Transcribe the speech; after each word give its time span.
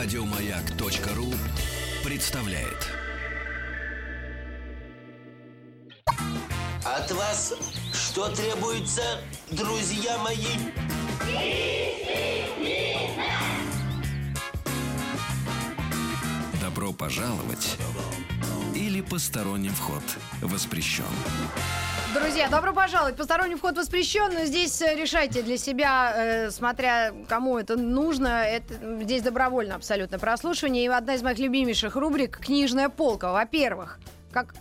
Радиомаяк.ру 0.00 1.34
представляет. 2.04 2.86
От 6.84 7.10
вас 7.10 7.54
что 7.92 8.28
требуется, 8.28 9.02
друзья 9.50 10.16
мои? 10.18 10.46
Добро 16.62 16.92
пожаловать 16.92 17.76
или 18.78 19.00
посторонним 19.00 19.72
вход 19.72 20.02
воспрещен. 20.40 21.04
Друзья, 22.14 22.48
добро 22.48 22.72
пожаловать. 22.72 23.16
Посторонний 23.16 23.56
вход 23.56 23.76
воспрещен, 23.76 24.32
но 24.32 24.44
здесь 24.44 24.80
э, 24.80 24.94
решайте 24.94 25.42
для 25.42 25.58
себя, 25.58 26.14
э, 26.16 26.50
смотря 26.50 27.12
кому 27.28 27.58
это 27.58 27.76
нужно. 27.76 28.44
Это, 28.44 29.02
здесь 29.02 29.22
добровольно 29.22 29.74
абсолютно 29.74 30.18
прослушивание. 30.18 30.84
И 30.84 30.88
одна 30.88 31.16
из 31.16 31.22
моих 31.22 31.38
любимейших 31.38 31.96
рубрик 31.96 32.38
«Книжная 32.38 32.88
полка». 32.88 33.32
Во-первых, 33.32 33.98
как 34.32 34.54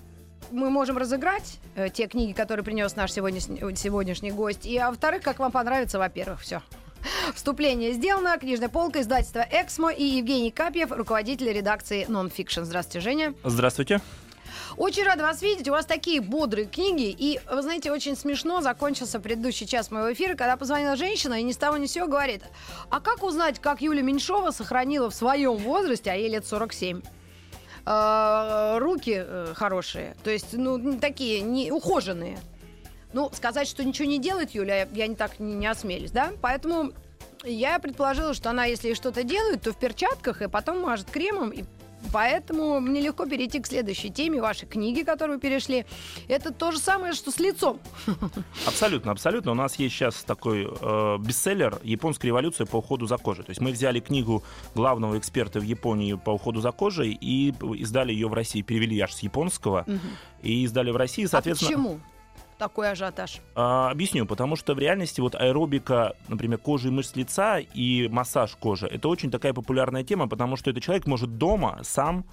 мы 0.52 0.70
можем 0.70 0.98
разыграть 0.98 1.60
э, 1.76 1.90
те 1.90 2.08
книги, 2.08 2.34
которые 2.34 2.66
принес 2.66 2.96
наш 2.96 3.12
сегодняшний, 3.12 3.60
сегодняшний 3.76 4.32
гость. 4.32 4.66
И, 4.66 4.78
а 4.78 4.90
во-вторых, 4.90 5.22
как 5.22 5.40
вам 5.40 5.52
понравится, 5.52 6.00
во-первых, 6.00 6.42
все. 6.42 6.62
Вступление 7.36 7.94
сделано. 7.94 8.38
Книжная 8.38 8.70
полка, 8.70 9.02
издательство 9.02 9.46
«Эксмо» 9.52 9.92
и 9.92 10.04
Евгений 10.04 10.52
Капьев, 10.52 10.92
руководитель 10.92 11.52
редакции 11.52 12.06
«Нонфикшн». 12.08 12.64
Здравствуйте, 12.64 13.00
Женя. 13.02 13.34
Здравствуйте. 13.44 14.02
Очень 14.78 15.04
рада 15.04 15.24
вас 15.24 15.42
видеть. 15.42 15.68
У 15.68 15.72
вас 15.72 15.86
такие 15.86 16.22
бодрые 16.22 16.68
книги. 16.68 17.10
И, 17.10 17.40
вы 17.52 17.62
знаете, 17.62 17.92
очень 17.92 18.16
смешно 18.16 18.62
закончился 18.62 19.20
предыдущий 19.20 19.66
час 19.66 19.92
моего 19.92 20.14
эфира, 20.14 20.36
когда 20.36 20.56
позвонила 20.58 20.96
женщина 20.96 21.40
и 21.40 21.44
ни 21.44 21.52
с 21.52 21.58
того 21.58 21.78
ни 21.78 21.86
с 21.86 21.92
сего 21.92 22.08
говорит, 22.08 22.44
а 22.90 23.00
как 23.00 23.24
узнать, 23.24 23.60
как 23.60 23.82
Юлия 23.82 24.04
Меньшова 24.04 24.52
сохранила 24.52 25.10
в 25.10 25.16
своем 25.16 25.56
возрасте, 25.58 26.12
а 26.12 26.14
ей 26.14 26.30
лет 26.30 26.46
47, 26.46 27.02
э, 27.86 28.78
руки 28.80 29.16
э, 29.18 29.54
хорошие, 29.56 30.16
то 30.24 30.30
есть, 30.30 30.54
ну, 30.54 31.00
такие, 31.00 31.42
не 31.42 31.72
ухоженные. 31.72 32.38
Ну, 33.14 33.30
сказать, 33.34 33.68
что 33.68 33.84
ничего 33.84 34.08
не 34.08 34.20
делает 34.20 34.52
Юля, 34.52 34.88
я 34.94 35.08
не 35.08 35.16
так 35.16 35.40
не, 35.40 35.56
не 35.56 35.68
осмелюсь, 35.68 36.12
да? 36.12 36.34
Поэтому 36.42 36.92
я 37.44 37.80
предположила, 37.80 38.34
что 38.34 38.50
она, 38.50 38.66
если 38.66 38.94
что-то 38.94 39.24
делает, 39.24 39.62
то 39.62 39.72
в 39.72 39.80
перчатках, 39.80 40.42
и 40.42 40.48
потом 40.48 40.82
мажет 40.82 41.10
кремом, 41.10 41.52
и 41.52 41.64
Поэтому 42.14 42.80
мне 42.80 43.02
легко 43.02 43.26
перейти 43.26 43.60
к 43.60 43.68
следующей 43.68 44.10
теме 44.10 44.42
вашей 44.42 44.68
книги, 44.68 45.02
которую 45.02 45.38
вы 45.38 45.42
перешли. 45.42 45.86
Это 46.28 46.54
то 46.54 46.72
же 46.72 46.78
самое, 46.78 47.14
что 47.14 47.32
с 47.32 47.40
лицом. 47.40 47.80
Абсолютно, 48.66 49.12
абсолютно. 49.12 49.52
У 49.52 49.56
нас 49.56 49.76
есть 49.76 49.96
сейчас 49.96 50.24
такой 50.24 50.68
э, 50.70 51.18
бестселлер 51.20 51.80
«Японская 51.84 52.30
революция 52.30 52.66
по 52.66 52.78
уходу 52.78 53.08
за 53.08 53.18
кожей». 53.18 53.44
То 53.44 53.50
есть 53.50 53.62
мы 53.62 53.72
взяли 53.72 54.00
книгу 54.00 54.44
главного 54.76 55.18
эксперта 55.18 55.60
в 55.60 55.64
Японии 55.64 56.14
по 56.14 56.32
уходу 56.32 56.62
за 56.62 56.72
кожей 56.72 57.18
и 57.20 57.54
издали 57.76 58.14
ее 58.14 58.28
в 58.28 58.34
России, 58.34 58.62
перевели 58.62 59.00
аж 59.00 59.14
с 59.14 59.20
японского 59.20 59.84
угу. 59.88 60.00
и 60.44 60.64
издали 60.64 60.92
в 60.92 60.98
России, 60.98 61.26
соответственно. 61.26 61.72
А 61.72 61.74
почему? 61.74 62.00
Такой 62.58 62.92
ажиотаж? 62.92 63.42
А, 63.56 63.90
объясню, 63.90 64.26
потому 64.26 64.56
что 64.56 64.74
в 64.74 64.80
реальности 64.80 65.22
вот 65.22 65.36
аэробика, 65.36 66.16
например, 66.28 66.58
кожи 66.58 66.90
и 66.90 66.92
мышц 66.92 67.16
лица 67.16 67.60
и 67.60 68.08
массаж 68.10 68.56
кожи, 68.56 68.88
это 68.88 69.08
очень 69.08 69.32
такая 69.32 69.54
популярная 69.54 70.04
тема, 70.04 70.28
потому 70.28 70.56
что 70.56 70.70
этот 70.70 70.84
человек 70.84 71.08
может 71.08 71.38
дома 71.38 71.80
сам 71.84 72.26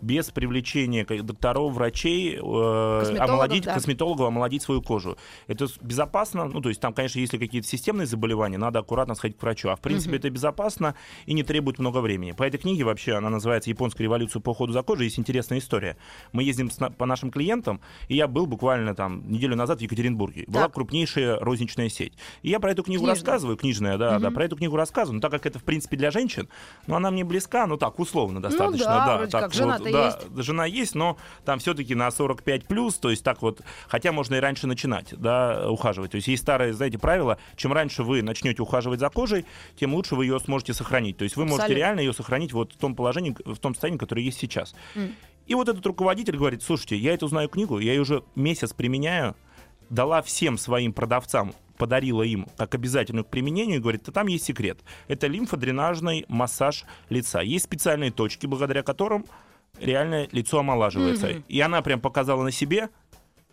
без 0.00 0.30
привлечения 0.30 1.04
докторов, 1.04 1.72
врачей, 1.72 2.36
э, 2.36 3.16
омолодить, 3.18 3.64
да. 3.64 3.74
косметологов, 3.74 4.28
омолодить 4.28 4.62
свою 4.62 4.82
кожу. 4.82 5.16
Это 5.46 5.66
безопасно, 5.80 6.44
ну, 6.46 6.60
то 6.60 6.68
есть 6.68 6.80
там, 6.80 6.92
конечно, 6.92 7.18
если 7.18 7.38
какие-то 7.38 7.66
системные 7.66 8.06
заболевания, 8.06 8.58
надо 8.58 8.78
аккуратно 8.80 9.14
сходить 9.14 9.38
к 9.38 9.42
врачу. 9.42 9.68
А 9.68 9.76
в 9.76 9.80
принципе 9.80 10.10
угу. 10.10 10.16
это 10.18 10.30
безопасно 10.30 10.94
и 11.26 11.32
не 11.32 11.42
требует 11.42 11.78
много 11.78 11.98
времени. 11.98 12.32
По 12.32 12.42
этой 12.42 12.58
книге 12.58 12.84
вообще, 12.84 13.14
она 13.14 13.30
называется 13.30 13.70
«Японская 13.70 14.04
революция 14.04 14.40
по 14.40 14.50
уходу 14.50 14.72
за 14.72 14.82
кожей», 14.82 15.04
есть 15.04 15.18
интересная 15.18 15.58
история. 15.58 15.96
Мы 16.32 16.42
ездим 16.42 16.70
с, 16.70 16.76
по 16.76 17.06
нашим 17.06 17.30
клиентам, 17.30 17.80
и 18.08 18.16
я 18.16 18.28
был 18.28 18.46
буквально 18.46 18.94
там 18.94 19.28
неделю 19.30 19.56
назад 19.56 19.78
в 19.78 19.82
Екатеринбурге. 19.82 20.44
Так. 20.44 20.54
Была 20.54 20.68
крупнейшая 20.68 21.38
розничная 21.38 21.88
сеть. 21.88 22.12
И 22.42 22.50
я 22.50 22.60
про 22.60 22.72
эту 22.72 22.82
книгу 22.82 23.04
Книжная. 23.04 23.14
рассказываю, 23.14 23.56
книжная, 23.56 23.98
да, 23.98 24.14
угу. 24.16 24.22
да, 24.22 24.30
про 24.30 24.44
эту 24.44 24.56
книгу 24.56 24.76
рассказываю. 24.76 25.16
Но 25.16 25.20
так 25.20 25.30
как 25.30 25.46
это, 25.46 25.58
в 25.58 25.64
принципе, 25.64 25.96
для 25.96 26.10
женщин, 26.10 26.48
но 26.86 26.96
она 26.96 27.10
мне 27.10 27.24
близка, 27.24 27.66
ну 27.66 27.76
так, 27.76 27.98
условно 27.98 28.40
достаточно. 28.40 28.88
Ну 28.88 29.06
да, 29.06 29.18
да 29.18 29.26
так, 29.26 29.42
как, 29.44 29.54
жена 29.86 29.98
да, 29.98 30.06
есть. 30.06 30.44
жена 30.44 30.66
есть, 30.66 30.94
но 30.94 31.16
там 31.44 31.58
все-таки 31.58 31.94
на 31.94 32.10
45 32.10 32.66
плюс, 32.66 32.96
то 32.96 33.10
есть 33.10 33.24
так 33.24 33.42
вот, 33.42 33.60
хотя 33.88 34.12
можно 34.12 34.34
и 34.34 34.40
раньше 34.40 34.66
начинать, 34.66 35.14
да, 35.16 35.70
ухаживать. 35.70 36.12
То 36.12 36.16
есть 36.16 36.28
есть 36.28 36.42
старое, 36.42 36.72
знаете, 36.72 36.98
правило, 36.98 37.38
чем 37.56 37.72
раньше 37.72 38.02
вы 38.02 38.22
начнете 38.22 38.62
ухаживать 38.62 39.00
за 39.00 39.08
кожей, 39.08 39.44
тем 39.78 39.94
лучше 39.94 40.14
вы 40.14 40.26
ее 40.26 40.38
сможете 40.40 40.74
сохранить. 40.74 41.16
То 41.16 41.24
есть 41.24 41.36
вы 41.36 41.44
Абсолютно. 41.44 41.64
можете 41.64 41.78
реально 41.78 42.00
ее 42.00 42.12
сохранить 42.12 42.52
вот 42.52 42.72
в 42.72 42.76
том 42.76 42.94
положении, 42.94 43.36
в 43.44 43.58
том 43.58 43.74
состоянии, 43.74 43.98
которое 43.98 44.22
есть 44.22 44.38
сейчас. 44.38 44.74
Mm. 44.94 45.12
И 45.46 45.54
вот 45.54 45.68
этот 45.68 45.86
руководитель 45.86 46.36
говорит, 46.36 46.62
слушайте, 46.62 46.96
я 46.96 47.14
эту 47.14 47.28
знаю 47.28 47.48
книгу, 47.48 47.78
я 47.78 47.92
ее 47.92 48.00
уже 48.00 48.24
месяц 48.34 48.72
применяю, 48.72 49.36
дала 49.90 50.22
всем 50.22 50.58
своим 50.58 50.92
продавцам 50.92 51.54
подарила 51.76 52.22
им 52.22 52.46
как 52.56 52.74
обязательную 52.74 53.24
к 53.24 53.28
применению 53.28 53.76
и 53.76 53.80
говорит, 53.80 54.04
да 54.06 54.12
там 54.12 54.26
есть 54.26 54.44
секрет. 54.44 54.78
Это 55.08 55.26
лимфодренажный 55.26 56.24
массаж 56.28 56.84
лица. 57.10 57.40
Есть 57.42 57.66
специальные 57.66 58.10
точки, 58.10 58.46
благодаря 58.46 58.82
которым 58.82 59.26
реально 59.80 60.28
лицо 60.32 60.58
омолаживается. 60.58 61.28
Mm-hmm. 61.28 61.44
И 61.48 61.60
она 61.60 61.82
прям 61.82 62.00
показала 62.00 62.42
на 62.42 62.50
себе, 62.50 62.90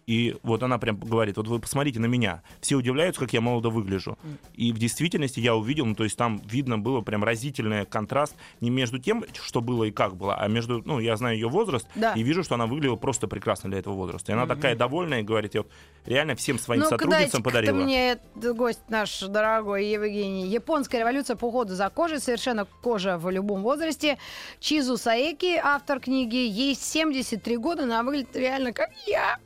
и 0.06 0.36
вот 0.44 0.64
она 0.64 0.78
прям 0.78 0.98
говорит, 0.98 1.38
вот 1.38 1.48
вы 1.48 1.60
посмотрите 1.60 2.00
на 2.00 2.08
меня. 2.08 2.44
Все 2.62 2.76
удивляются, 2.76 3.22
как 3.22 3.34
я 3.34 3.42
молодо 3.42 3.70
выгляжу. 3.70 4.18
И 4.54 4.72
в 4.74 4.78
действительности 4.78 5.40
я 5.40 5.56
увидел, 5.56 5.86
ну, 5.86 5.96
то 5.96 6.04
есть 6.04 6.18
там 6.18 6.42
видно 6.46 6.78
было 6.78 7.02
прям 7.02 7.24
разительный 7.24 7.86
контраст 7.86 8.36
не 8.62 8.70
между 8.70 9.00
тем, 9.00 9.26
что 9.42 9.62
было 9.62 9.86
и 9.86 9.92
как 9.92 10.16
было, 10.16 10.36
а 10.36 10.48
между, 10.48 10.82
ну, 10.86 11.00
я 11.00 11.16
знаю 11.16 11.36
ее 11.36 11.48
возраст, 11.48 11.88
да. 11.96 12.14
и 12.14 12.24
вижу, 12.24 12.44
что 12.44 12.56
она 12.56 12.66
выглядела 12.66 12.96
просто 12.96 13.28
прекрасно 13.28 13.70
для 13.70 13.80
этого 13.80 13.94
возраста. 13.94 14.32
И 14.32 14.36
она 14.36 14.44
mm-hmm. 14.44 14.48
такая 14.48 14.76
довольная 14.76 15.20
и 15.22 15.24
говорит, 15.24 15.54
я 15.56 15.62
вот 15.62 15.72
реально 16.06 16.36
всем 16.36 16.60
своим 16.60 16.82
ну 16.82 16.90
сотрудницам 16.90 17.44
подарила. 17.44 17.76
мне 17.76 18.18
гость 18.36 18.90
наш 18.90 19.20
дорогой 19.22 19.86
Евгений. 19.86 20.48
Японская 20.48 21.02
революция 21.02 21.36
по 21.36 21.46
уходу 21.46 21.76
за 21.76 21.90
кожей, 21.90 22.20
совершенно 22.20 22.66
кожа 22.82 23.18
в 23.18 23.30
любом 23.30 23.64
возрасте. 23.64 24.18
Чизу 24.60 24.98
Саеки, 24.98 25.60
автор 25.62 26.00
книги, 26.00 26.36
ей 26.36 26.76
73 26.76 27.58
года, 27.58 27.84
она 27.84 28.04
выглядит 28.04 28.36
реально 28.36 28.74
как 28.74 28.90
я. 29.08 29.40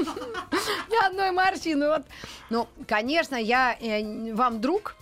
Ни 0.90 1.06
одной 1.06 1.30
морщины. 1.30 1.88
Вот. 1.88 2.02
Ну, 2.50 2.68
конечно, 2.86 3.36
я 3.36 3.76
э, 3.80 4.32
вам 4.34 4.60
друг, 4.60 4.96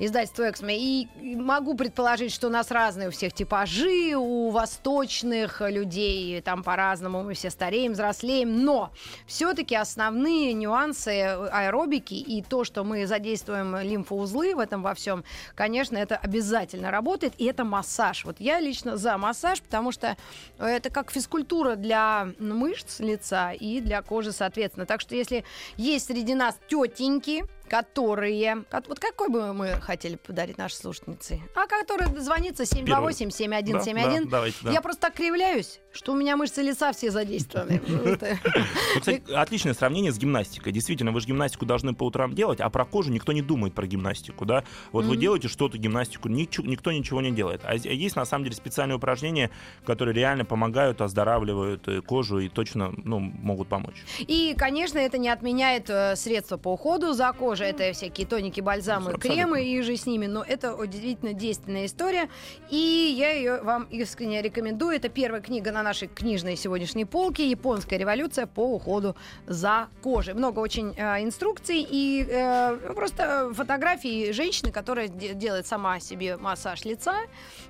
издательство 0.00 0.50
«Эксме». 0.50 0.76
И 0.76 1.08
могу 1.36 1.74
предположить, 1.74 2.32
что 2.32 2.48
у 2.48 2.50
нас 2.50 2.70
разные 2.70 3.08
у 3.08 3.10
всех 3.12 3.32
типажи, 3.32 4.16
у 4.16 4.50
восточных 4.50 5.60
людей 5.60 6.40
там 6.40 6.64
по-разному, 6.64 7.22
мы 7.22 7.34
все 7.34 7.50
стареем, 7.50 7.92
взрослеем, 7.92 8.64
но 8.64 8.90
все-таки 9.26 9.76
основные 9.76 10.52
нюансы 10.54 11.22
аэробики 11.52 12.14
и 12.14 12.42
то, 12.42 12.64
что 12.64 12.82
мы 12.82 13.06
задействуем 13.06 13.76
лимфоузлы 13.76 14.54
в 14.54 14.58
этом 14.58 14.82
во 14.82 14.94
всем, 14.94 15.22
конечно, 15.54 15.96
это 15.96 16.16
обязательно 16.16 16.90
работает, 16.90 17.34
и 17.38 17.44
это 17.44 17.64
массаж. 17.64 18.24
Вот 18.24 18.40
я 18.40 18.58
лично 18.58 18.96
за 18.96 19.18
массаж, 19.18 19.60
потому 19.60 19.92
что 19.92 20.16
это 20.58 20.90
как 20.90 21.10
физкультура 21.10 21.76
для 21.76 22.28
мышц 22.38 23.00
лица 23.00 23.52
и 23.52 23.80
для 23.80 24.00
кожи, 24.02 24.32
соответственно. 24.32 24.86
Так 24.86 25.02
что 25.02 25.14
если 25.14 25.44
есть 25.76 26.06
среди 26.06 26.34
нас 26.34 26.58
тетеньки, 26.68 27.44
которые... 27.70 28.64
Вот 28.88 28.98
какой 28.98 29.28
бы 29.28 29.54
мы 29.54 29.80
хотели 29.80 30.16
подарить 30.16 30.58
нашей 30.58 30.74
слушательнице? 30.74 31.40
А 31.54 31.66
который 31.66 32.06
звонится 32.20 32.64
728-7171. 32.64 34.28
Да, 34.28 34.44
да, 34.44 34.52
да. 34.62 34.72
Я 34.72 34.80
просто 34.82 35.02
так 35.02 35.14
кривляюсь, 35.14 35.80
что 35.92 36.12
у 36.12 36.16
меня 36.16 36.36
мышцы 36.36 36.62
лица 36.62 36.92
все 36.92 37.10
задействованы. 37.10 37.80
отличное 39.34 39.74
сравнение 39.74 40.12
с 40.12 40.18
гимнастикой. 40.18 40.72
Действительно, 40.72 41.10
вы 41.12 41.20
же 41.20 41.26
гимнастику 41.26 41.66
должны 41.66 41.94
по 41.94 42.04
утрам 42.04 42.32
делать, 42.32 42.60
а 42.60 42.70
про 42.70 42.84
кожу 42.84 43.10
никто 43.10 43.32
не 43.32 43.42
думает 43.42 43.74
про 43.74 43.86
гимнастику, 43.86 44.44
да? 44.44 44.64
Вот 44.92 45.04
вы 45.04 45.16
делаете 45.16 45.48
что-то, 45.48 45.78
гимнастику, 45.78 46.28
никто 46.28 46.92
ничего 46.92 47.20
не 47.20 47.32
делает. 47.32 47.62
А 47.64 47.74
есть, 47.74 48.16
на 48.16 48.24
самом 48.24 48.44
деле, 48.44 48.56
специальные 48.56 48.96
упражнения, 48.96 49.50
которые 49.84 50.14
реально 50.14 50.44
помогают, 50.44 51.00
оздоравливают 51.00 51.88
э, 51.88 52.00
кожу 52.02 52.38
и 52.38 52.48
точно 52.48 52.92
ну, 53.04 53.18
могут 53.18 53.68
помочь. 53.68 54.04
И, 54.20 54.54
конечно, 54.56 54.98
это 54.98 55.18
не 55.18 55.28
отменяет 55.28 55.90
э, 55.90 56.14
средства 56.16 56.56
по 56.56 56.72
уходу 56.72 57.12
за 57.12 57.32
кожей, 57.32 57.68
это 57.68 57.92
всякие 57.92 58.26
тоники, 58.26 58.60
бальзамы, 58.60 59.14
кремы 59.18 59.64
и 59.64 59.82
же 59.82 59.96
с 59.96 60.06
ними, 60.06 60.26
но 60.26 60.42
это 60.42 60.74
удивительно 60.74 61.32
действенная 61.32 61.86
история, 61.86 62.28
и 62.70 63.14
я 63.16 63.32
ее 63.32 63.60
вам 63.62 63.84
искренне 63.84 64.42
рекомендую. 64.42 64.96
Это 64.96 65.08
первая 65.08 65.40
книга 65.40 65.72
на 65.72 65.79
нашей 65.82 66.08
книжной 66.08 66.56
сегодняшней 66.56 67.04
полке 67.04 67.48
«Японская 67.48 67.98
революция 67.98 68.46
по 68.46 68.74
уходу 68.74 69.16
за 69.46 69.88
кожей». 70.02 70.34
Много 70.34 70.60
очень 70.60 70.94
э, 70.96 71.22
инструкций 71.22 71.86
и 71.88 72.26
э, 72.28 72.92
просто 72.94 73.52
фотографии 73.54 74.32
женщины, 74.32 74.72
которая 74.72 75.08
делает 75.08 75.66
сама 75.66 76.00
себе 76.00 76.36
массаж 76.36 76.84
лица 76.84 77.16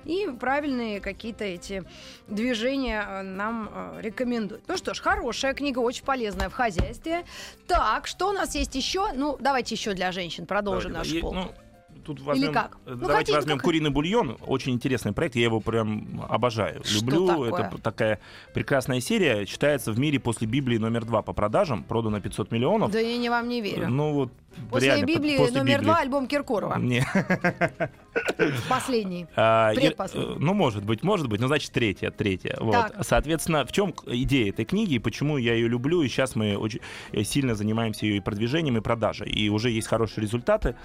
и 0.05 0.29
правильные 0.39 0.99
какие-то 0.99 1.43
эти 1.43 1.83
движения 2.27 3.05
э, 3.07 3.21
нам 3.21 3.69
э, 3.71 4.01
рекомендует. 4.01 4.63
Ну 4.67 4.77
что 4.77 4.93
ж, 4.93 5.01
хорошая 5.01 5.53
книга, 5.53 5.79
очень 5.79 6.03
полезная 6.03 6.49
в 6.49 6.53
хозяйстве. 6.53 7.25
Так, 7.67 8.07
что 8.07 8.29
у 8.29 8.31
нас 8.33 8.55
есть 8.55 8.75
еще? 8.75 9.11
Ну, 9.13 9.37
давайте 9.39 9.75
еще 9.75 9.93
для 9.93 10.11
женщин 10.11 10.45
продолжим 10.45 10.93
наш 10.93 11.19
пол. 11.19 11.33
Ну, 11.33 11.51
тут 12.03 12.19
возьмем, 12.21 12.51
как? 12.53 12.77
э, 12.85 12.91
Ну, 12.91 12.95
давайте 13.07 13.15
хотите, 13.17 13.35
возьмем 13.37 13.57
как- 13.57 13.65
куриный 13.65 13.89
бульон. 13.89 14.37
Очень 14.45 14.73
интересный 14.73 15.13
проект. 15.13 15.35
Я 15.35 15.43
его 15.43 15.59
прям 15.59 16.21
обожаю. 16.29 16.83
Что 16.83 16.99
Люблю. 17.05 17.27
такое? 17.27 17.51
Это 17.67 17.77
такая 17.81 18.19
прекрасная 18.53 18.99
серия. 18.99 19.45
Считается 19.45 19.91
в 19.91 19.99
мире 19.99 20.19
после 20.19 20.47
Библии 20.47 20.77
номер 20.77 21.05
два 21.05 21.21
по 21.21 21.33
продажам. 21.33 21.83
Продано 21.83 22.19
500 22.19 22.51
миллионов. 22.51 22.91
Да 22.91 22.99
я 22.99 23.17
не 23.17 23.29
вам 23.29 23.47
не 23.47 23.61
верю. 23.61 23.87
Ну 23.89 24.13
вот 24.13 24.31
После 24.69 24.87
реально, 24.89 25.05
Библии 25.05 25.37
после 25.37 25.59
номер 25.59 25.75
Библии. 25.77 25.85
два 25.85 25.97
альбом 25.99 26.27
Киркорова. 26.27 26.77
Не. 26.77 27.05
Последний. 28.69 29.25
А, 29.35 29.73
Предпоследний. 29.73 30.33
э, 30.33 30.37
ну, 30.39 30.53
может 30.53 30.83
быть, 30.83 31.03
может 31.03 31.27
быть, 31.27 31.39
ну, 31.39 31.47
значит, 31.47 31.71
третья, 31.71 32.11
третья. 32.11 32.57
Вот. 32.59 32.91
Соответственно, 33.01 33.65
в 33.65 33.71
чем 33.71 33.93
идея 34.07 34.49
этой 34.49 34.65
книги 34.65 34.95
и 34.95 34.99
почему 34.99 35.37
я 35.37 35.53
ее 35.53 35.67
люблю, 35.67 36.01
и 36.01 36.07
сейчас 36.09 36.35
мы 36.35 36.57
очень 36.57 36.79
э, 37.13 37.23
сильно 37.23 37.55
занимаемся 37.55 38.05
ее 38.05 38.17
и 38.17 38.19
продвижением, 38.19 38.77
и 38.77 38.81
продажей, 38.81 39.29
и 39.29 39.49
уже 39.49 39.69
есть 39.69 39.87
хорошие 39.87 40.23
результаты. 40.23 40.75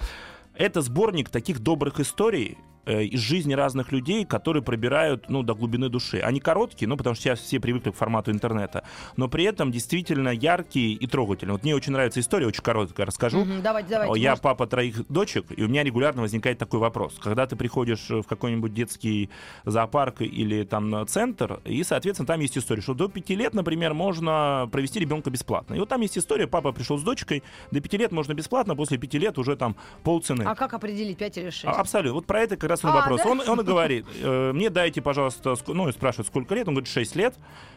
Это 0.58 0.80
сборник 0.80 1.28
таких 1.28 1.60
добрых 1.60 2.00
историй 2.00 2.56
из 2.86 3.20
жизни 3.20 3.54
разных 3.54 3.92
людей, 3.92 4.24
которые 4.24 4.62
пробирают 4.62 5.28
ну, 5.28 5.42
до 5.42 5.54
глубины 5.54 5.88
души. 5.88 6.18
Они 6.18 6.40
короткие, 6.40 6.88
ну, 6.88 6.96
потому 6.96 7.14
что 7.14 7.24
сейчас 7.24 7.40
все 7.40 7.60
привыкли 7.60 7.90
к 7.90 7.96
формату 7.96 8.30
интернета, 8.30 8.84
но 9.16 9.28
при 9.28 9.44
этом 9.44 9.72
действительно 9.72 10.28
яркие 10.28 10.92
и 10.92 11.06
трогательные. 11.06 11.52
Вот 11.54 11.62
мне 11.62 11.74
очень 11.74 11.92
нравится 11.92 12.20
история, 12.20 12.46
очень 12.46 12.62
короткая, 12.62 13.06
расскажу. 13.06 13.44
Мгм, 13.44 13.62
Давайте, 13.62 13.90
давайте. 13.90 14.20
Я 14.20 14.30
может, 14.30 14.42
папа 14.42 14.66
троих 14.66 15.06
дочек, 15.08 15.46
и 15.56 15.62
у 15.62 15.68
меня 15.68 15.82
регулярно 15.82 16.22
возникает 16.22 16.58
такой 16.58 16.80
вопрос. 16.80 17.18
Когда 17.20 17.46
ты 17.46 17.56
приходишь 17.56 18.08
в 18.08 18.22
какой-нибудь 18.22 18.72
детский 18.72 19.30
зоопарк 19.64 20.22
или 20.22 20.64
там 20.64 21.06
центр, 21.08 21.60
и, 21.64 21.82
соответственно, 21.82 22.26
там 22.26 22.40
есть 22.40 22.56
история, 22.56 22.82
что 22.82 22.94
до 22.94 23.08
пяти 23.08 23.34
лет, 23.34 23.54
например, 23.54 23.94
можно 23.94 24.68
провести 24.70 25.00
ребенка 25.00 25.30
бесплатно. 25.30 25.74
И 25.74 25.78
вот 25.78 25.88
там 25.88 26.00
есть 26.00 26.18
история, 26.18 26.46
папа 26.46 26.72
пришел 26.72 26.98
с 26.98 27.02
дочкой, 27.02 27.42
до 27.70 27.80
пяти 27.80 27.96
лет 27.96 28.12
можно 28.12 28.34
бесплатно, 28.34 28.76
после 28.76 28.98
пяти 28.98 29.18
лет 29.18 29.38
уже 29.38 29.56
там 29.56 29.76
полцены. 30.02 30.42
А 30.42 30.54
как 30.54 30.74
определить 30.74 31.18
5 31.18 31.38
или 31.38 31.50
6? 31.50 31.64
А, 31.64 31.72
Абсолютно. 31.72 32.14
Вот 32.14 32.26
про 32.26 32.40
это 32.40 32.56
как 32.56 32.70
раз 32.70 32.75
он 32.84 32.90
А, 32.90 32.94
вопрос. 32.96 33.22
да? 33.22 33.30
Он, 33.30 33.40
он 33.48 33.60
и 33.60 33.64
говорит, 33.64 34.06
э, 34.22 34.52
мне 34.52 34.70
дайте, 34.70 35.00
пожалуйста, 35.02 35.50
ск- 35.52 35.72
ну, 35.72 35.88
и 35.88 35.92
спрашивает, 35.92 36.26
сколько 36.28 36.54
лет, 36.54 36.68
он 36.68 36.74
говорит, 36.74 36.88
6 36.88 37.16
лет, 37.16 37.34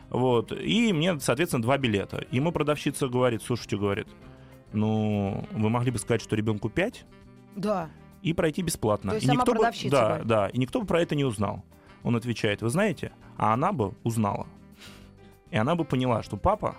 вот, 0.09 0.51
и 0.51 0.91
мне, 0.93 1.19
соответственно, 1.19 1.61
два 1.63 1.77
билета. 1.77 2.25
Ему 2.31 2.51
продавщица 2.51 3.07
говорит, 3.07 3.41
слушайте, 3.43 3.77
говорит, 3.77 4.07
ну, 4.73 5.45
вы 5.51 5.69
могли 5.69 5.91
бы 5.91 5.97
сказать, 5.99 6.21
что 6.21 6.35
ребенку 6.35 6.69
5 6.69 7.05
Да. 7.55 7.89
и 8.21 8.33
пройти 8.33 8.61
бесплатно. 8.61 9.11
То 9.11 9.15
есть 9.15 9.25
и 9.25 9.27
сама 9.27 9.41
никто 9.41 9.51
бы, 9.53 9.57
продавщица 9.59 9.91
да, 9.91 10.07
говорит. 10.07 10.27
да, 10.27 10.47
и 10.49 10.57
никто 10.57 10.81
бы 10.81 10.87
про 10.87 11.01
это 11.01 11.15
не 11.15 11.23
узнал. 11.25 11.63
Он 12.03 12.15
отвечает, 12.15 12.61
вы 12.61 12.69
знаете, 12.69 13.11
а 13.37 13.53
она 13.53 13.71
бы 13.71 13.93
узнала. 14.03 14.47
И 15.51 15.57
она 15.57 15.75
бы 15.75 15.83
поняла, 15.83 16.21
что 16.23 16.37
папа 16.37 16.75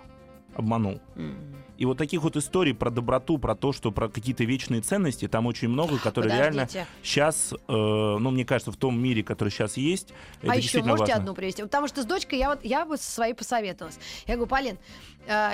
обманул. 0.55 0.99
М. 1.15 1.35
И 1.81 1.85
вот 1.85 1.97
таких 1.97 2.21
вот 2.21 2.37
историй 2.37 2.75
про 2.75 2.91
доброту, 2.91 3.39
про 3.39 3.55
то, 3.55 3.73
что 3.73 3.91
про 3.91 4.07
какие-то 4.07 4.43
вечные 4.43 4.81
ценности, 4.81 5.27
там 5.27 5.47
очень 5.47 5.67
много, 5.67 5.97
которые 5.97 6.31
реально 6.37 6.67
Подождите. 6.67 6.85
сейчас, 7.01 7.53
э, 7.53 7.57
ну, 7.67 8.29
мне 8.29 8.45
кажется, 8.45 8.71
в 8.71 8.77
том 8.77 9.01
мире, 9.01 9.23
который 9.23 9.49
сейчас 9.49 9.77
есть, 9.77 10.09
это 10.43 10.51
А 10.51 10.55
еще 10.55 10.61
действительно 10.61 10.91
можете 10.91 11.13
важно. 11.13 11.23
одну 11.23 11.33
привести? 11.33 11.63
Потому 11.63 11.87
что 11.87 12.03
с 12.03 12.05
дочкой 12.05 12.37
я 12.37 12.49
вот 12.49 12.59
я 12.63 12.85
бы 12.85 12.97
со 12.97 13.09
своей 13.09 13.33
посоветовалась. 13.33 13.97
Я 14.27 14.35
говорю, 14.35 14.47
Полин, 14.47 14.77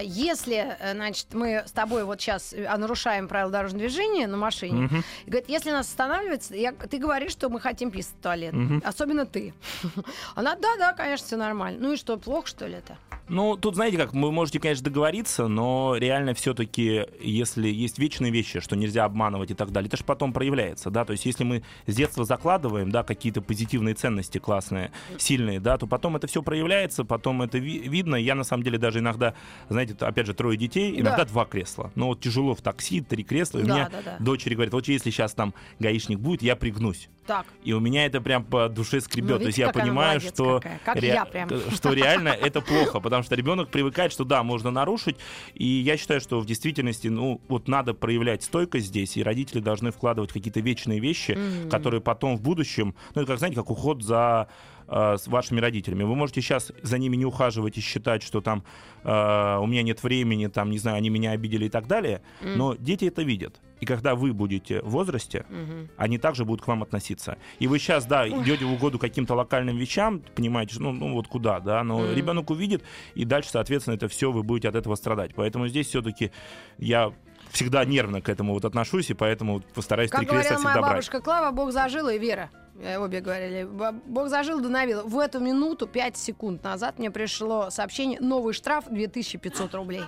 если, 0.03 0.75
э, 0.79 0.93
значит, 0.93 1.27
мы 1.33 1.63
с 1.65 1.71
тобой 1.71 2.03
вот 2.03 2.19
сейчас 2.21 2.53
нарушаем 2.77 3.27
правила 3.27 3.51
дорожного 3.51 3.79
движения 3.87 4.27
на 4.27 4.37
машине, 4.37 4.81
Мгм. 4.83 5.03
и 5.25 5.29
говорит, 5.29 5.49
если 5.49 5.71
нас 5.71 5.87
останавливается, 5.87 6.55
я, 6.55 6.71
ты 6.71 6.97
говоришь, 6.97 7.31
что 7.31 7.49
мы 7.49 7.59
хотим 7.59 7.91
писать 7.91 8.15
в 8.19 8.23
туалет. 8.23 8.53
Мгм. 8.53 8.81
Особенно 8.85 9.25
ты. 9.25 9.53
Она, 10.35 10.55
да, 10.55 10.75
да, 10.77 10.93
конечно, 10.93 11.25
все 11.27 11.37
нормально. 11.37 11.79
Ну 11.81 11.93
и 11.93 11.97
что, 11.97 12.17
плохо, 12.17 12.47
что 12.47 12.67
ли, 12.67 12.75
это? 12.75 12.97
Ну, 13.29 13.57
тут, 13.57 13.75
знаете 13.75 13.97
как, 13.97 14.13
вы 14.13 14.31
можете, 14.31 14.57
конечно, 14.57 14.85
договориться, 14.85 15.47
но 15.49 15.97
реально 15.97 16.33
все-таки, 16.33 17.05
если 17.19 17.67
есть 17.67 17.99
вечные 17.99 18.31
вещи, 18.31 18.61
что 18.61 18.77
нельзя 18.77 19.03
обманывать 19.03 19.51
и 19.51 19.53
так 19.53 19.71
далее, 19.71 19.89
это 19.89 19.97
же 19.97 20.05
потом 20.05 20.31
проявляется, 20.31 20.89
да, 20.91 21.03
то 21.03 21.11
есть 21.11 21.25
если 21.25 21.43
мы 21.43 21.61
с 21.87 21.93
детства 21.93 22.23
закладываем, 22.23 22.89
да, 22.89 23.03
какие-то 23.03 23.41
позитивные 23.41 23.95
ценности 23.95 24.37
классные, 24.37 24.93
сильные, 25.17 25.59
да, 25.59 25.77
то 25.77 25.87
потом 25.87 26.15
это 26.15 26.27
все 26.27 26.41
проявляется, 26.41 27.03
потом 27.03 27.41
это 27.41 27.57
ви- 27.57 27.79
видно. 27.89 28.15
Я, 28.15 28.33
на 28.33 28.45
самом 28.45 28.63
деле, 28.63 28.77
даже 28.77 28.99
иногда, 28.99 29.33
знаете, 29.69 29.95
опять 29.99 30.25
же, 30.27 30.33
трое 30.33 30.57
детей, 30.57 30.93
иногда 30.99 31.17
Да. 31.17 31.25
два 31.25 31.45
кресла. 31.45 31.91
Но 31.95 32.07
вот 32.07 32.21
тяжело 32.21 32.55
в 32.55 32.61
такси, 32.61 33.01
три 33.01 33.23
кресла, 33.23 33.59
и 33.59 33.63
у 33.63 33.67
Да, 33.67 33.73
меня 33.73 33.89
да, 33.89 34.01
да. 34.03 34.17
дочери 34.23 34.53
говорят, 34.53 34.73
вот 34.73 34.87
если 34.87 35.09
сейчас 35.09 35.33
там 35.33 35.53
гаишник 35.79 36.19
будет, 36.19 36.41
я 36.41 36.55
пригнусь. 36.55 37.09
Так. 37.27 37.45
И 37.63 37.73
у 37.73 37.79
меня 37.79 38.05
это 38.05 38.21
прям 38.21 38.43
по 38.45 38.69
душе 38.69 39.01
скребет. 39.01 39.29
Ну, 39.31 39.37
То 39.39 39.45
есть 39.47 39.57
видите, 39.57 39.61
я 39.77 39.83
понимаю, 39.83 40.21
что. 40.21 40.61
Как 40.85 41.01
я 41.01 41.25
прям. 41.25 41.49
что 41.75 41.91
реально 41.93 42.29
это 42.29 42.61
плохо, 42.61 42.99
потому 43.01 43.21
что 43.23 43.35
ребенок 43.35 43.69
привыкает, 43.69 44.11
что 44.13 44.23
да, 44.23 44.43
можно 44.43 44.71
нарушить. 44.71 45.17
И 45.53 45.65
я 45.65 45.97
считаю, 45.97 46.21
что 46.21 46.39
в 46.39 46.45
действительности, 46.45 47.09
ну, 47.09 47.41
вот 47.49 47.67
надо 47.67 47.93
проявлять 47.93 48.43
стойкость 48.43 48.87
здесь, 48.87 49.17
и 49.17 49.23
родители 49.23 49.59
должны 49.59 49.91
вкладывать 49.91 50.31
какие-то 50.31 50.61
вечные 50.61 50.99
вещи, 50.99 51.31
Мгм. 51.37 51.69
которые 51.69 51.99
потом 52.01 52.37
в 52.37 52.41
будущем, 52.41 52.95
ну, 53.13 53.21
это 53.21 53.31
как, 53.31 53.39
знаете, 53.39 53.57
как 53.57 53.69
уход 53.69 54.01
за 54.03 54.47
э, 54.89 55.17
с 55.17 55.27
вашими 55.27 55.59
родителями. 55.59 56.03
Вы 56.03 56.15
можете 56.15 56.41
сейчас 56.41 56.71
за 56.81 56.97
ними 56.97 57.17
не 57.17 57.25
ухаживать 57.25 57.77
и 57.77 57.81
считать, 57.81 58.23
что 58.23 58.39
там 58.39 58.63
э, 59.03 59.57
у 59.59 59.65
меня 59.65 59.83
нет 59.83 60.01
времени, 60.01 60.47
там, 60.47 60.71
не 60.71 60.77
знаю, 60.77 60.95
они 60.97 61.09
меня 61.09 61.31
обидели 61.31 61.65
и 61.65 61.69
так 61.69 61.87
далее, 61.87 62.21
М. 62.41 62.57
но 62.57 62.75
дети 62.75 63.03
это 63.03 63.21
видят. 63.23 63.59
И 63.79 63.85
когда 63.85 64.15
вы 64.15 64.33
будете 64.33 64.81
в 64.81 64.89
возрасте, 64.89 65.45
Мгм. 65.49 65.89
они 65.97 66.17
также 66.17 66.45
будут 66.45 66.63
к 66.63 66.67
вам 66.67 66.83
относиться. 66.83 67.37
И 67.59 67.67
вы 67.67 67.79
сейчас, 67.79 68.05
да, 68.05 68.27
идете 68.27 68.65
в 68.65 68.71
угоду 68.73 68.99
каким-то 68.99 69.35
локальным 69.35 69.77
вещам, 69.77 70.21
понимаете, 70.35 70.75
ну, 70.79 70.91
ну 70.91 71.13
вот 71.13 71.27
куда, 71.27 71.59
да, 71.59 71.83
но 71.83 71.99
Мгм. 71.99 72.13
ребенок 72.13 72.49
увидит, 72.49 72.83
и 73.15 73.25
дальше, 73.25 73.49
соответственно, 73.51 73.95
это 73.95 74.07
все 74.07 74.31
вы 74.31 74.43
будете 74.43 74.69
от 74.69 74.75
этого 74.75 74.95
страдать. 74.95 75.35
Поэтому 75.35 75.67
здесь 75.67 75.87
все-таки 75.87 76.31
я 76.77 77.13
всегда 77.51 77.85
нервно 77.85 78.21
к 78.21 78.29
этому 78.29 78.53
вот 78.53 78.65
отношусь, 78.65 79.09
и 79.09 79.13
поэтому 79.13 79.61
постараюсь 79.73 80.09
Как 80.11 80.19
три 80.21 80.27
кресла 80.27 80.41
говорила 80.49 80.63
моя 80.63 80.69
всегда 80.73 80.81
брать. 80.81 80.91
бабушка 80.93 81.21
Клава, 81.21 81.51
Бог 81.55 81.71
зажила 81.71 82.13
и 82.13 82.19
Вера. 82.19 82.49
Э, 82.79 82.97
Обе 82.99 83.21
говорили, 83.21 83.63
«Б- 83.63 83.93
Бог 84.05 84.29
зажил, 84.29 84.59
да 84.59 84.69
навил. 84.69 85.07
В 85.07 85.17
эту 85.17 85.39
минуту, 85.39 85.87
5 85.87 86.15
секунд 86.15 86.63
назад, 86.63 86.99
мне 86.99 87.09
пришло 87.09 87.69
сообщение, 87.71 88.19
новый 88.19 88.53
штраф 88.53 88.85
2500 88.89 89.73
рублей. 89.73 90.03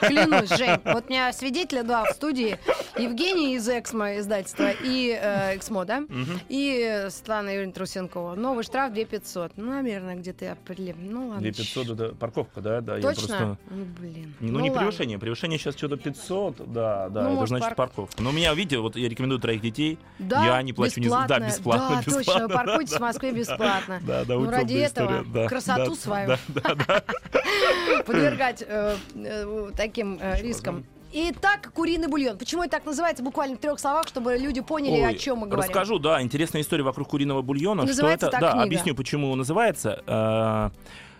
Клянусь, 0.00 0.48
Жень. 0.48 0.80
Вот 0.84 1.04
у 1.06 1.10
меня 1.10 1.30
свидетеля 1.34 1.82
два 1.82 2.04
в 2.04 2.10
студии. 2.14 2.58
Евгений 2.98 3.56
из 3.56 3.68
Эксмо 3.68 4.18
издательства 4.18 4.70
и 4.82 5.18
э, 5.20 5.56
Эксмо, 5.56 5.84
да? 5.84 6.02
И 6.48 7.06
Светлана 7.10 7.50
Юрьевна 7.50 7.72
Трусенкова. 7.74 8.34
Новый 8.36 8.64
штраф 8.64 8.92
2500. 8.94 9.52
Ну, 9.56 9.70
наверное, 9.70 10.14
где-то 10.16 10.52
определил. 10.52 10.96
Ну, 10.98 11.28
ладно. 11.28 11.42
2500 11.42 11.88
это 11.90 12.14
парковка, 12.14 12.60
да? 12.62 12.80
да 12.80 12.96
я 12.96 13.02
Точно? 13.02 13.26
просто- 13.28 13.58
Ну, 13.70 13.84
блин. 14.00 14.34
Не, 14.40 14.50
Ну, 14.50 14.60
не 14.60 14.70
ладно. 14.70 14.78
превышение. 14.86 15.18
Превышение 15.18 15.58
сейчас 15.58 15.76
что-то 15.76 15.96
500, 15.98 16.72
да, 16.72 17.08
да, 17.10 17.22
Ну, 17.22 17.26
это 17.28 17.34
может, 17.36 17.48
значит 17.48 17.64
парк- 17.76 17.76
парковка. 17.92 18.22
Но 18.22 18.30
у 18.30 18.32
меня, 18.32 18.54
видите, 18.54 18.78
вот 18.78 18.96
я 18.96 19.08
рекомендую 19.10 19.40
троих 19.40 19.60
детей. 19.60 19.98
Да, 20.18 20.44
я 20.46 20.62
не 20.62 20.72
плачу 20.72 21.00
бесплатно. 21.00 21.38
Да, 21.38 21.46
бесплатно, 21.46 21.97
Да, 22.06 22.18
бесплатно, 22.18 22.48
точно, 22.48 22.64
паркуйтесь 22.64 22.94
в 22.94 23.00
Москве 23.00 23.32
бесплатно. 23.32 24.00
Да, 24.06 24.24
да, 24.24 24.34
Ну, 24.34 24.50
ради 24.50 24.74
этого 24.74 25.48
красоту 25.48 25.94
свою. 25.94 26.36
Подвергать 28.06 28.62
э, 28.66 28.96
э, 29.14 29.70
таким 29.76 30.18
э, 30.20 30.40
рискам. 30.40 30.84
Итак, 31.10 31.72
куриный 31.72 32.08
бульон. 32.08 32.36
Почему 32.36 32.62
это 32.62 32.72
так 32.72 32.84
называется? 32.84 33.22
Буквально 33.22 33.56
в 33.56 33.60
трех 33.60 33.80
словах, 33.80 34.08
чтобы 34.08 34.36
люди 34.36 34.60
поняли, 34.60 35.02
Ой, 35.02 35.08
о 35.08 35.14
чем 35.14 35.38
мы 35.38 35.46
говорим. 35.46 35.70
Расскажу, 35.70 35.98
да, 35.98 36.20
интересная 36.20 36.60
история 36.60 36.82
вокруг 36.82 37.08
куриного 37.08 37.40
бульона. 37.40 37.84
Называется 37.84 38.26
что 38.26 38.36
это, 38.36 38.40
так 38.40 38.40
да, 38.40 38.50
книга. 38.52 38.64
объясню, 38.64 38.94
почему 38.94 39.34
называется. 39.34 40.72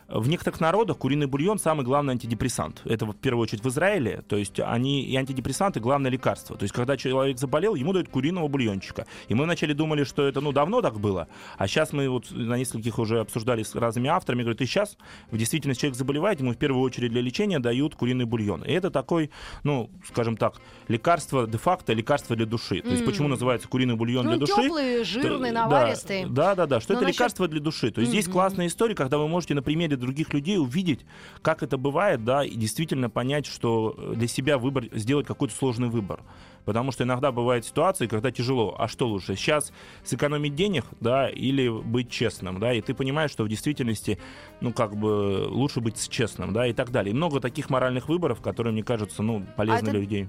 В 0.08 0.26
некоторых 0.26 0.58
народах 0.60 0.96
куриный 0.96 1.26
бульон 1.26 1.58
самый 1.58 1.84
главный 1.84 2.12
антидепрессант. 2.14 2.80
Это 2.86 3.04
в 3.04 3.12
первую 3.12 3.42
очередь 3.42 3.62
в 3.62 3.68
Израиле. 3.68 4.22
То 4.26 4.36
есть 4.36 4.58
они 4.58 5.02
и 5.02 5.14
антидепрессанты 5.16 5.80
главное 5.80 6.10
лекарство. 6.10 6.56
То 6.56 6.62
есть 6.64 6.74
когда 6.74 6.96
человек 6.96 7.38
заболел, 7.38 7.74
ему 7.74 7.92
дают 7.92 8.08
куриного 8.08 8.48
бульончика. 8.48 9.06
И 9.28 9.34
мы 9.34 9.44
вначале 9.44 9.74
думали, 9.74 10.04
что 10.04 10.26
это 10.26 10.40
ну 10.40 10.52
давно 10.52 10.80
так 10.80 10.98
было, 10.98 11.28
а 11.58 11.68
сейчас 11.68 11.92
мы 11.92 12.08
вот 12.08 12.30
на 12.30 12.56
нескольких 12.56 12.98
уже 12.98 13.20
обсуждали 13.20 13.62
с 13.62 13.74
разными 13.74 14.08
авторами, 14.08 14.40
говорят, 14.44 14.62
и 14.62 14.66
сейчас 14.66 14.96
в 15.30 15.36
действительности 15.36 15.82
человек 15.82 15.98
заболевает, 15.98 16.40
ему 16.40 16.52
в 16.52 16.56
первую 16.56 16.82
очередь 16.82 17.10
для 17.10 17.20
лечения 17.20 17.58
дают 17.58 17.94
куриный 17.94 18.24
бульон. 18.24 18.62
И 18.64 18.72
это 18.72 18.90
такой, 18.90 19.30
ну, 19.62 19.90
скажем 20.06 20.38
так, 20.38 20.54
лекарство 20.88 21.46
де-факто, 21.46 21.92
лекарство 21.92 22.34
для 22.34 22.46
души. 22.46 22.80
То 22.80 22.88
есть 22.90 23.04
почему 23.04 23.28
называется 23.28 23.68
куриный 23.68 23.96
бульон 23.96 24.24
Ну, 24.24 24.30
для 24.30 24.40
души? 24.40 24.54
теплый, 24.62 25.04
жирный, 25.04 25.52
Да, 25.52 25.66
наваристый. 25.68 26.24
Да, 26.24 26.54
да, 26.54 26.64
да, 26.66 26.80
что 26.80 26.94
Но 26.94 27.00
это 27.00 27.04
насчет- 27.08 27.18
лекарство 27.20 27.46
для 27.46 27.60
души. 27.60 27.90
То 27.90 28.00
есть 28.00 28.10
здесь 28.10 28.24
Мгм. 28.26 28.32
классная 28.32 28.66
история, 28.68 28.94
когда 28.94 29.18
вы 29.18 29.28
можете 29.28 29.52
на 29.54 29.60
примере 29.62 29.97
других 29.98 30.32
людей 30.32 30.58
увидеть, 30.58 31.04
как 31.42 31.62
это 31.62 31.76
бывает, 31.76 32.24
да, 32.24 32.44
и 32.44 32.54
действительно 32.54 33.10
понять, 33.10 33.46
что 33.46 33.94
э, 33.96 34.14
для 34.16 34.28
себя 34.28 34.58
выбор, 34.58 34.84
сделать 34.92 35.26
какой-то 35.26 35.54
сложный 35.54 35.88
выбор. 35.88 36.20
Потому 36.64 36.92
что 36.92 37.04
иногда 37.04 37.32
бывают 37.32 37.64
ситуации, 37.64 38.06
когда 38.06 38.30
тяжело. 38.30 38.74
А 38.78 38.88
что 38.88 39.08
лучше? 39.08 39.36
Сейчас 39.36 39.72
сэкономить 40.04 40.54
денег, 40.54 40.84
да, 41.00 41.28
или 41.28 41.68
быть 41.68 42.10
честным, 42.10 42.60
да, 42.60 42.74
и 42.74 42.80
ты 42.82 42.92
понимаешь, 42.94 43.30
что 43.30 43.44
в 43.44 43.48
действительности, 43.48 44.18
ну, 44.60 44.72
как 44.72 44.94
бы, 44.96 45.46
лучше 45.48 45.80
быть 45.80 46.08
честным, 46.10 46.52
да, 46.52 46.66
и 46.66 46.72
так 46.72 46.90
далее. 46.90 47.12
И 47.12 47.16
много 47.16 47.40
таких 47.40 47.70
моральных 47.70 48.08
выборов, 48.08 48.40
которые, 48.42 48.72
мне 48.72 48.82
кажется, 48.82 49.22
ну, 49.22 49.44
полезны 49.56 49.78
это- 49.78 49.90
для 49.92 50.00
людей. 50.00 50.28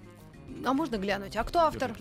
А 0.65 0.73
можно 0.73 0.97
глянуть? 0.97 1.35
А 1.35 1.43
кто 1.43 1.59
автор? 1.59 1.91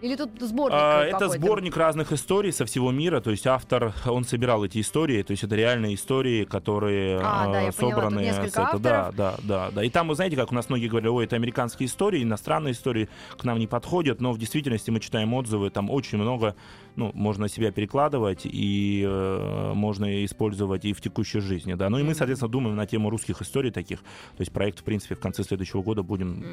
Или 0.00 0.16
тут 0.16 0.30
сборник 0.40 0.74
А? 0.78 1.04
Это 1.04 1.28
сборник 1.28 1.76
разных 1.76 2.12
историй 2.12 2.52
со 2.52 2.64
всего 2.64 2.90
мира. 2.90 3.20
То 3.20 3.30
есть 3.30 3.46
автор, 3.46 3.92
он 4.06 4.24
собирал 4.24 4.64
эти 4.64 4.80
истории. 4.80 5.22
То 5.22 5.32
есть 5.32 5.44
это 5.44 5.54
реальные 5.54 5.94
истории, 5.94 6.44
которые 6.44 7.18
А, 7.22 7.46
да, 7.52 7.62
э, 7.62 7.64
я 7.66 7.72
поняла, 7.72 7.94
собраны. 7.94 8.20
несколько 8.20 8.48
с 8.50 8.68
это- 8.68 8.78
да, 8.78 9.12
да, 9.12 9.34
да, 9.42 9.70
да. 9.70 9.84
И 9.84 9.90
там, 9.90 10.08
вы 10.08 10.14
знаете, 10.14 10.36
как 10.36 10.52
у 10.52 10.54
нас 10.54 10.68
многие 10.68 10.88
говорят, 10.88 11.10
ой, 11.10 11.24
это 11.24 11.36
американские 11.36 11.86
истории, 11.86 12.22
иностранные 12.22 12.72
истории 12.72 13.08
к 13.36 13.44
нам 13.44 13.58
не 13.58 13.66
подходят. 13.66 14.20
Но 14.20 14.32
в 14.32 14.38
действительности 14.38 14.90
мы 14.90 15.00
читаем 15.00 15.34
отзывы, 15.34 15.70
там 15.70 15.90
очень 15.90 16.18
много, 16.18 16.54
ну, 16.96 17.10
можно 17.14 17.48
себя 17.48 17.72
перекладывать 17.72 18.42
и 18.44 19.04
э, 19.06 19.72
можно 19.74 20.24
использовать 20.24 20.84
и 20.84 20.92
в 20.92 21.00
текущей 21.00 21.40
жизни, 21.40 21.74
да. 21.74 21.88
Ну 21.90 21.98
и 21.98 22.02
мы, 22.02 22.14
соответственно, 22.14 22.50
думаем 22.50 22.76
на 22.76 22.86
тему 22.86 23.10
русских 23.10 23.40
историй 23.42 23.70
таких. 23.70 24.00
То 24.00 24.40
есть 24.40 24.52
проект, 24.52 24.80
в 24.80 24.84
принципе, 24.84 25.14
в 25.14 25.20
конце 25.20 25.42
следующего 25.44 25.82
года 25.82 26.02
будем 26.02 26.44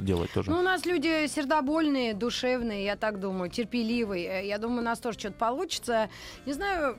делать 0.00 0.30
тоже. 0.32 0.50
Ну, 0.50 0.58
у 0.58 0.62
нас 0.62 0.86
люди 0.86 1.26
сердобольные, 1.26 2.14
душевные, 2.14 2.84
я 2.84 2.96
так 2.96 3.20
думаю, 3.20 3.50
терпеливые. 3.50 4.42
Э, 4.42 4.46
Я 4.46 4.58
думаю, 4.58 4.80
у 4.80 4.84
нас 4.84 4.98
тоже 5.00 5.18
что-то 5.18 5.36
получится. 5.36 6.08
Не 6.46 6.52
знаю, 6.52 6.96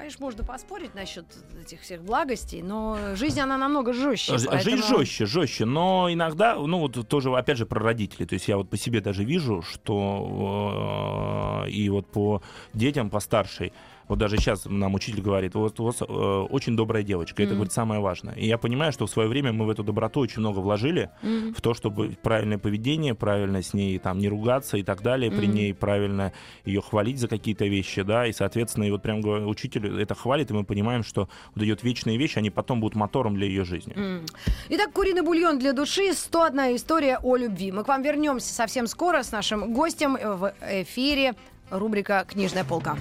конечно, 0.00 0.24
можно 0.24 0.44
поспорить 0.44 0.94
насчет 0.94 1.26
этих 1.60 1.82
всех 1.82 2.02
благостей, 2.02 2.62
но 2.62 3.14
жизнь, 3.16 3.38
она 3.38 3.58
намного 3.58 3.92
жестче. 3.92 4.32
Поэтому- 4.48 4.76
Жизнь 4.78 4.88
жестче, 4.88 5.26
жестче, 5.26 5.64
но 5.66 6.08
иногда, 6.10 6.54
ну 6.54 6.78
вот 6.78 7.06
тоже, 7.06 7.30
опять 7.36 7.58
же, 7.58 7.66
про 7.66 7.80
родителей. 7.80 8.24
То 8.26 8.34
есть 8.34 8.48
я 8.48 8.56
вот 8.56 8.70
по 8.70 8.78
себе 8.78 9.02
даже 9.02 9.24
вижу, 9.24 9.60
что 9.62 11.64
э, 11.66 11.70
и 11.70 11.90
вот 11.90 12.06
по 12.06 12.42
детям 12.72 13.10
постаршей, 13.10 13.74
вот 14.10 14.18
даже 14.18 14.36
сейчас 14.38 14.64
нам 14.66 14.94
учитель 14.94 15.22
говорит, 15.22 15.54
вот 15.54 15.78
у 15.78 15.84
вас 15.84 16.02
э, 16.02 16.04
очень 16.04 16.76
добрая 16.76 17.04
девочка, 17.04 17.42
это, 17.44 17.50
Мгм. 17.52 17.58
говорит, 17.58 17.72
самое 17.72 18.00
важное. 18.00 18.34
И 18.34 18.44
я 18.44 18.58
понимаю, 18.58 18.92
что 18.92 19.06
в 19.06 19.10
свое 19.10 19.28
время 19.28 19.52
мы 19.52 19.66
в 19.66 19.70
эту 19.70 19.84
доброту 19.84 20.18
очень 20.20 20.40
много 20.40 20.58
вложили, 20.58 21.10
Мгм. 21.22 21.54
в 21.54 21.60
то, 21.60 21.74
чтобы 21.74 22.16
правильное 22.20 22.58
поведение, 22.58 23.14
правильно 23.14 23.62
с 23.62 23.72
ней 23.72 23.98
там 23.98 24.18
не 24.18 24.28
ругаться 24.28 24.76
и 24.76 24.82
так 24.82 25.02
далее, 25.02 25.30
при 25.30 25.46
Мгм. 25.46 25.54
ней 25.54 25.74
правильно 25.74 26.32
ее 26.64 26.80
хвалить 26.82 27.18
за 27.20 27.28
какие-то 27.28 27.66
вещи, 27.66 28.02
да, 28.02 28.26
и, 28.26 28.32
соответственно, 28.32 28.84
и 28.84 28.90
вот 28.90 29.00
прям 29.02 29.20
учитель 29.48 30.02
это 30.02 30.14
хвалит, 30.16 30.50
и 30.50 30.54
мы 30.54 30.64
понимаем, 30.64 31.04
что 31.04 31.28
вот 31.54 31.62
идет 31.64 31.84
вечные 31.84 32.16
вещи, 32.18 32.38
они 32.38 32.50
потом 32.50 32.80
будут 32.80 32.96
мотором 32.96 33.36
для 33.36 33.46
ее 33.46 33.64
жизни. 33.64 33.94
М. 33.96 34.26
Итак, 34.70 34.92
куриный 34.92 35.22
бульон 35.22 35.60
для 35.60 35.72
души. 35.72 36.12
101 36.14 36.74
история 36.74 37.18
о 37.22 37.36
любви. 37.36 37.70
Мы 37.70 37.84
к 37.84 37.88
вам 37.88 38.02
вернемся 38.02 38.52
совсем 38.52 38.88
скоро 38.88 39.22
с 39.22 39.30
нашим 39.30 39.72
гостем 39.72 40.14
в 40.20 40.52
эфире. 40.68 41.34
Рубрика 41.70 42.24
«Книжная 42.28 42.64
полка». 42.64 42.96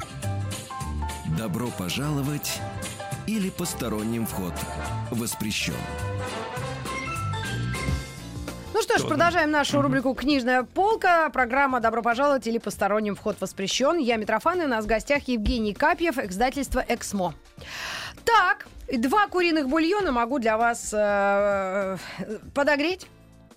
Добро 1.39 1.69
пожаловать 1.69 2.59
или 3.25 3.49
посторонним 3.49 4.25
вход 4.25 4.51
воспрещен. 5.09 5.73
Ну 8.73 8.81
что 8.81 8.97
ж, 8.97 9.07
продолжаем 9.07 9.49
нашу 9.49 9.81
рубрику 9.81 10.13
«Книжная 10.15 10.63
полка». 10.63 11.29
Программа 11.29 11.79
«Добро 11.79 12.01
пожаловать» 12.01 12.45
или 12.45 12.57
«Посторонним 12.57 13.15
вход 13.15 13.39
воспрещен». 13.39 13.99
Я 13.99 14.17
Митрофан, 14.17 14.61
и 14.61 14.65
у 14.65 14.67
нас 14.67 14.83
в 14.83 14.87
гостях 14.89 15.29
Евгений 15.29 15.73
Капьев, 15.73 16.17
издательство 16.17 16.83
«Эксмо». 16.85 17.33
Так, 18.25 18.67
два 18.91 19.27
куриных 19.27 19.69
бульона 19.69 20.11
могу 20.11 20.39
для 20.39 20.57
вас 20.57 20.93
э, 20.93 21.95
подогреть. 22.53 23.07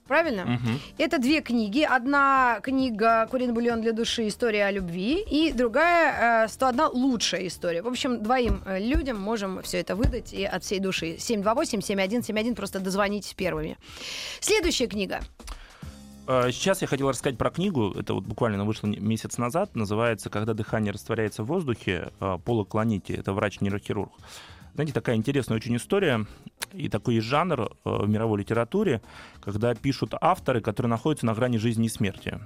Правильно? 0.07 0.45
Мгм. 0.45 0.81
Это 0.99 1.19
две 1.19 1.41
книги. 1.41 1.87
Одна 1.89 2.59
книга 2.63 3.27
«Куриный 3.31 3.53
бульон 3.55 3.81
для 3.83 3.93
души. 3.93 4.27
История 4.29 4.67
о 4.67 4.71
любви». 4.73 5.25
И 5.31 5.53
другая 5.53 6.45
э, 6.45 6.49
«101 6.49 6.91
лучшая 6.93 7.47
история». 7.47 7.83
В 7.83 7.87
общем, 7.89 8.23
двоим 8.23 8.63
э, 8.67 8.81
людям 8.81 9.21
можем 9.21 9.63
все 9.63 9.79
это 9.79 9.95
выдать 9.95 10.33
и 10.33 10.45
от 10.45 10.65
всей 10.65 10.81
души. 10.81 11.17
728-7171. 11.17 12.55
Просто 12.55 12.81
дозвонитесь 12.81 13.33
первыми. 13.35 13.79
Следующая 14.41 14.87
книга. 14.89 15.21
Э, 16.27 16.51
Сейчас 16.51 16.83
я 16.83 16.89
хотел 16.89 17.09
рассказать 17.09 17.39
про 17.39 17.51
книгу. 17.51 17.93
Это 17.99 18.15
вот 18.15 18.25
буквально 18.25 18.65
вышло 18.65 18.89
месяц 18.89 19.39
назад. 19.39 19.75
Называется 19.77 20.31
«Когда 20.31 20.53
дыхание 20.53 20.93
растворяется 20.93 21.43
в 21.43 21.47
воздухе». 21.47 22.11
э, 22.21 22.39
Пола 22.45 22.65
Клонити. 22.65 23.13
Это 23.13 23.33
врач-нейрохирург. 23.33 24.11
Знаете, 24.75 24.93
такая 24.93 25.17
интересная 25.17 25.57
очень 25.57 25.77
история. 25.77 26.27
И 26.73 26.89
такой 26.89 27.17
есть 27.17 27.27
жанр 27.27 27.61
э, 27.61 27.67
в 27.85 28.09
мировой 28.09 28.41
литературе, 28.41 29.03
когда 29.43 29.75
пишут 29.75 30.15
авторы, 30.21 30.63
которые 30.63 30.89
находятся 30.89 31.27
на 31.27 31.35
грани 31.35 31.59
жизни 31.59 31.87
и 31.87 31.91
смерти. 31.91 32.41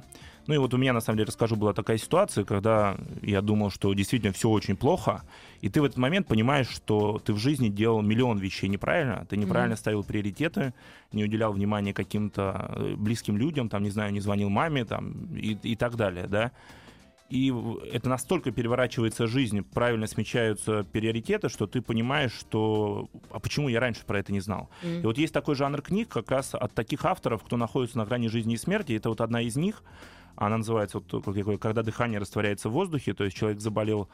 Ну 0.47 0.55
и 0.55 0.59
вот 0.59 0.75
у 0.75 0.77
меня, 0.77 0.93
на 0.93 1.01
самом 1.01 1.19
деле, 1.19 1.29
расскажу, 1.29 1.57
была 1.57 1.73
такая 1.73 1.99
ситуация, 1.99 2.45
когда 2.45 2.97
я 3.23 3.43
думал, 3.43 3.71
что 3.71 3.93
действительно 3.95 4.33
все 4.33 4.49
очень 4.49 4.77
плохо, 4.77 5.23
и 5.61 5.69
ты 5.69 5.81
в 5.81 5.85
этот 5.85 5.99
момент 5.99 6.29
понимаешь, 6.29 6.69
что 6.69 7.21
ты 7.25 7.33
в 7.33 7.39
жизни 7.39 7.69
делал 7.69 8.01
миллион 8.03 8.39
вещей 8.39 8.69
неправильно, 8.69 9.27
ты 9.29 9.37
неправильно 9.37 9.77
ставил 9.77 10.05
приоритеты, 10.05 10.73
не 11.13 11.25
уделял 11.25 11.53
внимания 11.53 11.93
каким-то 11.93 12.75
э, 12.77 12.95
близким 12.97 13.37
людям, 13.37 13.69
там, 13.69 13.83
не 13.83 13.91
знаю, 13.91 14.13
не 14.13 14.21
звонил 14.21 14.49
маме, 14.49 14.85
там, 14.85 15.35
и, 15.35 15.59
и 15.63 15.77
так 15.77 15.97
далее, 15.97 16.27
да. 16.29 16.53
И 17.29 17.53
это 17.93 18.09
настолько 18.09 18.53
переворачивается 18.53 19.27
жизнь, 19.27 19.63
правильно 19.63 20.07
смещаются 20.07 20.85
приоритеты, 20.85 21.49
что 21.49 21.67
ты 21.67 21.83
понимаешь, 21.83 22.33
что 22.33 23.09
а 23.31 23.41
почему 23.41 23.69
я 23.69 23.81
раньше 23.81 24.05
про 24.07 24.21
это 24.21 24.33
не 24.33 24.41
знал. 24.41 24.71
И 24.83 25.05
вот 25.05 25.19
есть 25.19 25.35
такой 25.35 25.57
жанр 25.57 25.83
книг 25.83 26.09
как 26.09 26.31
раз 26.31 26.55
от 26.55 26.73
таких 26.75 27.05
авторов, 27.05 27.43
кто 27.43 27.57
находится 27.57 27.99
на 27.99 28.05
грани 28.05 28.29
жизни 28.29 28.55
и 28.55 28.57
смерти. 28.57 28.93
Это 28.93 29.09
вот 29.09 29.21
одна 29.21 29.43
из 29.43 29.57
них. 29.57 29.83
Она 30.37 30.59
называется 30.59 30.99
вот 31.01 31.25
как 31.25 31.61
когда 31.61 31.83
дыхание 31.83 32.21
растворяется 32.21 32.69
в 32.69 32.73
воздухе, 32.73 33.15
то 33.15 33.25
есть 33.25 33.37
человек 33.37 33.61
заболел 33.61 34.09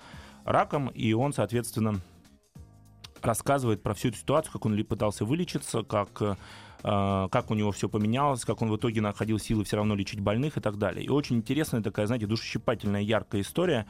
раком, 0.45 0.89
и 0.89 1.13
он, 1.13 1.33
соответственно, 1.33 2.01
рассказывает 3.21 3.83
про 3.83 3.95
всю 3.95 4.09
эту 4.09 4.19
ситуацию, 4.19 4.53
как 4.53 4.67
он 4.67 4.75
ли 4.75 4.83
пытался 4.83 5.25
вылечиться, 5.25 5.83
как, 5.83 6.23
э, 6.23 6.37
как 6.83 7.51
у 7.51 7.55
него 7.55 7.71
все 7.73 7.89
поменялось, 7.89 8.45
как 8.45 8.61
он 8.63 8.71
в 8.71 8.77
итоге 8.77 9.01
находил 9.01 9.39
силы 9.39 9.65
все 9.65 9.77
равно 9.77 9.95
лечить 9.95 10.21
больных 10.21 10.57
и 10.57 10.61
так 10.61 10.79
далее. 10.79 11.05
И 11.05 11.09
очень 11.09 11.37
интересная 11.37 11.83
такая, 11.83 12.07
знаете, 12.07 12.27
душещипательная, 12.27 13.03
яркая 13.03 13.43
история. 13.43 13.87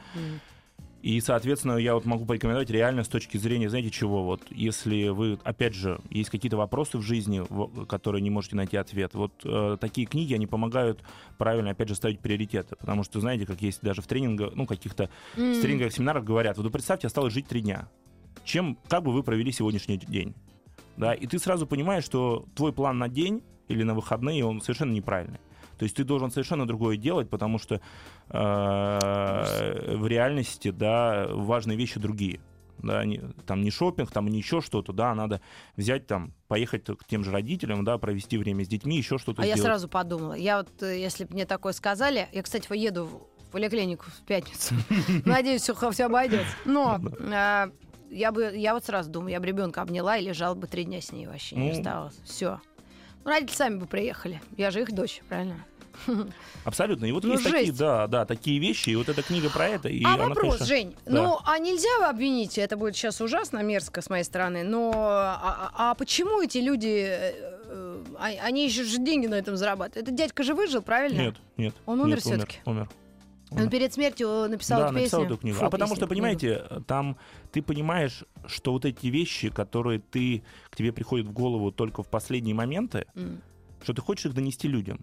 И, 1.01 1.19
соответственно, 1.19 1.75
я 1.75 1.95
вот 1.95 2.05
могу 2.05 2.25
порекомендовать 2.25 2.69
реально 2.69 3.03
с 3.03 3.09
точки 3.09 3.35
зрения, 3.35 3.69
знаете, 3.69 3.89
чего? 3.89 4.23
Вот 4.23 4.41
если 4.51 5.09
вы, 5.09 5.37
опять 5.43 5.73
же, 5.73 5.99
есть 6.09 6.29
какие-то 6.29 6.55
вопросы 6.55 6.97
в 6.97 7.01
жизни, 7.01 7.43
в- 7.49 7.85
которые 7.87 8.21
не 8.21 8.29
можете 8.29 8.55
найти 8.55 8.77
ответ, 8.77 9.13
вот 9.13 9.33
э, 9.43 9.75
такие 9.81 10.07
книги, 10.07 10.33
они 10.33 10.47
помогают 10.47 11.01
правильно, 11.37 11.71
опять 11.71 11.89
же, 11.89 11.95
ставить 11.95 12.21
приоритеты. 12.21 12.77
Потому 12.77 13.03
что, 13.03 13.19
знаете, 13.19 13.45
как 13.45 13.61
есть 13.61 13.81
даже 13.81 14.01
в 14.01 14.07
тренингах, 14.07 14.55
ну, 14.55 14.65
каких-то 14.65 15.09
в 15.35 15.61
тренингах, 15.61 15.91
семинарах 15.91 16.23
говорят, 16.23 16.57
вот 16.57 16.71
представьте, 16.71 17.07
осталось 17.07 17.33
жить 17.33 17.47
три 17.47 17.59
дня. 17.59 17.89
Чем, 18.45 18.77
как 18.87 19.03
бы 19.03 19.11
вы 19.11 19.23
провели 19.23 19.51
сегодняшний 19.51 19.97
день? 19.97 20.33
Да, 20.97 21.13
и 21.13 21.25
ты 21.27 21.39
сразу 21.39 21.65
понимаешь, 21.67 22.03
что 22.03 22.45
твой 22.55 22.71
план 22.73 22.97
на 22.99 23.09
день 23.09 23.43
или 23.67 23.83
на 23.83 23.93
выходные, 23.93 24.45
он 24.45 24.61
совершенно 24.61 24.91
неправильный. 24.91 25.39
То 25.77 25.83
есть 25.85 25.95
ты 25.95 26.03
должен 26.03 26.29
совершенно 26.31 26.67
другое 26.67 26.97
делать, 26.97 27.29
потому 27.29 27.57
что 27.57 27.81
э, 28.29 29.95
в 29.97 30.07
реальности, 30.07 30.71
да, 30.71 31.27
важные 31.31 31.77
вещи 31.77 31.99
другие. 31.99 32.39
Да, 32.79 33.05
не- 33.05 33.21
там 33.45 33.61
не 33.61 33.71
шопинг, 33.71 34.11
там 34.11 34.27
не 34.27 34.39
еще 34.39 34.59
что-то, 34.59 34.91
да, 34.93 35.15
надо 35.15 35.39
взять 35.77 36.05
там, 36.05 36.33
поехать 36.47 36.83
к 36.85 37.05
тем 37.07 37.23
же 37.23 37.31
родителям, 37.31 37.85
да, 37.85 37.97
провести 37.97 38.37
время 38.37 38.65
с 38.65 38.67
детьми, 38.67 38.97
еще 38.97 39.17
что-то 39.17 39.41
А 39.41 39.45
я 39.45 39.53
сделать. 39.55 39.69
сразу 39.69 39.87
подумала. 39.87 40.33
Я 40.33 40.57
вот, 40.57 40.83
э, 40.83 40.99
если 40.99 41.23
бы 41.23 41.33
мне 41.33 41.45
такое 41.45 41.71
сказали... 41.73 42.27
Я, 42.33 42.43
кстати, 42.43 42.67
еду 42.77 43.05
в 43.05 43.51
поликлинику 43.51 44.05
в 44.05 44.25
пятницу. 44.25 44.75
Надеюсь, 45.25 45.61
все, 45.61 45.91
все 45.91 46.05
обойдется. 46.05 46.53
Но 46.65 46.99
э, 47.19 47.71
я 48.13 48.31
бы, 48.31 48.51
я 48.55 48.73
вот 48.73 48.85
сразу 48.85 49.09
думаю, 49.09 49.31
я 49.31 49.39
бы 49.39 49.45
ребенка 49.47 49.81
обняла 49.81 50.17
и 50.17 50.23
лежала 50.25 50.55
бы 50.55 50.67
три 50.67 50.83
дня 50.85 51.01
с 51.01 51.11
ней 51.11 51.25
вообще, 51.27 51.55
не 51.55 51.71
Ну. 51.71 51.77
оставалось. 51.77 52.15
Все. 52.25 52.59
Ну, 53.23 53.31
родители 53.31 53.55
сами 53.55 53.77
бы 53.77 53.85
приехали. 53.87 54.41
Я 54.57 54.71
же 54.71 54.81
их 54.81 54.91
дочь, 54.91 55.21
правильно? 55.29 55.55
Абсолютно. 56.65 57.05
И 57.05 57.11
вот 57.11 57.23
Ну, 57.23 57.33
есть 57.33 57.43
такие, 57.43 57.65
жесть. 57.67 57.77
да, 57.77 58.07
да, 58.07 58.25
такие 58.25 58.59
вещи, 58.59 58.89
и 58.89 58.95
вот 58.95 59.09
эта 59.09 59.21
книга 59.21 59.49
про 59.49 59.67
это. 59.67 59.89
И 59.89 60.03
а 60.03 60.15
она, 60.15 60.27
вопрос, 60.29 60.55
конечно, 60.57 60.65
Жень, 60.65 60.95
да. 61.05 61.11
ну 61.11 61.37
а 61.45 61.59
нельзя 61.59 62.09
обвинить, 62.09 62.57
это 62.57 62.77
будет 62.77 62.95
сейчас 62.95 63.21
ужасно 63.21 63.59
мерзко 63.61 64.01
с 64.01 64.09
моей 64.09 64.23
стороны, 64.23 64.63
но 64.63 64.91
а, 64.95 65.71
а- 65.75 65.91
а 65.91 65.95
почему 65.95 66.41
эти 66.41 66.57
люди, 66.57 66.87
э, 66.87 67.33
э, 67.67 68.03
а- 68.17 68.45
они 68.45 68.65
еще 68.65 68.83
же 68.83 68.97
деньги 68.97 69.27
на 69.27 69.35
этом 69.35 69.55
зарабатывают? 69.55 70.07
Этот 70.07 70.15
дядька 70.15 70.43
же 70.43 70.55
выжил, 70.55 70.81
правильно? 70.81 71.19
Нет, 71.21 71.35
нет. 71.57 71.75
Он 71.85 71.99
умер 72.01 72.15
нет, 72.15 72.19
всё-таки? 72.21 72.57
Умер. 72.65 72.89
Он 73.57 73.69
перед 73.69 73.93
смертью 73.93 74.47
написал 74.49 74.79
да, 74.79 74.85
эту 74.85 74.93
написал 74.95 75.21
песню. 75.21 75.33
эту 75.35 75.41
книгу. 75.41 75.57
Фу, 75.59 75.65
а 75.65 75.69
потому 75.69 75.89
песню, 75.91 75.95
что, 75.97 76.07
книгу. 76.07 76.09
понимаете, 76.09 76.63
там 76.87 77.17
ты 77.51 77.61
понимаешь, 77.61 78.23
что 78.47 78.71
вот 78.71 78.85
эти 78.85 79.07
вещи, 79.07 79.49
которые 79.49 79.99
ты, 79.99 80.43
к 80.69 80.75
тебе 80.75 80.91
приходят 80.91 81.27
в 81.27 81.31
голову 81.31 81.71
только 81.71 82.03
в 82.03 82.07
последние 82.07 82.55
моменты, 82.55 83.05
М, 83.15 83.41
что 83.83 83.93
ты 83.93 84.01
хочешь 84.01 84.25
их 84.25 84.33
донести 84.33 84.67
людям. 84.67 84.99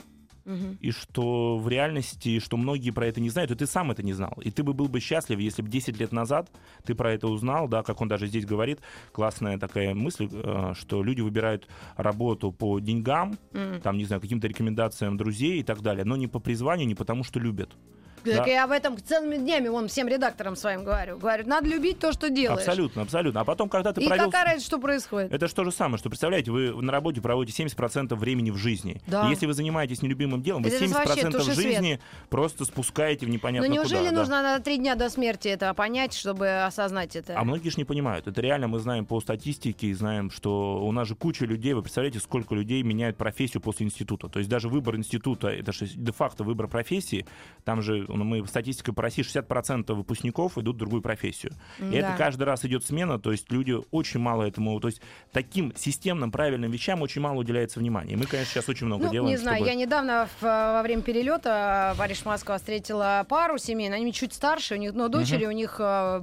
мгм. 0.47 0.79
И 0.81 0.91
что 0.91 1.59
в 1.59 1.69
реальности, 1.69 2.39
что 2.41 2.57
многие 2.57 2.91
про 2.91 3.07
это 3.07 3.21
не 3.21 3.29
знают, 3.31 3.51
и 3.51 3.55
ты 3.55 3.67
сам 3.67 3.91
это 3.91 4.03
не 4.03 4.15
знал. 4.15 4.33
И 4.43 4.51
ты 4.51 4.63
бы 4.63 4.73
был 4.73 4.89
бы 4.89 4.99
счастлив, 4.99 5.39
если 5.39 5.63
бы 5.63 5.69
10 5.69 6.01
лет 6.01 6.13
назад 6.13 6.51
ты 6.85 6.95
про 6.95 7.13
это 7.13 7.29
узнал, 7.29 7.69
да, 7.69 7.83
как 7.83 8.01
он 8.01 8.09
даже 8.09 8.27
здесь 8.27 8.47
говорит, 8.47 8.81
классная 9.13 9.59
такая 9.59 9.95
мысль, 9.95 10.29
э, 10.33 10.73
что 10.75 11.03
люди 11.03 11.21
выбирают 11.21 11.69
работу 11.97 12.53
по 12.53 12.81
деньгам, 12.81 13.39
М. 13.53 13.81
там, 13.83 13.99
не 13.99 14.07
знаю, 14.07 14.21
каким-то 14.23 14.49
рекомендациям 14.49 15.17
друзей 15.19 15.61
и 15.61 15.63
так 15.63 15.83
далее, 15.83 16.05
но 16.05 16.17
не 16.17 16.27
по 16.27 16.41
призванию, 16.41 16.89
не 16.89 16.95
потому 16.95 17.23
что 17.23 17.39
любят. 17.39 17.77
Так 18.25 18.45
Да. 18.45 18.47
я 18.47 18.65
об 18.65 18.71
этом 18.71 18.97
целыми 18.99 19.37
днями 19.37 19.69
вон 19.69 19.89
всем 19.89 20.09
редакторам 20.09 20.57
своим 20.57 20.85
говорю. 20.85 21.19
Говорю, 21.19 21.47
надо 21.47 21.69
любить 21.69 21.99
то, 21.99 22.13
что 22.13 22.29
делаешь. 22.31 22.61
Абсолютно, 22.61 23.03
абсолютно. 23.03 23.41
А 23.41 23.45
потом, 23.45 23.69
когда 23.69 23.93
ты 23.93 24.01
И 24.03 24.07
провел... 24.07 24.27
какая 24.27 24.45
разница, 24.45 24.67
что 24.67 24.79
происходит? 24.79 25.33
Это 25.33 25.49
же 25.49 25.55
то 25.55 25.65
же 25.65 25.73
самое, 25.73 25.99
что, 25.99 26.09
представляете, 26.11 26.51
вы 26.51 26.73
на 26.83 26.93
работе 26.93 27.21
проводите 27.21 27.63
70% 27.65 28.15
времени 28.17 28.51
в 28.51 28.57
жизни. 28.57 29.01
Да. 29.07 29.27
И 29.27 29.31
Если 29.31 29.47
вы 29.47 29.55
занимаетесь 29.55 30.03
нелюбимым 30.03 30.43
делом, 30.43 30.63
вы 30.63 30.71
Это 30.71 30.87
вообще 30.87 31.23
70% 31.23 31.31
тушь 31.33 31.41
и 31.49 31.53
свет. 31.53 31.57
жизни 31.57 32.01
просто 32.29 32.65
спускаете 32.65 33.27
в 33.27 33.29
Но 33.29 33.35
непонятно 33.35 33.69
Ну, 33.69 33.75
неужели 33.75 33.99
куда. 33.99 34.11
да. 34.11 34.17
нужно 34.19 34.43
на 34.43 34.61
три 34.61 34.77
дня 34.79 34.95
до 34.95 35.09
смерти 35.09 35.49
это 35.49 35.73
понять, 35.75 36.13
чтобы 36.15 36.63
осознать 36.65 37.17
это? 37.17 37.39
А 37.39 37.45
многие 37.45 37.69
же 37.71 37.77
не 37.79 37.85
понимают. 37.85 38.27
Это 38.27 38.41
реально 38.41 38.69
мы 38.69 38.79
знаем 38.81 39.07
по 39.07 39.21
статистике 39.21 39.89
и 39.89 39.93
знаем, 39.95 40.31
что 40.31 40.83
у 40.85 40.93
нас 40.93 41.09
же 41.09 41.15
куча 41.15 41.45
людей. 41.47 41.73
Вы 41.75 41.83
представляете, 41.83 42.19
сколько 42.21 42.55
людей 42.55 42.83
меняют 42.83 43.17
профессию 43.17 43.61
после 43.61 43.87
института. 43.87 44.29
То 44.29 44.39
есть 44.39 44.51
даже 44.51 44.69
выбор 44.69 44.97
института, 44.97 45.49
это 45.49 45.73
же 45.73 45.87
де-факто 45.87 46.45
выбор 46.45 46.69
профессии. 46.69 47.27
Там 47.65 47.83
же 47.83 48.07
мы 48.17 48.47
статистикой 48.47 48.95
по 48.95 49.03
России 49.03 49.25
60% 49.25 49.93
выпускников 49.95 50.59
идут 50.59 50.77
в 50.77 50.79
другую 50.79 51.03
профессию. 51.03 51.53
И 51.79 51.83
Да. 51.83 51.97
это 51.99 52.15
каждый 52.17 52.45
раз 52.45 52.65
идет 52.65 52.85
смена. 52.85 53.19
То 53.19 53.33
есть 53.33 53.51
люди 53.51 53.77
очень 53.91 54.21
мало 54.21 54.45
этому... 54.45 54.79
То 54.81 54.89
есть 54.89 55.01
таким 55.33 55.73
системным, 55.77 56.31
правильным 56.33 56.71
вещам 56.71 57.03
очень 57.03 57.21
мало 57.21 57.39
уделяется 57.39 57.79
внимания. 57.81 58.15
И 58.15 58.17
мы, 58.17 58.27
конечно, 58.27 58.53
сейчас 58.53 58.69
очень 58.69 58.87
много 58.87 59.05
Ну, 59.07 59.11
делаем, 59.13 59.31
не 59.31 59.37
знаю, 59.39 59.57
чтобы- 59.59 59.71
я 59.71 59.75
недавно 59.77 60.29
в- 60.41 60.43
во 60.45 60.83
время 60.83 61.03
перелета 61.03 61.95
Париж-Москва 61.99 62.59
встретила 62.59 63.25
пару 63.29 63.59
семейную, 63.59 64.01
они 64.01 64.13
чуть 64.13 64.33
старше, 64.33 64.75
у 64.75 64.79
них, 64.79 64.95
но 64.95 65.09
дочери 65.09 65.47
у 65.47 65.51
них 65.53 65.77
э, 65.79 66.21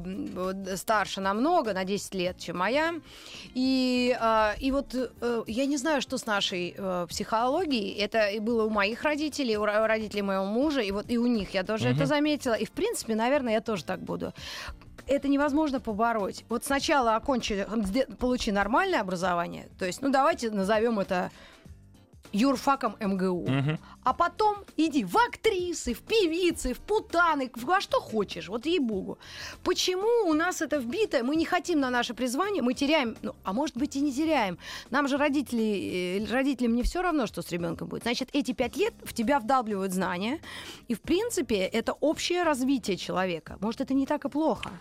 старше 0.75 1.21
намного, 1.21 1.73
на 1.73 1.83
10 1.83 2.13
лет, 2.15 2.37
чем 2.39 2.57
моя. 2.57 2.93
И, 3.53 4.15
э, 4.19 4.53
и 4.59 4.71
вот 4.71 4.93
э, 4.93 5.43
я 5.47 5.65
не 5.65 5.77
знаю, 5.77 6.01
что 6.01 6.17
с 6.17 6.25
нашей 6.25 6.73
э, 6.77 7.07
психологией, 7.09 7.93
это 7.99 8.27
и 8.29 8.39
было 8.39 8.63
у 8.65 8.69
моих 8.69 9.03
родителей, 9.03 9.57
у 9.57 9.63
ро- 9.65 9.85
родителей 9.87 10.21
моего 10.21 10.45
мужа, 10.45 10.81
и 10.81 10.91
вот 10.91 11.05
и 11.09 11.17
у 11.17 11.27
них 11.27 11.53
я 11.53 11.63
тоже 11.63 11.76
это 11.85 12.05
заметила. 12.05 12.53
И, 12.53 12.65
в 12.65 12.71
принципе, 12.71 13.15
наверное, 13.15 13.53
я 13.53 13.61
тоже 13.61 13.83
так 13.83 13.99
буду 13.99 14.33
это 15.07 15.27
невозможно 15.27 15.79
побороть. 15.79 16.43
Вот 16.49 16.65
сначала 16.65 17.15
окончи, 17.15 17.65
получи 18.19 18.51
нормальное 18.51 18.99
образование, 18.99 19.67
то 19.79 19.85
есть, 19.85 20.01
ну 20.01 20.09
давайте 20.09 20.51
назовем 20.51 20.99
это 20.99 21.31
юрфаком 22.31 22.95
МГУ. 22.99 23.47
Мгм. 23.47 23.79
А 24.03 24.13
потом 24.13 24.57
иди 24.77 25.03
в 25.03 25.17
актрисы, 25.17 25.93
в 25.93 25.99
певицы, 25.99 26.73
в 26.73 26.79
путаны, 26.79 27.51
во 27.55 27.81
что 27.81 27.99
хочешь, 27.99 28.47
вот 28.49 28.65
ей-богу. 28.65 29.17
Почему 29.63 30.29
у 30.29 30.33
нас 30.33 30.61
это 30.61 30.77
вбито, 30.77 31.23
мы 31.23 31.35
не 31.35 31.45
хотим 31.45 31.79
на 31.79 31.89
наше 31.89 32.13
призвание, 32.13 32.63
мы 32.63 32.73
теряем, 32.73 33.15
ну, 33.21 33.35
а 33.43 33.53
может 33.53 33.77
быть 33.77 33.95
и 33.95 34.01
не 34.01 34.13
теряем. 34.13 34.57
Нам 34.91 35.07
же 35.07 35.17
родители, 35.17 36.21
э, 36.21 36.31
родителям 36.31 36.75
не 36.75 36.83
все 36.83 37.01
равно, 37.01 37.27
что 37.27 37.41
с 37.41 37.51
ребенком 37.51 37.87
будет. 37.87 38.03
Значит, 38.03 38.29
эти 38.33 38.53
пять 38.53 38.77
лет 38.77 38.93
в 39.03 39.13
тебя 39.13 39.39
вдалбливают 39.39 39.93
знания, 39.93 40.39
и, 40.87 40.93
в 40.93 41.01
принципе, 41.01 41.57
это 41.57 41.93
общее 41.93 42.43
развитие 42.43 42.97
человека. 42.97 43.57
Может, 43.59 43.81
это 43.81 43.93
не 43.93 44.05
так 44.05 44.25
и 44.25 44.29
плохо. 44.29 44.71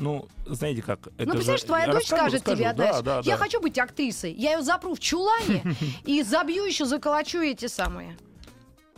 Ну, 0.00 0.28
знаете 0.46 0.82
как, 0.82 1.08
это 1.08 1.12
ну, 1.18 1.24
же- 1.24 1.30
представляешь, 1.32 1.62
твоя 1.64 1.84
я 1.86 1.92
дочь 1.92 2.06
скажет 2.06 2.34
расскажу. 2.34 2.56
тебе, 2.56 2.72
Да, 2.72 2.74
знаешь, 3.00 3.04
да, 3.04 3.16
я 3.24 3.36
да. 3.36 3.42
хочу 3.44 3.60
быть 3.60 3.78
актрисой, 3.78 4.32
я 4.32 4.52
ее 4.56 4.62
запру 4.62 4.94
в 4.94 5.00
чулане 5.00 5.62
и 6.04 6.22
забью 6.22 6.64
еще, 6.64 6.84
заколочу 6.84 7.40
эти 7.40 7.66
самые. 7.66 8.16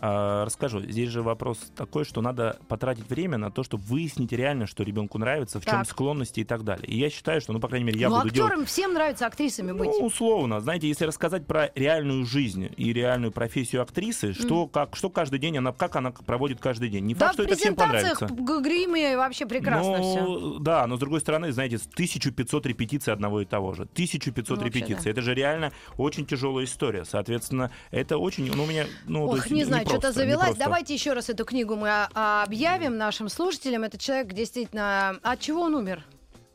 А, 0.03 0.45
расскажу. 0.47 0.81
Здесь 0.81 1.11
же 1.11 1.23
вопрос 1.23 1.59
такой, 1.77 2.05
что 2.05 2.23
надо 2.23 2.59
потратить 2.69 3.09
время 3.09 3.37
на 3.37 3.51
то, 3.51 3.63
чтобы 3.63 3.85
выяснить 3.85 4.33
реально, 4.33 4.67
что 4.67 4.83
ребенку 4.83 5.19
нравится, 5.19 5.61
в 5.61 5.65
чем 5.65 5.81
Так. 5.81 5.89
склонности 5.89 6.41
и 6.41 6.45
так 6.45 6.65
далее. 6.65 6.87
И 6.87 6.99
я 6.99 7.11
считаю, 7.11 7.41
что, 7.41 7.53
ну, 7.53 7.61
по 7.61 7.69
крайней 7.69 7.85
мере, 7.85 8.01
я 8.01 8.09
ну, 8.09 8.17
буду 8.19 8.31
делать... 8.31 8.51
актерам 8.51 8.67
всем 8.67 8.95
нравится 8.95 9.27
актрисами 9.27 9.73
быть. 9.73 9.91
Ну, 9.91 10.07
условно. 10.07 10.61
Знаете, 10.61 10.89
если 10.89 11.05
рассказать 11.05 11.47
про 11.47 11.71
реальную 11.75 12.25
жизнь 12.25 12.71
и 12.77 12.93
реальную 12.93 13.31
профессию 13.31 13.83
актрисы, 13.83 14.33
что, 14.33 14.67
как, 14.67 14.97
что 14.97 15.11
каждый 15.11 15.39
день 15.39 15.59
она, 15.59 15.73
как 15.73 15.97
она 15.97 16.13
проводит 16.13 16.61
каждый 16.61 16.89
день. 16.89 17.05
Не 17.05 17.15
да, 17.15 17.27
факт, 17.27 17.33
в 17.39 17.43
что 17.43 17.43
это 17.45 17.57
всем 17.57 17.75
понравится. 17.75 18.27
г- 18.27 18.61
гриме 18.63 19.17
вообще 19.17 19.45
прекрасно 19.45 20.01
все. 20.03 20.23
Ну, 20.25 20.59
да, 20.59 20.87
но 20.87 20.97
с 20.97 20.99
другой 20.99 21.21
стороны, 21.21 21.53
знаете, 21.53 21.77
1500 21.77 22.65
репетиций 22.67 23.13
одного 23.13 23.43
и 23.43 23.45
того 23.45 23.75
же. 23.75 23.83
1500 23.83 24.49
Ну, 24.49 24.65
вообще, 24.65 24.81
репетиций. 24.81 25.11
Это 25.13 25.21
же 25.21 25.35
реально 25.35 25.73
очень 25.99 26.25
тяжелая 26.25 26.65
история. 26.65 27.05
Соответственно, 27.05 27.71
это 27.91 28.17
очень, 28.17 28.51
ну, 28.55 28.65
у 28.65 28.67
меня, 28.67 28.87
ну, 29.07 29.27
Ох, 29.27 29.37
есть 29.37 29.51
не 29.51 29.65
знаю, 29.65 29.85
что-то 29.91 30.13
завелась. 30.13 30.49
непросто. 30.49 30.65
Давайте 30.65 30.95
еще 30.95 31.13
раз 31.13 31.31
эту 31.31 31.45
книгу 31.45 31.77
мы 31.77 31.89
а, 31.91 32.09
а, 32.15 32.43
объявим 32.45 32.97
нашим 32.97 33.29
слушателям. 33.29 33.85
Это 33.85 33.99
человек 33.99 34.33
действительно... 34.33 35.19
От 35.23 35.41
чего 35.41 35.63
он 35.63 35.75
умер? 35.75 36.05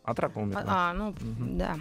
От 0.04 0.20
рака 0.20 0.38
умер. 0.38 0.54
да. 0.54 0.62
А, 0.68 0.90
а, 0.90 0.94
ну, 0.94 1.16
да. 1.40 1.78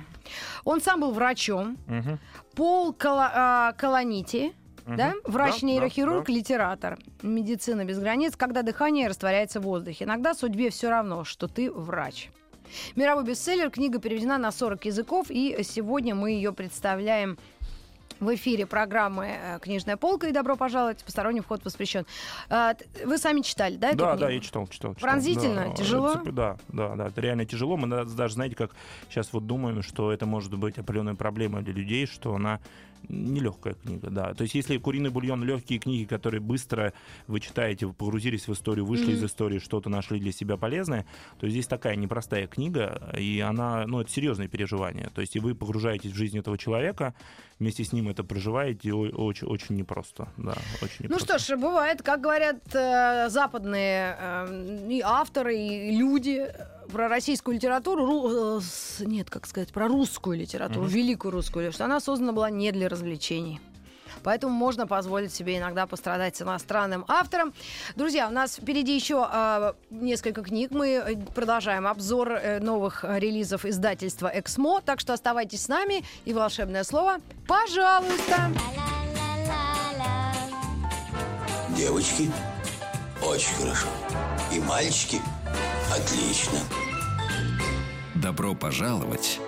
Он 0.64 0.80
сам 0.80 1.00
был 1.00 1.12
врачом. 1.12 1.76
Мгм. 1.86 2.18
Пол 2.54 2.92
Кала- 2.92 3.30
а, 3.34 3.72
Каланити, 3.72 4.54
да? 4.86 4.96
Да, 4.96 5.14
Врач-нейрохирург, 5.24 6.26
да, 6.26 6.32
литератор. 6.32 6.98
Медицина 7.22 7.84
без 7.84 7.98
границ, 7.98 8.36
когда 8.36 8.62
дыхание 8.62 9.08
растворяется 9.08 9.60
в 9.60 9.64
воздухе. 9.64 10.04
Иногда 10.04 10.34
судьбе 10.34 10.70
все 10.70 10.90
равно, 10.90 11.24
что 11.24 11.48
ты 11.48 11.70
врач. 11.70 12.30
Мировой 12.96 13.24
бестселлер, 13.24 13.70
книга 13.70 13.98
переведена 13.98 14.38
на 14.38 14.50
40 14.50 14.86
языков, 14.86 15.26
и 15.30 15.62
сегодня 15.62 16.14
мы 16.14 16.32
ее 16.32 16.52
представляем 16.52 17.38
в 18.20 18.34
эфире 18.34 18.64
программы 18.66 19.26
э, 19.26 19.58
«Книжная 19.60 19.96
полка» 19.96 20.28
и 20.28 20.32
«Добро 20.32 20.56
пожаловать, 20.56 21.04
посторонний 21.04 21.40
вход 21.40 21.64
воспрещен». 21.64 22.06
А, 22.48 22.74
Вы 23.04 23.18
сами 23.18 23.40
читали, 23.42 23.76
да, 23.76 23.88
эту 23.88 23.98
Да, 23.98 24.04
книгу? 24.12 24.20
да, 24.20 24.30
я 24.30 24.40
читал, 24.40 24.66
читал. 24.68 24.94
читал. 24.94 25.08
Пронзительно? 25.10 25.68
Да, 25.68 25.74
Тяжело? 25.74 26.12
это, 26.12 26.32
Да, 26.32 26.56
да, 26.68 26.94
да, 26.94 27.08
это 27.08 27.20
реально 27.20 27.44
тяжело. 27.44 27.76
Мы 27.76 27.88
даже, 27.88 28.34
знаете, 28.34 28.54
как 28.56 28.70
сейчас 29.10 29.32
вот 29.32 29.46
думаем, 29.46 29.82
что 29.82 30.12
это 30.12 30.26
может 30.26 30.54
быть 30.56 30.78
определенная 30.78 31.14
проблема 31.16 31.60
для 31.62 31.72
людей, 31.74 32.06
что 32.06 32.34
она 32.34 32.60
нелегкая 33.08 33.74
книга, 33.74 34.10
да. 34.10 34.34
То 34.34 34.42
есть 34.42 34.54
если 34.54 34.76
«Куриный 34.78 35.10
бульон» 35.10 35.44
легкие 35.44 35.78
книги, 35.78 36.04
которые 36.04 36.40
быстро 36.40 36.92
вы 37.26 37.40
читаете, 37.40 37.86
вы 37.86 37.92
погрузились 37.92 38.48
в 38.48 38.52
историю, 38.52 38.84
вышли 38.86 39.04
Мгм. 39.06 39.12
из 39.14 39.24
истории, 39.24 39.58
что-то 39.58 39.88
нашли 39.90 40.18
для 40.20 40.32
себя 40.32 40.56
полезное, 40.56 41.06
то 41.38 41.48
здесь 41.48 41.66
такая 41.66 41.96
непростая 41.96 42.46
книга, 42.46 43.10
и 43.18 43.40
она, 43.40 43.86
ну, 43.86 44.00
это 44.00 44.10
серьезные 44.10 44.48
переживания. 44.48 45.10
То 45.14 45.20
есть 45.20 45.36
и 45.36 45.40
вы 45.40 45.54
погружаетесь 45.54 46.12
в 46.12 46.16
жизнь 46.16 46.38
этого 46.38 46.56
человека, 46.58 47.14
вместе 47.58 47.84
с 47.84 47.92
ним 47.92 48.08
это 48.08 48.24
проживаете, 48.24 48.92
очень, 48.92 49.46
очень 49.46 49.76
непросто, 49.76 50.28
да, 50.36 50.54
очень 50.82 50.96
Ну 51.00 51.04
непросто. 51.16 51.38
что 51.38 51.56
ж, 51.56 51.60
бывает, 51.60 52.02
как 52.02 52.20
говорят 52.20 52.56
э, 52.74 53.28
западные 53.28 54.16
э, 54.18 54.86
и 54.90 55.00
авторы, 55.00 55.56
и 55.56 55.96
люди 55.96 56.46
про 56.92 57.08
российскую 57.08 57.56
литературу, 57.56 58.06
ру- 58.06 58.60
э, 59.00 59.04
нет, 59.04 59.30
как 59.30 59.46
сказать, 59.46 59.72
про 59.72 59.88
русскую 59.88 60.38
литературу, 60.38 60.86
великую 60.86 61.32
русскую, 61.32 61.72
что 61.72 61.84
она 61.84 62.00
создана 62.00 62.32
была 62.32 62.50
не 62.50 62.72
для 62.72 62.88
развлечений. 62.88 63.60
Поэтому 64.22 64.54
можно 64.54 64.86
позволить 64.86 65.34
себе 65.34 65.58
иногда 65.58 65.86
пострадать 65.86 66.36
с 66.36 66.42
иностранным 66.42 67.04
автором. 67.08 67.52
Друзья, 67.96 68.28
у 68.28 68.30
нас 68.30 68.56
впереди 68.56 68.94
еще 68.94 69.28
э, 69.30 69.72
несколько 69.90 70.42
книг. 70.42 70.70
Мы 70.70 70.88
э, 70.94 71.16
продолжаем 71.34 71.86
обзор 71.86 72.32
э, 72.32 72.60
новых 72.60 73.04
э, 73.04 73.18
релизов 73.18 73.64
издательства 73.66 74.30
«Эксмо». 74.32 74.80
Так 74.80 75.00
что 75.00 75.12
оставайтесь 75.12 75.62
с 75.62 75.68
нами. 75.68 76.04
И 76.24 76.32
волшебное 76.32 76.84
слово 76.84 77.18
«Пожалуйста». 77.46 78.50
Девочки, 81.76 82.30
очень 83.22 83.54
хорошо. 83.56 83.88
И 84.52 84.60
мальчики, 84.60 85.20
отлично. 85.92 86.58
Добро 88.14 88.54
пожаловать 88.54 89.40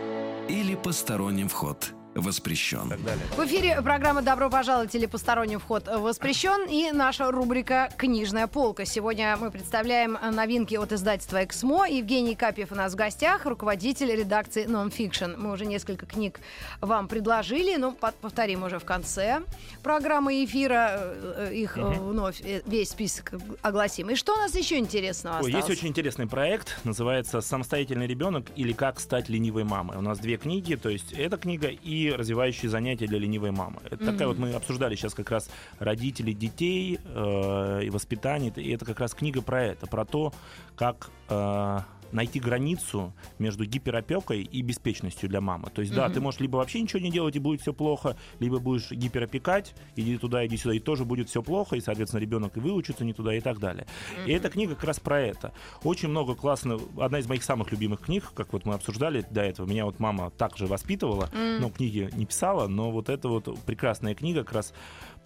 или 0.49 0.75
посторонним 0.75 1.49
вход 1.49 1.92
воспрещен. 2.16 2.92
В 3.37 3.44
эфире 3.46 3.81
программа 3.83 4.22
«Добро 4.22 4.48
пожаловать» 4.50 4.94
или 4.94 5.07
«Посторонний 5.07 5.57
вход 5.59 5.87
воспрещен» 5.87 6.66
и 6.68 6.90
наша 6.92 7.31
рубрика 7.31 7.90
«Книжная 7.96 8.46
полка». 8.46 8.85
Сегодня 8.85 9.37
мы 9.37 9.50
представляем 9.50 10.18
новинки 10.33 10.74
от 10.74 10.92
издательства 10.92 11.44
«Эксмо». 11.44 11.87
Евгений 11.88 12.35
Капьев 12.35 12.72
у 12.72 12.74
нас 12.74 12.92
в 12.94 12.96
гостях, 12.96 13.44
руководитель 13.46 14.11
редакции 14.14 14.64
«Нонфикшн». 14.64 15.33
Мы 15.37 15.52
уже 15.52 15.66
несколько 15.66 16.07
книг 16.07 16.40
вам 16.81 17.07
предложили, 17.09 17.76
но 17.76 17.92
по- 17.92 18.12
повторим 18.12 18.64
уже 18.64 18.79
в 18.79 18.85
конце 18.85 19.42
программы 19.83 20.44
эфира. 20.44 20.98
э, 21.00 21.50
Их 21.55 21.76
э, 21.76 21.83
вновь 21.83 22.40
э, 22.42 22.62
весь 22.66 22.90
список 22.90 23.33
огласим. 23.62 24.11
И 24.11 24.14
что 24.14 24.33
у 24.35 24.37
нас 24.38 24.55
еще 24.55 24.79
интересного 24.79 25.37
Ой, 25.37 25.40
осталось? 25.50 25.68
есть 25.68 25.79
очень 25.79 25.88
интересный 25.88 26.26
проект, 26.26 26.79
называется 26.85 27.40
«Самостоятельный 27.40 28.07
ребенок» 28.07 28.46
или 28.57 28.72
«Как 28.72 29.00
стать 29.00 29.29
ленивой 29.29 29.64
мамой». 29.64 29.96
У 29.98 30.00
нас 30.00 30.18
две 30.18 30.37
книги, 30.37 30.74
то 30.76 30.88
есть 30.88 31.12
эта 31.12 31.37
книга 31.37 31.68
и 31.68 32.05
развивающие 32.12 32.70
занятия 32.70 33.06
для 33.06 33.18
ленивой 33.18 33.50
мамы. 33.50 33.80
Это 33.84 34.04
такая 34.04 34.28
вот 34.28 34.38
мы 34.38 34.52
обсуждали 34.52 34.94
сейчас 34.94 35.14
как 35.14 35.30
раз 35.30 35.50
родители 35.78 36.32
детей 36.32 36.98
э, 37.04 37.80
и 37.84 37.90
воспитание, 37.90 38.52
и 38.56 38.70
это 38.72 38.84
как 38.84 39.00
раз 39.00 39.14
книга 39.14 39.42
про 39.42 39.62
это, 39.64 39.86
про 39.86 40.04
то, 40.04 40.32
как 40.76 41.10
э, 41.28 41.80
найти 42.12 42.40
границу 42.40 43.12
между 43.38 43.64
гиперопекой 43.64 44.42
и 44.42 44.62
беспечностью 44.62 45.28
для 45.28 45.40
мамы. 45.40 45.70
То 45.70 45.82
есть, 45.82 45.94
да, 45.94 46.08
ты 46.08 46.20
можешь 46.20 46.40
либо 46.40 46.56
вообще 46.56 46.80
ничего 46.80 47.00
не 47.00 47.10
делать, 47.10 47.36
и 47.36 47.38
будет 47.38 47.60
все 47.60 47.72
плохо, 47.72 48.16
либо 48.40 48.58
будешь 48.58 48.90
гиперопекать, 48.90 49.74
иди 49.96 50.16
туда, 50.18 50.46
иди 50.46 50.56
сюда, 50.56 50.74
и 50.74 50.78
тоже 50.78 51.04
будет 51.04 51.28
все 51.28 51.42
плохо, 51.42 51.76
и, 51.76 51.80
соответственно, 51.80 52.20
ребенок 52.20 52.56
и 52.56 52.60
выучится 52.60 53.04
не 53.04 53.12
туда, 53.12 53.34
и 53.34 53.40
так 53.40 53.58
далее. 53.58 53.86
И 54.26 54.32
эта 54.32 54.48
книга 54.48 54.74
как 54.74 54.84
раз 54.84 55.00
про 55.00 55.20
это. 55.20 55.52
Очень 55.82 56.08
много 56.08 56.34
классно. 56.34 56.78
Одна 56.98 57.18
из 57.18 57.28
моих 57.28 57.44
самых 57.44 57.70
любимых 57.70 58.00
книг, 58.00 58.32
как 58.34 58.52
вот 58.52 58.64
мы 58.64 58.74
обсуждали 58.74 59.24
до 59.30 59.42
этого. 59.42 59.66
Меня 59.66 59.84
вот 59.84 59.98
мама 59.98 60.30
также 60.30 60.66
воспитывала, 60.66 61.30
но 61.60 61.70
книги 61.70 62.08
не 62.14 62.26
писала, 62.26 62.66
но 62.66 62.90
вот 62.90 63.08
это 63.08 63.28
вот 63.28 63.58
прекрасная 63.64 64.14
книга 64.14 64.44
как 64.44 64.54
раз 64.54 64.74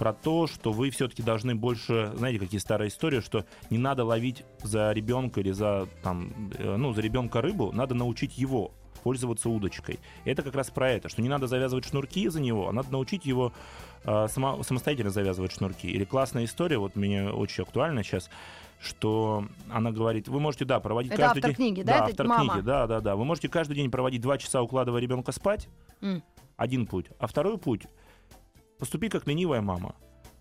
про 0.00 0.14
то, 0.14 0.46
что 0.46 0.72
вы 0.72 0.88
все-таки 0.88 1.22
должны 1.22 1.54
больше, 1.54 2.10
знаете, 2.16 2.38
какие 2.38 2.58
старые 2.58 2.88
истории, 2.88 3.20
что 3.20 3.44
не 3.68 3.76
надо 3.76 4.02
ловить 4.02 4.44
за 4.62 4.92
ребенка 4.92 5.40
или 5.40 5.50
за 5.50 5.88
там, 6.02 6.32
э, 6.56 6.76
ну, 6.76 6.94
за 6.94 7.02
ребенка 7.02 7.42
рыбу, 7.42 7.70
надо 7.72 7.94
научить 7.94 8.38
его 8.38 8.72
пользоваться 9.02 9.50
удочкой. 9.50 9.98
Это 10.24 10.42
как 10.42 10.54
раз 10.54 10.70
про 10.70 10.90
это, 10.90 11.10
что 11.10 11.20
не 11.20 11.28
надо 11.28 11.48
завязывать 11.48 11.84
шнурки 11.84 12.26
за 12.30 12.40
него, 12.40 12.70
а 12.70 12.72
надо 12.72 12.90
научить 12.90 13.26
его 13.26 13.52
э, 14.04 14.26
само, 14.28 14.62
самостоятельно 14.62 15.10
завязывать 15.10 15.52
шнурки. 15.52 15.90
Или 15.90 16.04
классная 16.06 16.46
история, 16.46 16.78
вот 16.78 16.96
мне 16.96 17.28
очень 17.28 17.62
актуальна 17.64 18.02
сейчас, 18.02 18.30
что 18.80 19.44
она 19.68 19.92
говорит, 19.92 20.28
вы 20.28 20.40
можете, 20.40 20.64
да, 20.64 20.80
проводить 20.80 21.12
Это 21.12 21.20
каждый 21.20 21.38
автор 21.40 21.50
день... 21.50 21.56
книги, 21.56 21.82
да? 21.82 21.92
Да, 21.92 22.04
Это 22.04 22.10
автор 22.12 22.26
мама? 22.26 22.52
книги, 22.54 22.64
да, 22.64 22.86
да, 22.86 23.00
да. 23.02 23.16
Вы 23.16 23.26
можете 23.26 23.50
каждый 23.50 23.74
день 23.74 23.90
проводить 23.90 24.22
два 24.22 24.38
часа, 24.38 24.62
укладывая 24.62 25.02
ребенка 25.02 25.30
спать, 25.32 25.68
М. 26.00 26.22
один 26.56 26.86
путь. 26.86 27.04
А 27.18 27.26
второй 27.26 27.58
путь— 27.58 27.82
поступи 28.80 29.08
как 29.08 29.26
ленивая 29.28 29.60
мама. 29.60 29.94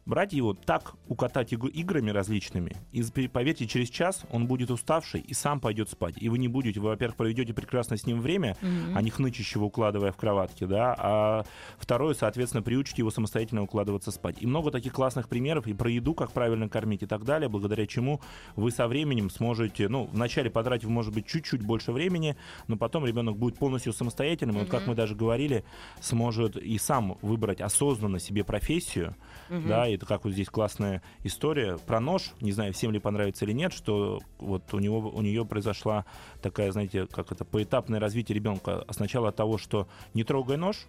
Брать 0.10 0.34
его 0.34 0.56
так 0.56 0.96
укатать 1.08 1.54
игр- 1.54 1.70
играми 1.70 2.10
различными, 2.10 2.76
и 2.92 3.04
поверьте, 3.28 3.68
через 3.68 3.92
час 3.92 4.24
он 4.32 4.48
будет 4.48 4.72
уставший 4.72 5.22
и 5.22 5.36
сам 5.36 5.60
пойдет 5.60 5.88
спать. 5.88 6.16
И 6.18 6.30
вы 6.30 6.40
не 6.40 6.48
будете, 6.48 6.80
вы, 6.80 6.90
во-первых, 6.90 7.16
проведете 7.16 7.54
прекрасно 7.54 7.96
с 7.96 8.08
ним 8.08 8.20
время, 8.20 8.58
а 8.96 9.04
не 9.04 9.12
хнычащего 9.12 9.66
укладывая 9.66 10.12
в 10.12 10.18
кроватке, 10.18 10.66
да, 10.66 10.96
а 10.98 11.46
второе, 11.78 12.16
соответственно, 12.16 12.64
приучите 12.64 13.04
его 13.04 13.12
самостоятельно 13.12 13.62
укладываться 13.62 14.10
спать. 14.10 14.38
И 14.40 14.48
много 14.48 14.72
таких 14.72 14.94
классных 14.94 15.30
примеров 15.30 15.68
и 15.68 15.76
про 15.76 15.92
еду, 15.92 16.16
как 16.16 16.32
правильно 16.32 16.68
кормить 16.68 17.04
и 17.04 17.06
так 17.06 17.24
далее, 17.24 17.48
благодаря 17.48 17.86
чему 17.86 18.20
вы 18.56 18.72
со 18.72 18.88
временем 18.88 19.30
сможете, 19.30 19.90
ну, 19.90 20.10
вначале 20.12 20.50
потратив, 20.50 20.90
может 20.90 21.14
быть, 21.14 21.28
чуть-чуть 21.28 21.62
больше 21.62 21.92
времени, 21.92 22.36
но 22.66 22.78
потом 22.78 23.06
ребенок 23.06 23.38
будет 23.38 23.60
полностью 23.60 23.94
самостоятельным, 23.94 24.56
и 24.56 24.60
вот 24.62 24.70
как 24.70 24.88
мы 24.88 24.96
даже 24.96 25.14
говорили, 25.14 25.64
сможет 26.02 26.58
и 26.58 26.80
сам 26.80 27.20
выбрать 27.22 27.62
осознанно 27.62 28.18
себе 28.18 28.44
профессию, 28.44 29.16
да, 29.50 29.88
и 29.88 29.99
это 30.00 30.06
как 30.06 30.24
вот 30.24 30.32
здесь 30.32 30.48
классная 30.48 31.02
история 31.24 31.78
про 31.78 32.00
нож, 32.00 32.32
не 32.40 32.54
знаю, 32.54 32.74
всем 32.74 32.92
ли 32.92 33.00
понравится 33.00 33.44
или 33.44 33.52
нет, 33.52 33.74
что 33.74 34.22
вот 34.40 34.74
у 34.74 34.80
него, 34.80 35.00
у 35.00 35.22
нее 35.22 35.46
произошла 35.46 36.06
такая, 36.42 36.72
знаете, 36.72 37.06
как 37.06 37.34
это, 37.34 37.44
поэтапное 37.44 38.00
развитие 38.00 38.36
ребенка. 38.36 38.86
Сначала 38.92 39.30
от 39.30 39.36
того, 39.36 39.58
что 39.58 39.90
не 40.14 40.24
трогай 40.24 40.56
нож, 40.56 40.88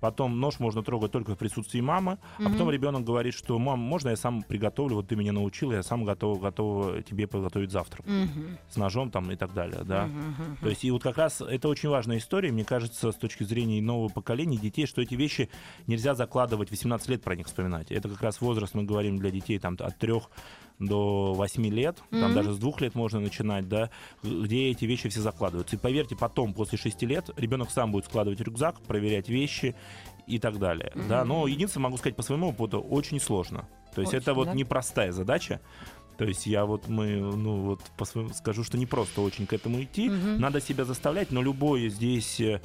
Потом 0.00 0.38
нож 0.38 0.60
можно 0.60 0.82
трогать 0.82 1.12
только 1.12 1.34
в 1.34 1.38
присутствии 1.38 1.80
мамы, 1.80 2.18
а 2.38 2.48
потом 2.48 2.70
ребенок 2.70 3.04
говорит, 3.04 3.34
что 3.34 3.58
мам, 3.58 3.80
можно 3.80 4.10
я 4.10 4.16
сам 4.16 4.42
приготовлю, 4.42 4.96
вот 4.96 5.08
ты 5.08 5.16
меня 5.16 5.32
научил, 5.32 5.72
я 5.72 5.82
сам 5.82 6.04
готов, 6.04 6.40
готов 6.40 7.04
тебе 7.04 7.26
приготовить 7.26 7.72
завтрак 7.72 8.06
Мгм. 8.06 8.58
с 8.70 8.76
ножом 8.76 9.10
там 9.10 9.30
и 9.32 9.36
так 9.36 9.52
далее, 9.54 9.82
да. 9.84 10.06
Мгм. 10.06 10.58
То 10.60 10.68
есть 10.68 10.84
и 10.84 10.90
вот 10.90 11.02
как 11.02 11.18
раз 11.18 11.40
это 11.40 11.68
очень 11.68 11.88
важная 11.88 12.18
история, 12.18 12.52
мне 12.52 12.64
кажется, 12.64 13.10
с 13.12 13.16
точки 13.16 13.44
зрения 13.44 13.82
нового 13.82 14.08
поколения 14.08 14.56
детей, 14.56 14.86
что 14.86 15.02
эти 15.02 15.14
вещи 15.14 15.48
нельзя 15.86 16.14
закладывать 16.14 16.70
18 16.70 17.08
лет 17.08 17.22
про 17.22 17.34
них 17.36 17.46
вспоминать. 17.46 17.90
Это 17.90 18.08
как 18.08 18.22
раз 18.22 18.40
возраст, 18.40 18.74
мы 18.74 18.84
говорим, 18.84 19.18
для 19.18 19.30
детей 19.30 19.58
там 19.58 19.76
от 19.80 19.98
3 19.98 20.12
до 20.78 21.34
8 21.34 21.66
лет, 21.68 21.98
там 22.10 22.20
Мгм. 22.30 22.34
даже 22.34 22.52
с 22.52 22.58
двух 22.58 22.80
лет 22.80 22.94
можно 22.94 23.20
начинать, 23.20 23.68
да, 23.68 23.90
где 24.22 24.70
эти 24.70 24.84
вещи 24.84 25.08
все 25.08 25.20
закладываются. 25.20 25.76
И 25.76 25.78
поверьте, 25.78 26.16
потом, 26.16 26.54
после 26.54 26.78
6 26.78 27.02
лет, 27.06 27.30
ребенок 27.36 27.70
сам 27.70 27.90
будет 27.92 28.04
складывать 28.06 28.40
рюкзак, 28.40 28.80
проверять 28.82 29.28
вещи 29.28 29.74
и 30.26 30.38
так 30.38 30.58
далее. 30.58 30.92
Да, 31.08 31.24
но 31.24 31.46
единственное, 31.46 31.84
могу 31.84 31.96
сказать 31.96 32.16
по 32.16 32.22
своему 32.22 32.48
опыту, 32.50 32.80
очень 32.80 33.20
сложно. 33.20 33.66
То 33.94 34.02
есть 34.02 34.12
Очень, 34.12 34.22
это 34.22 34.34
вот 34.34 34.46
да? 34.48 34.54
непростая 34.54 35.12
задача. 35.12 35.60
То 36.16 36.24
есть 36.24 36.46
я 36.46 36.64
вот 36.66 36.88
мы, 36.88 37.16
ну 37.16 37.60
вот 37.60 37.80
по 37.96 38.04
своему 38.04 38.30
скажу, 38.34 38.62
что 38.64 38.76
не 38.76 38.86
просто 38.86 39.20
очень 39.20 39.46
к 39.46 39.52
этому 39.52 39.82
идти. 39.82 40.08
Мгм. 40.10 40.40
Надо 40.40 40.60
себя 40.60 40.84
заставлять, 40.84 41.30
но 41.30 41.40
любое 41.42 41.88
здесь 41.88 42.40
э, 42.40 42.60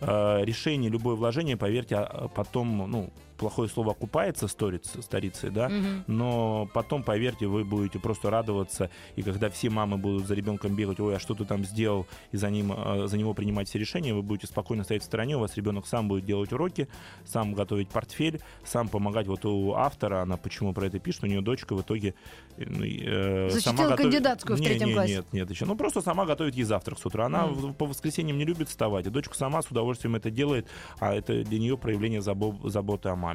решение, 0.00 0.90
любое 0.90 1.16
вложение, 1.16 1.56
поверьте, 1.56 1.96
а- 1.96 2.28
потом, 2.28 2.88
ну, 2.90 3.10
плохое 3.38 3.68
слово 3.68 3.92
окупается 3.92 4.46
сториц- 4.46 5.00
старицей, 5.02 5.50
да, 5.50 5.68
Мгм. 5.68 6.04
но 6.08 6.68
потом, 6.74 7.02
поверьте, 7.02 7.46
вы 7.46 7.64
будете 7.64 7.98
просто 7.98 8.30
радоваться, 8.30 8.90
и 9.16 9.22
когда 9.22 9.48
все 9.48 9.70
мамы 9.70 9.96
будут 9.96 10.26
за 10.26 10.34
ребенком 10.34 10.74
бегать, 10.74 11.00
ой, 11.00 11.16
а 11.16 11.18
что 11.18 11.34
ты 11.34 11.44
там 11.44 11.64
сделал, 11.64 12.06
и 12.32 12.36
за, 12.36 12.50
ним, 12.50 12.72
э, 12.76 13.06
за 13.06 13.16
него 13.16 13.34
принимать 13.34 13.68
все 13.68 13.78
решения, 13.78 14.12
вы 14.12 14.22
будете 14.22 14.46
спокойно 14.48 14.84
стоять 14.84 15.02
в 15.02 15.06
стороне, 15.06 15.36
у 15.36 15.40
вас 15.40 15.56
ребенок 15.56 15.86
сам 15.86 16.08
будет 16.08 16.24
делать 16.24 16.52
уроки, 16.52 16.88
сам 17.24 17.54
готовить 17.54 17.88
портфель, 17.88 18.40
сам 18.64 18.88
помогать. 18.88 19.26
Вот 19.28 19.44
у 19.44 19.74
автора, 19.74 20.22
она 20.22 20.36
почему 20.36 20.74
про 20.74 20.86
это 20.86 20.98
пишет, 20.98 21.22
у 21.24 21.26
нее 21.26 21.40
дочка 21.40 21.74
в 21.76 21.80
итоге... 21.82 22.14
э, 22.56 22.64
ну, 22.66 22.84
э, 22.84 23.50
Защитила 23.50 23.76
сама 23.76 23.88
готовит- 23.90 24.02
кандидатскую 24.12 24.56
в 24.56 24.60
Не, 24.60 24.66
третьем 24.66 24.88
не, 24.88 24.94
классе. 24.94 25.14
Нет, 25.16 25.26
нет, 25.32 25.50
еще. 25.50 25.64
Ну, 25.64 25.76
просто 25.76 26.00
сама 26.02 26.26
готовит 26.26 26.56
ей 26.56 26.64
завтрак 26.64 26.98
с 26.98 27.06
утра. 27.06 27.26
Она 27.26 27.46
в- 27.46 27.72
по 27.72 27.86
воскресеньям 27.86 28.36
не 28.36 28.44
любит 28.44 28.68
вставать, 28.68 29.06
и 29.06 29.10
дочка 29.10 29.34
сама 29.36 29.62
с 29.62 29.66
удовольствием 29.70 30.16
это 30.16 30.30
делает, 30.30 30.66
а 30.98 31.14
это 31.14 31.44
для 31.44 31.58
нее 31.60 31.78
проявление 31.78 32.20
забо- 32.20 32.68
заботы 32.68 33.10
о 33.10 33.14
маме. 33.16 33.27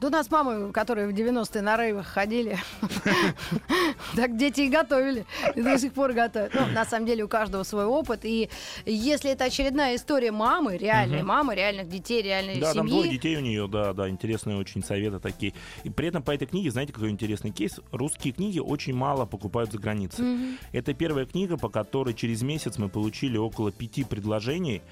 Да 0.00 0.08
у 0.08 0.10
нас 0.10 0.30
мамы, 0.30 0.72
которые 0.72 1.08
в 1.08 1.12
90-е 1.12 1.62
на 1.62 1.76
рейвах 1.76 2.06
ходили, 2.06 2.58
так 4.16 4.36
дети 4.36 4.62
и 4.62 4.68
готовили. 4.68 5.24
И 5.54 5.62
до 5.62 5.78
сих 5.78 5.94
пор 5.94 6.12
готовят. 6.12 6.52
Ну, 6.52 6.66
на 6.66 6.84
самом 6.84 7.06
деле 7.06 7.24
у 7.24 7.28
каждого 7.28 7.62
свой 7.62 7.86
опыт. 7.86 8.24
И 8.24 8.50
если 8.84 9.30
это 9.30 9.44
очередная 9.44 9.96
история 9.96 10.30
мамы, 10.30 10.76
реальной 10.76 11.22
мамы, 11.22 11.54
реальных 11.54 11.88
детей, 11.88 12.20
реальной 12.22 12.60
Да, 12.60 12.74
там 12.74 12.86
двое 12.86 13.04
семьи. 13.04 13.16
детей 13.16 13.36
у 13.36 13.40
нее, 13.40 13.66
да, 13.66 13.92
да, 13.94 14.08
интересные 14.08 14.58
очень 14.58 14.84
советы 14.84 15.20
такие. 15.20 15.54
И 15.84 15.90
при 15.90 16.08
этом 16.08 16.22
по 16.22 16.32
этой 16.32 16.46
книге, 16.46 16.70
знаете, 16.70 16.92
какой 16.92 17.10
интересный 17.10 17.50
кейс? 17.50 17.80
Русские 17.92 18.34
книги 18.34 18.58
очень 18.58 18.94
мало 18.94 19.26
покупают 19.26 19.72
за 19.72 19.78
границей. 19.78 20.58
Это 20.72 20.92
первая 20.92 21.24
книга, 21.24 21.56
по 21.56 21.68
которой 21.68 22.14
через 22.14 22.42
месяц 22.42 22.78
мы 22.78 22.88
получили 22.88 23.38
около 23.38 23.72
пяти 23.72 24.04
предложений 24.04 24.82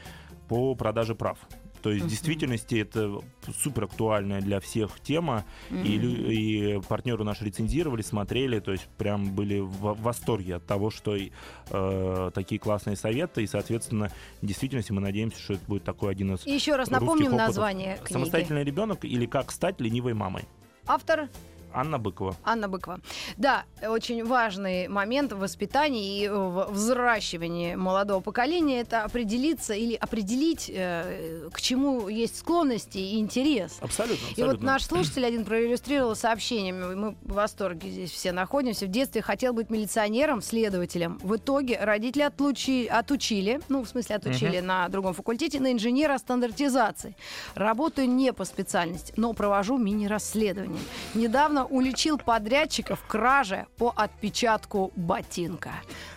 по 0.49 0.75
продаже 0.75 1.15
прав. 1.15 1.39
То 1.83 1.91
есть 1.91 2.05
в 2.07 2.09
действительности 2.09 2.77
это 2.77 3.21
супер 3.63 3.85
актуальная 3.85 4.41
для 4.41 4.61
всех 4.61 5.01
тема, 5.01 5.45
и, 5.71 5.97
и 5.97 6.81
партнеры 6.89 7.25
наши 7.25 7.45
рецензировали, 7.45 8.03
смотрели, 8.03 8.61
то 8.61 8.73
есть 8.73 8.87
прям 8.99 9.33
были 9.35 9.59
в 9.59 10.01
восторге 10.01 10.57
от 10.57 10.67
того, 10.67 10.91
что 10.91 11.17
э, 11.17 12.31
такие 12.35 12.59
классные 12.59 12.97
советы, 12.97 13.43
и, 13.43 13.47
соответственно, 13.47 14.11
в 14.41 14.47
действительности 14.47 14.93
мы 14.93 15.01
надеемся, 15.01 15.41
что 15.41 15.55
это 15.55 15.65
будет 15.67 15.85
такой 15.85 16.13
один 16.13 16.35
из 16.35 16.47
И 16.47 16.53
еще 16.53 16.77
раз 16.77 16.91
напомним 16.91 17.29
опытов. 17.35 17.49
название 17.49 17.97
книги. 17.97 18.13
Самостоятельный 18.13 18.65
ребенок 18.65 19.05
или 19.05 19.27
как 19.27 19.51
стать 19.51 19.81
ленивой 19.81 20.15
мамой. 20.15 20.45
Автор 20.87 21.29
Анна 21.75 21.99
Быкова. 21.99 22.37
Анна 22.45 22.69
Быкова. 22.69 23.01
Да, 23.37 23.65
очень 23.87 24.25
важный 24.25 24.89
момент 24.89 25.33
в 25.33 25.39
воспитании 25.39 26.25
и 26.25 26.29
в 26.29 26.69
взращивании 26.71 27.75
молодого 27.75 28.21
поколения 28.21 28.81
это 28.81 29.05
определиться 29.05 29.75
или 29.75 29.95
определить, 29.95 30.71
э, 30.73 31.49
к 31.53 31.61
чему 31.61 32.09
есть 32.09 32.39
склонности 32.39 32.99
и 32.99 33.19
интерес. 33.19 33.79
Абсолютно, 33.81 34.25
И 34.27 34.31
абсолютно. 34.31 34.55
вот 34.55 34.63
наш 34.63 34.85
слушатель 34.85 35.25
один 35.27 35.45
проиллюстрировал 35.45 36.15
сообщениями. 36.17 36.95
Мы 36.95 37.11
в 37.23 37.33
восторге 37.33 37.91
здесь 37.91 38.11
все 38.11 38.33
находимся. 38.33 38.87
В 38.87 38.89
детстве 38.91 39.23
хотел 39.23 39.53
быть 39.53 39.71
милиционером, 39.71 40.43
следователем. 40.43 41.19
В 41.23 41.37
итоге 41.37 41.79
родители 41.81 42.23
отлучи- 42.25 42.87
отучили, 42.87 43.61
ну, 43.69 43.83
в 43.85 43.89
смысле, 43.89 44.17
отучили 44.17 44.61
на 44.61 44.89
другом 44.89 45.15
факультете, 45.15 45.61
на 45.61 45.73
инженера 45.73 46.19
стандартизации. 46.19 47.17
Работаю 47.55 48.09
не 48.09 48.33
по 48.33 48.45
специальности, 48.45 49.13
но 49.17 49.33
провожу 49.33 49.79
мини-расследование. 49.79 50.81
Недавно 51.15 51.62
уличил 51.65 52.19
подрядчика 52.19 52.97
в 52.97 53.03
краже 53.07 53.67
по 53.77 53.93
отпечатку 53.95 54.93
ботинка. 54.97 55.71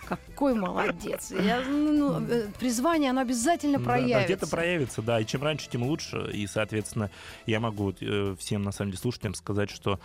Какой 0.08 0.54
молодец. 0.54 1.32
Я, 1.32 1.62
ну, 1.62 2.20
э, 2.22 2.48
призвание, 2.60 3.10
оно 3.10 3.22
обязательно 3.22 3.78
Да, 3.78 3.84
да, 3.84 3.86
проявится. 3.86 4.26
где-то 4.26 4.48
проявится, 4.48 5.02
да. 5.02 5.20
И 5.20 5.26
чем 5.26 5.44
раньше, 5.44 5.70
тем 5.70 5.84
лучше. 5.84 6.30
И, 6.32 6.46
соответственно, 6.48 7.10
я 7.46 7.60
могу 7.60 7.94
э, 8.00 8.36
всем, 8.40 8.62
на 8.62 8.72
самом 8.72 8.92
деле, 8.92 9.02
слушателям 9.02 9.34
сказать, 9.34 9.70
что 9.72 10.00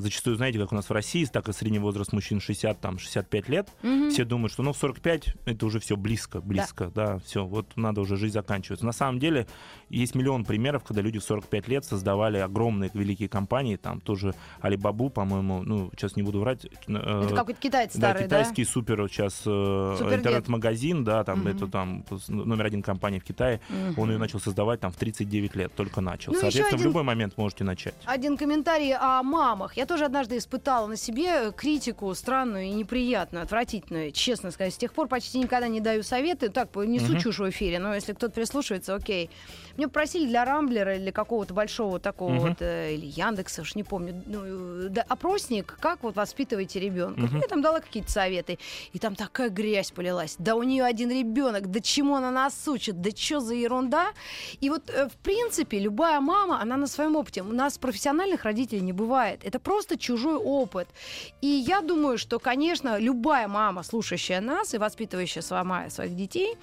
зачастую, 0.00 0.36
знаете, 0.36 0.58
как 0.58 0.72
у 0.72 0.74
нас 0.74 0.88
в 0.88 0.92
России, 0.92 1.24
так 1.26 1.48
и 1.48 1.52
средний 1.52 1.78
возраст 1.78 2.12
мужчин 2.12 2.40
60, 2.40 2.80
там, 2.80 2.98
65 2.98 3.48
лет, 3.50 3.68
Мгм. 3.82 4.10
все 4.10 4.24
думают, 4.24 4.52
что 4.52 4.62
ну, 4.62 4.72
в 4.72 4.76
45 4.78 5.34
это 5.44 5.66
уже 5.66 5.78
все 5.78 5.96
близко, 5.96 6.40
близко, 6.40 6.90
да, 6.94 7.18
все, 7.18 7.44
вот 7.44 7.76
надо 7.76 8.00
уже 8.00 8.16
жизнь 8.16 8.32
заканчивать. 8.34 8.82
На 8.82 8.92
самом 8.92 9.18
деле 9.18 9.46
есть 9.90 10.14
миллион 10.14 10.44
примеров, 10.44 10.84
когда 10.84 11.02
люди 11.02 11.18
в 11.18 11.24
45 11.24 11.68
лет 11.68 11.84
создавали 11.84 12.38
огромные 12.38 12.90
великие 12.94 13.28
компании, 13.28 13.76
там 13.76 14.00
тоже 14.00 14.34
Алибабу, 14.60 15.10
по-моему, 15.10 15.62
ну, 15.62 15.90
сейчас 15.92 16.16
не 16.16 16.22
буду 16.22 16.40
врать. 16.40 16.64
э, 16.64 16.68
Это 16.94 17.34
какой-то 17.34 17.60
китаец 17.60 17.92
да, 17.94 18.10
старый, 18.12 18.22
да? 18.22 18.38
китайский 18.38 18.64
супер 18.64 19.06
сейчас 19.08 19.42
э, 19.44 19.94
Супердед. 19.98 20.20
интернет-магазин, 20.20 21.04
да, 21.04 21.24
там 21.24 21.40
Мгм. 21.40 21.48
это 21.48 21.66
там 21.66 22.04
номер 22.28 22.64
один 22.66 22.82
компания 22.82 23.20
в 23.20 23.24
Китае. 23.24 23.60
Мгм. 23.68 23.98
Он 24.00 24.10
ее 24.12 24.18
начал 24.18 24.40
создавать 24.40 24.80
там 24.80 24.92
в 24.92 24.96
39 24.96 25.54
лет, 25.56 25.74
только 25.74 26.00
начал. 26.00 26.32
Ну, 26.32 26.38
Соответственно, 26.40 26.68
один- 26.68 26.78
в 26.80 26.84
любой 26.84 27.02
момент 27.02 27.36
можете 27.36 27.64
начать. 27.64 27.94
Один 28.06 28.36
комментарий. 28.36 28.94
А 28.98 29.22
мама 29.22 29.57
мамах. 29.58 29.76
Я 29.76 29.86
тоже 29.86 30.04
однажды 30.04 30.36
испытала 30.38 30.86
на 30.86 30.96
себе 30.96 31.52
критику 31.52 32.14
странную 32.14 32.66
и 32.66 32.70
неприятную, 32.70 33.42
отвратительную, 33.42 34.12
честно 34.12 34.50
сказать. 34.50 34.74
С 34.74 34.76
тех 34.76 34.92
пор 34.92 35.08
почти 35.08 35.38
никогда 35.38 35.68
не 35.68 35.80
даю 35.80 36.02
советы. 36.02 36.48
Так, 36.48 36.74
несу 36.76 37.12
Мгм. 37.12 37.18
чушь 37.18 37.38
в 37.38 37.48
эфире, 37.50 37.78
но 37.78 37.94
если 37.94 38.12
кто-то 38.12 38.32
прислушивается, 38.32 38.94
окей. 38.94 39.30
Мне 39.76 39.86
попросили 39.88 40.26
для 40.26 40.44
Рамблера 40.44 40.96
или 40.96 41.10
какого-то 41.10 41.54
большого 41.54 41.98
такого 41.98 42.30
Мгм. 42.30 42.40
вот, 42.40 42.56
э, 42.60 42.94
или 42.94 43.06
Яндекса, 43.06 43.62
уж 43.62 43.74
не 43.74 43.82
помню, 43.84 44.22
ну, 44.26 44.40
э, 44.44 44.88
да, 44.90 45.02
опросник, 45.08 45.76
как 45.80 46.02
вот 46.02 46.16
воспитываете 46.16 46.80
ребенка. 46.80 47.20
Мгм. 47.20 47.36
Я 47.40 47.48
там 47.48 47.62
дала 47.62 47.80
какие-то 47.80 48.10
советы, 48.10 48.58
и 48.92 48.98
там 48.98 49.14
такая 49.14 49.50
грязь 49.50 49.90
полилась. 49.90 50.36
Да 50.38 50.54
у 50.54 50.62
нее 50.62 50.84
один 50.84 51.10
ребенок, 51.10 51.70
да 51.70 51.80
чему 51.80 52.14
она 52.16 52.30
нас 52.30 52.66
учит, 52.68 53.00
да 53.00 53.10
что 53.10 53.40
за 53.40 53.54
ерунда. 53.54 54.08
И 54.60 54.70
вот, 54.70 54.88
э, 54.90 55.08
в 55.08 55.16
принципе, 55.16 55.78
любая 55.78 56.20
мама, 56.20 56.60
она 56.60 56.76
на 56.76 56.86
своем 56.86 57.16
опыте. 57.16 57.42
У 57.42 57.52
нас 57.52 57.78
профессиональных 57.78 58.44
родителей 58.44 58.80
не 58.82 58.92
бывает. 58.92 59.40
Это 59.48 59.58
просто 59.60 59.96
чужой 59.96 60.36
опыт. 60.36 60.88
И 61.40 61.46
я 61.46 61.80
думаю, 61.80 62.18
что, 62.18 62.38
конечно, 62.38 62.98
любая 62.98 63.48
мама, 63.48 63.82
слушающая 63.82 64.42
нас 64.42 64.74
и 64.74 64.78
воспитывающая 64.78 65.40
сама 65.40 65.88
своих 65.88 66.14
детей, 66.14 66.56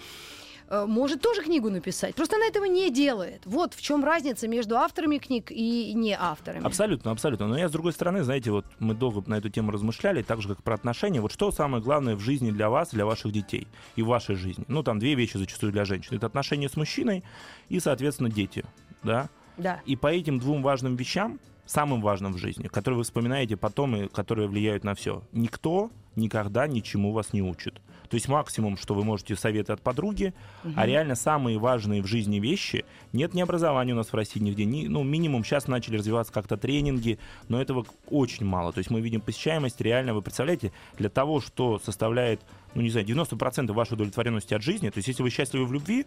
э, 0.69 0.85
может 0.87 1.19
тоже 1.19 1.41
книгу 1.41 1.71
написать. 1.71 2.13
Просто 2.13 2.35
она 2.35 2.45
этого 2.45 2.65
не 2.65 2.91
делает. 2.91 3.41
Вот 3.45 3.73
в 3.73 3.81
чем 3.81 4.05
разница 4.05 4.47
между 4.47 4.77
авторами 4.77 5.17
книг 5.17 5.49
и 5.49 5.93
не 5.95 6.13
авторами. 6.13 6.63
Абсолютно, 6.63 7.09
абсолютно. 7.09 7.47
Но 7.47 7.57
я, 7.57 7.69
с 7.69 7.71
другой 7.71 7.91
стороны, 7.91 8.21
знаете, 8.21 8.51
вот 8.51 8.65
мы 8.77 8.93
долго 8.93 9.23
на 9.27 9.39
эту 9.39 9.49
тему 9.49 9.71
размышляли, 9.71 10.21
так 10.21 10.43
же, 10.43 10.49
как 10.49 10.61
про 10.61 10.75
отношения. 10.75 11.21
Вот 11.21 11.31
что 11.31 11.49
самое 11.49 11.81
главное 11.81 12.15
в 12.15 12.19
жизни 12.19 12.51
для 12.51 12.69
вас, 12.69 12.91
для 12.91 13.07
ваших 13.07 13.31
детей 13.31 13.67
и 13.95 14.03
в 14.03 14.07
вашей 14.07 14.35
жизни? 14.35 14.63
Ну, 14.67 14.83
там 14.83 14.99
две 14.99 15.15
вещи 15.15 15.37
зачастую 15.37 15.71
для 15.71 15.85
женщин. 15.85 16.17
Это 16.17 16.27
отношения 16.27 16.69
с 16.69 16.77
мужчиной 16.77 17.23
и, 17.67 17.79
соответственно, 17.79 18.29
дети, 18.29 18.63
да? 19.01 19.27
Да. 19.57 19.81
И 19.87 19.95
по 19.95 20.07
этим 20.07 20.37
двум 20.37 20.61
важным 20.61 20.95
вещам, 20.95 21.39
самым 21.65 22.01
важным 22.01 22.33
в 22.33 22.37
жизни, 22.37 22.67
которые 22.67 22.99
вы 22.99 23.03
вспоминаете 23.03 23.57
потом 23.57 23.95
и 23.95 24.07
которые 24.07 24.47
влияют 24.47 24.83
на 24.83 24.95
все, 24.95 25.23
никто 25.31 25.91
никогда 26.15 26.67
ничему 26.67 27.11
вас 27.11 27.33
не 27.33 27.41
учит. 27.41 27.81
То 28.09 28.15
есть 28.15 28.27
максимум, 28.27 28.77
что 28.77 28.93
вы 28.93 29.03
можете 29.03 29.35
советы 29.35 29.73
от 29.73 29.81
подруги, 29.81 30.33
а 30.75 30.85
реально 30.85 31.15
самые 31.15 31.57
важные 31.57 32.01
в 32.01 32.05
жизни 32.05 32.39
вещи, 32.39 32.85
нет 33.13 33.33
ни 33.33 33.41
образования 33.41 33.93
у 33.93 33.95
нас 33.95 34.07
в 34.07 34.15
России 34.15 34.39
нигде, 34.39 34.63
ни, 34.65 34.87
ну, 34.87 35.03
минимум 35.03 35.43
сейчас 35.43 35.67
начали 35.67 35.97
развиваться 35.97 36.31
как-то 36.31 36.55
тренинги, 36.55 37.19
но 37.49 37.59
этого 37.59 37.85
очень 38.09 38.45
мало. 38.45 38.71
То 38.71 38.77
есть 38.79 38.91
мы 38.91 39.01
видим 39.01 39.21
посещаемость, 39.21 39.81
реально, 39.81 40.13
вы 40.13 40.21
представляете, 40.21 40.71
для 40.97 41.09
того, 41.09 41.41
что 41.41 41.79
составляет, 41.79 42.41
ну, 42.75 42.81
не 42.81 42.89
знаю, 42.89 43.07
90% 43.07 43.73
вашей 43.73 43.93
удовлетворенности 43.93 44.53
от 44.53 44.61
жизни, 44.61 44.89
то 44.89 44.99
есть 44.99 45.07
если 45.07 45.23
вы 45.23 45.29
счастливы 45.29 45.65
в 45.65 45.73
любви, 45.73 46.05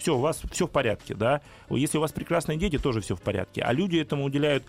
все, 0.00 0.16
у 0.16 0.20
вас 0.20 0.40
все 0.50 0.66
в 0.66 0.70
порядке, 0.70 1.14
да. 1.14 1.42
Если 1.68 1.98
у 1.98 2.00
вас 2.00 2.10
прекрасные 2.10 2.56
дети, 2.56 2.78
тоже 2.78 3.02
все 3.02 3.14
в 3.14 3.20
порядке. 3.20 3.60
А 3.60 3.72
люди 3.72 3.98
этому 3.98 4.24
уделяют 4.24 4.64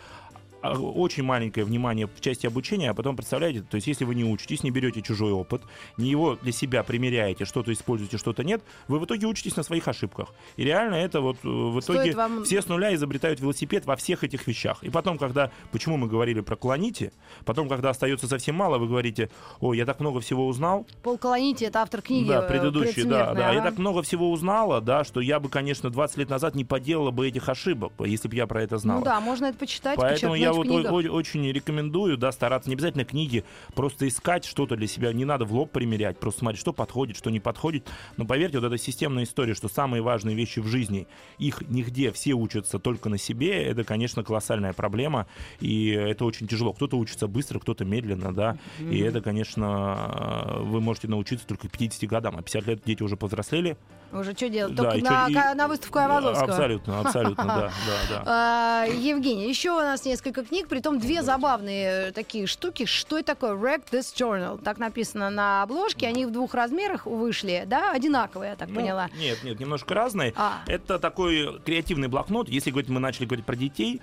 очень 0.63 1.23
маленькое 1.23 1.65
внимание 1.65 2.07
в 2.07 2.21
части 2.21 2.47
обучения, 2.47 2.91
а 2.91 2.93
потом, 2.93 3.15
представляете, 3.15 3.61
то 3.61 3.75
есть 3.75 3.87
если 3.87 4.05
вы 4.05 4.15
не 4.15 4.23
учитесь, 4.23 4.63
не 4.63 4.71
берете 4.71 5.01
чужой 5.01 5.31
опыт, 5.31 5.61
не 5.97 6.09
его 6.09 6.35
для 6.35 6.51
себя 6.51 6.83
примеряете, 6.83 7.45
что-то 7.45 7.73
используете, 7.73 8.17
что-то 8.17 8.43
нет, 8.43 8.61
вы 8.87 8.99
в 8.99 9.05
итоге 9.05 9.27
учитесь 9.27 9.55
на 9.55 9.63
своих 9.63 9.87
ошибках. 9.87 10.29
И 10.57 10.63
реально 10.63 10.95
это 10.95 11.21
вот 11.21 11.37
э, 11.43 11.47
в 11.47 11.79
итоге 11.79 12.13
вам- 12.13 12.43
все 12.43 12.61
с 12.61 12.67
нуля 12.67 12.93
изобретают 12.93 13.39
велосипед 13.39 13.85
во 13.85 13.95
всех 13.95 14.23
этих 14.23 14.47
вещах. 14.47 14.83
И 14.83 14.89
потом, 14.89 15.17
когда, 15.17 15.51
почему 15.71 15.97
мы 15.97 16.07
говорили 16.07 16.41
про 16.41 16.55
клоните, 16.55 17.11
потом, 17.45 17.67
когда 17.67 17.89
остается 17.89 18.27
совсем 18.27 18.55
мало, 18.55 18.77
вы 18.77 18.87
говорите, 18.87 19.29
ой, 19.59 19.77
я 19.77 19.85
так 19.85 19.99
много 19.99 20.19
всего 20.19 20.47
узнал, 20.47 20.85
Пол 21.03 21.17
Колонити, 21.17 21.65
это 21.65 21.81
автор 21.81 22.01
книги. 22.01 22.27
да, 22.27 22.43
э, 22.43 22.47
предыдущий, 22.47 23.03
да, 23.03 23.33
да. 23.33 23.51
Я 23.51 23.59
ага. 23.59 23.69
так 23.69 23.79
много 23.79 24.01
всего 24.01 24.31
узнала, 24.31 24.81
да, 24.81 25.03
что 25.03 25.21
я 25.21 25.39
бы, 25.39 25.49
конечно, 25.49 25.89
20 25.89 26.17
лет 26.17 26.29
назад 26.29 26.55
не 26.55 26.65
поделала 26.65 27.11
бы 27.11 27.27
этих 27.27 27.49
ошибок, 27.49 27.93
если 27.99 28.27
бы 28.27 28.35
я 28.35 28.47
про 28.47 28.61
это 28.63 28.77
знал. 28.77 28.99
Ну 28.99 29.05
да, 29.05 29.19
можно 29.19 29.45
это 29.45 29.57
почитать, 29.57 29.97
Поэтому 29.97 30.35
я 30.35 30.50
вот 30.53 30.67
о- 30.67 31.11
очень 31.11 31.49
рекомендую, 31.51 32.17
да, 32.17 32.31
стараться 32.31 32.69
не 32.69 32.75
обязательно 32.75 33.05
книги, 33.05 33.43
просто 33.75 34.07
искать 34.07 34.45
что-то 34.45 34.75
для 34.75 34.87
себя. 34.87 35.13
Не 35.13 35.25
надо 35.25 35.45
в 35.45 35.53
лоб 35.53 35.71
примерять, 35.71 36.17
просто 36.19 36.39
смотреть, 36.41 36.61
что 36.61 36.73
подходит, 36.73 37.17
что 37.17 37.29
не 37.29 37.39
подходит. 37.39 37.87
Но 38.17 38.25
поверьте, 38.25 38.59
вот 38.59 38.67
эта 38.67 38.77
системная 38.77 39.23
история, 39.23 39.53
что 39.53 39.67
самые 39.67 40.01
важные 40.01 40.35
вещи 40.35 40.59
в 40.59 40.67
жизни, 40.67 41.07
их 41.37 41.61
нигде 41.69 42.11
все 42.11 42.33
учатся 42.33 42.79
только 42.79 43.09
на 43.09 43.17
себе, 43.17 43.63
это, 43.63 43.83
конечно, 43.83 44.23
колоссальная 44.23 44.73
проблема, 44.73 45.27
и 45.59 45.89
это 45.89 46.25
очень 46.25 46.47
тяжело. 46.47 46.73
Кто-то 46.73 46.97
учится 46.97 47.27
быстро, 47.27 47.59
кто-то 47.59 47.85
медленно, 47.85 48.33
да, 48.33 48.57
и 48.79 48.99
это, 48.99 49.21
конечно, 49.21 50.55
э, 50.57 50.59
вы 50.63 50.81
можете 50.81 51.07
научиться 51.07 51.45
только 51.47 51.67
к 51.67 51.71
50 51.71 52.05
годам, 52.07 52.35
а 52.37 52.41
50 52.41 52.67
лет 52.67 52.81
дети 52.85 53.03
уже 53.03 53.17
повзрослели. 53.17 53.77
Уже 54.13 54.33
что 54.33 54.49
делать? 54.49 54.75
Да, 54.75 54.91
Только 54.91 55.05
на, 55.05 55.29
чё- 55.29 55.51
и- 55.53 55.55
на 55.55 55.67
выставку 55.67 55.99
Айвазовского. 55.99 56.47
Абсолютно, 56.49 56.99
абсолютно, 56.99 57.43
да, 57.45 57.55
да, 57.69 57.71
да. 58.09 58.23
А, 58.27 58.85
Евгений, 58.85 59.47
еще 59.47 59.71
у 59.71 59.79
нас 59.79 60.03
несколько 60.05 60.40
книг, 60.47 60.67
притом 60.67 60.99
две 60.99 61.21
забавные 61.23 62.07
э, 62.07 62.11
такие 62.11 62.47
штуки. 62.47 62.85
Что 62.85 63.17
это 63.17 63.27
такое? 63.35 63.53
Wreck 63.53 63.83
This 63.91 64.13
Journal. 64.15 64.61
Так 64.61 64.77
написано 64.77 65.29
на 65.29 65.63
обложке. 65.63 66.07
Они 66.07 66.25
в 66.25 66.31
двух 66.31 66.53
размерах 66.53 67.05
вышли, 67.05 67.63
да? 67.67 67.91
Одинаковые, 67.91 68.51
я 68.51 68.55
так 68.55 68.69
Ну, 68.69 68.75
поняла. 68.75 69.09
Нет, 69.17 69.43
нет, 69.43 69.59
немножко 69.59 69.93
разные. 69.93 70.33
А. 70.35 70.61
Это 70.67 70.99
такой 70.99 71.59
креативный 71.61 72.07
блокнот. 72.07 72.49
Если 72.49 72.71
говорить, 72.71 72.89
мы 72.89 72.99
начали 72.99 73.25
говорить 73.25 73.45
про 73.45 73.55
детей, 73.55 74.01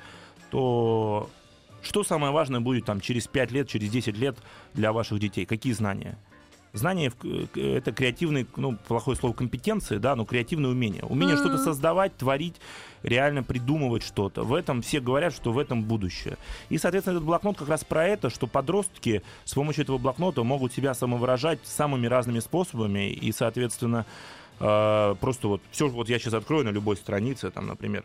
то 0.50 1.28
что 1.82 2.02
самое 2.04 2.32
важное 2.32 2.60
будет 2.60 2.84
там 2.84 3.00
через 3.00 3.26
5 3.26 3.50
лет, 3.52 3.68
через 3.68 3.90
10 3.90 4.16
лет 4.16 4.36
для 4.74 4.92
ваших 4.92 5.18
детей? 5.20 5.44
Какие 5.46 5.72
знания? 5.72 6.18
Знания 6.74 7.10
это 7.54 7.92
креативные, 7.92 8.46
ну, 8.56 8.76
плохое 8.76 9.16
слово 9.16 9.32
компетенции, 9.32 9.96
да, 9.96 10.14
но 10.16 10.24
креативные 10.26 10.70
умения. 10.70 11.02
Умение 11.02 11.34
Мгм. 11.36 11.44
что-то 11.44 11.64
создавать, 11.64 12.14
творить, 12.16 12.56
реально 13.02 13.42
придумывать 13.42 14.02
что-то. 14.02 14.42
В 14.44 14.54
этом 14.54 14.82
все 14.82 15.00
говорят, 15.00 15.34
что 15.34 15.52
в 15.52 15.58
этом 15.58 15.84
будущее. 15.84 16.36
И, 16.68 16.78
соответственно, 16.78 17.16
этот 17.16 17.26
блокнот 17.26 17.58
как 17.58 17.68
раз 17.68 17.84
про 17.84 18.06
это, 18.06 18.30
что 18.30 18.46
подростки 18.46 19.22
с 19.44 19.54
помощью 19.54 19.84
этого 19.84 19.98
блокнота 19.98 20.42
могут 20.42 20.72
себя 20.72 20.94
самовыражать 20.94 21.60
самыми 21.64 22.06
разными 22.06 22.40
способами. 22.40 23.10
И, 23.10 23.32
соответственно, 23.32 24.06
э, 24.60 25.14
просто 25.20 25.48
вот 25.48 25.62
все, 25.70 25.88
вот 25.88 26.08
я 26.08 26.18
сейчас 26.18 26.34
открою 26.34 26.64
на 26.64 26.70
любой 26.70 26.96
странице, 26.96 27.50
там, 27.50 27.66
например, 27.66 28.04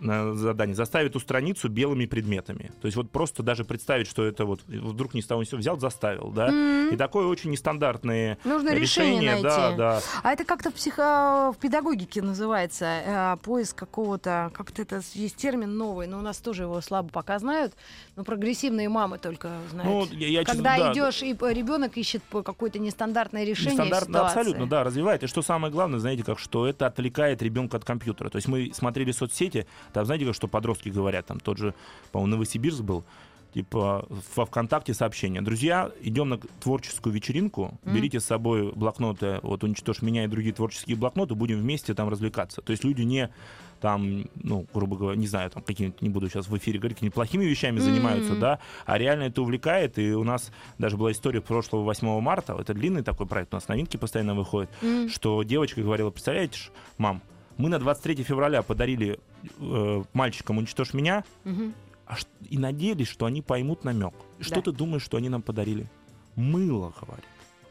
на 0.00 0.34
задание 0.34 0.74
заставить 0.74 1.10
эту 1.10 1.20
страницу 1.20 1.68
белыми 1.68 2.06
предметами. 2.06 2.72
То 2.80 2.86
есть 2.86 2.96
вот 2.96 3.10
просто 3.10 3.42
даже 3.42 3.64
представить, 3.64 4.06
что 4.06 4.24
это 4.24 4.44
вот 4.44 4.60
вдруг 4.66 5.14
ни 5.14 5.20
с 5.20 5.26
того 5.26 5.42
ни 5.42 5.46
с 5.46 5.50
сего 5.50 5.58
взял, 5.58 5.78
заставил, 5.78 6.30
да. 6.30 6.50
И 6.90 6.96
такое 6.96 7.26
очень 7.26 7.50
нестандартные 7.50 8.38
Нужно 8.44 8.74
решение 8.74 9.04
решения, 9.04 9.42
да, 9.42 9.58
найти. 9.58 9.76
да. 9.76 10.00
А 10.22 10.32
это 10.32 10.44
как-то 10.44 10.70
в, 10.70 10.74
психо... 10.74 11.52
в 11.56 11.60
педагогике 11.60 12.22
называется 12.22 12.84
э, 12.84 13.36
поиск 13.42 13.76
какого-то, 13.76 14.50
как-то 14.54 14.82
это 14.82 15.00
есть 15.14 15.36
термин 15.36 15.76
новый, 15.76 16.06
но 16.06 16.18
у 16.18 16.22
нас 16.22 16.38
тоже 16.38 16.62
его 16.62 16.80
слабо 16.80 17.08
пока 17.08 17.38
знают, 17.38 17.74
но 18.16 18.24
прогрессивные 18.24 18.88
мамы 18.88 19.18
только 19.18 19.50
знают. 19.70 20.10
Ну, 20.10 20.16
я, 20.16 20.28
я, 20.28 20.44
честно, 20.44 20.54
Когда 20.54 20.78
да, 20.78 20.92
идешь 20.92 21.22
и 21.22 21.36
ребенок 21.52 21.96
ищет 21.96 22.22
какое-то 22.30 22.78
нестандартное 22.78 23.44
решение 23.44 23.72
Нестандартно, 23.72 24.26
абсолютно, 24.26 24.66
да, 24.66 24.84
развивает. 24.84 25.22
И 25.22 25.26
что 25.26 25.42
самое 25.42 25.72
главное, 25.72 25.98
знаете, 25.98 26.24
как 26.24 26.38
что 26.38 26.66
это 26.66 26.86
отвлекает 26.86 27.42
ребенка 27.42 27.76
от 27.76 27.84
компьютера. 27.84 28.30
То 28.30 28.36
есть 28.36 28.48
мы 28.48 28.72
смотрели 28.74 29.12
соцсети, 29.24 29.66
там, 29.92 30.04
знаете, 30.04 30.32
что 30.32 30.48
подростки 30.48 30.88
говорят, 30.88 31.26
там 31.26 31.40
тот 31.40 31.58
же, 31.58 31.74
по-моему, 32.12 32.36
Новосибирск 32.36 32.82
был, 32.82 33.04
типа 33.54 34.06
во 34.34 34.46
ВКонтакте 34.46 34.94
сообщение. 34.94 35.40
Друзья, 35.40 35.90
идем 36.02 36.28
на 36.28 36.38
творческую 36.60 37.14
вечеринку, 37.14 37.78
берите 37.84 38.20
с 38.20 38.24
собой 38.24 38.72
блокноты, 38.72 39.38
вот 39.42 39.62
уничтожь 39.62 40.02
меня 40.02 40.24
и 40.24 40.26
другие 40.26 40.52
творческие 40.52 40.96
блокноты, 40.96 41.34
будем 41.34 41.60
вместе 41.60 41.94
там 41.94 42.08
развлекаться. 42.08 42.60
То 42.62 42.72
есть 42.72 42.84
люди 42.84 43.02
не 43.02 43.30
там, 43.80 44.24
ну, 44.42 44.66
грубо 44.72 44.96
говоря, 44.96 45.18
не 45.18 45.26
знаю, 45.26 45.50
там 45.50 45.62
какими-то, 45.62 46.02
не 46.02 46.08
буду 46.08 46.28
сейчас 46.28 46.48
в 46.48 46.56
эфире 46.56 46.78
говорить, 46.78 46.96
какими-то 46.96 47.14
плохими 47.16 47.44
вещами 47.44 47.78
занимаются, 47.80 48.34
да, 48.34 48.58
а 48.86 48.96
реально 48.96 49.24
это 49.24 49.42
увлекает, 49.42 49.98
и 49.98 50.14
у 50.14 50.24
нас 50.24 50.50
даже 50.78 50.96
была 50.96 51.12
история 51.12 51.42
прошлого 51.42 51.82
8 51.82 52.20
марта, 52.20 52.56
это 52.58 52.72
длинный 52.72 53.02
такой 53.02 53.26
проект, 53.26 53.52
у 53.52 53.56
нас 53.58 53.68
новинки 53.68 53.98
постоянно 53.98 54.34
выходят, 54.34 54.70
что 55.08 55.42
девочка 55.42 55.82
говорила, 55.82 56.08
представляете, 56.08 56.70
мам, 56.96 57.20
мы 57.56 57.68
на 57.68 57.78
23 57.78 58.22
февраля 58.24 58.62
подарили 58.62 59.18
э, 59.58 60.02
мальчикам 60.12 60.58
«Уничтожь 60.58 60.94
меня», 60.94 61.24
ш- 61.44 62.26
и 62.48 62.58
надеялись, 62.58 63.08
что 63.08 63.26
они 63.26 63.42
поймут 63.42 63.84
намек. 63.84 64.14
Что 64.40 64.56
Да. 64.56 64.60
ты 64.62 64.72
думаешь, 64.72 65.02
что 65.02 65.16
они 65.16 65.28
нам 65.28 65.42
подарили? 65.42 65.88
Мыло, 66.36 66.92
говорит. 67.00 67.24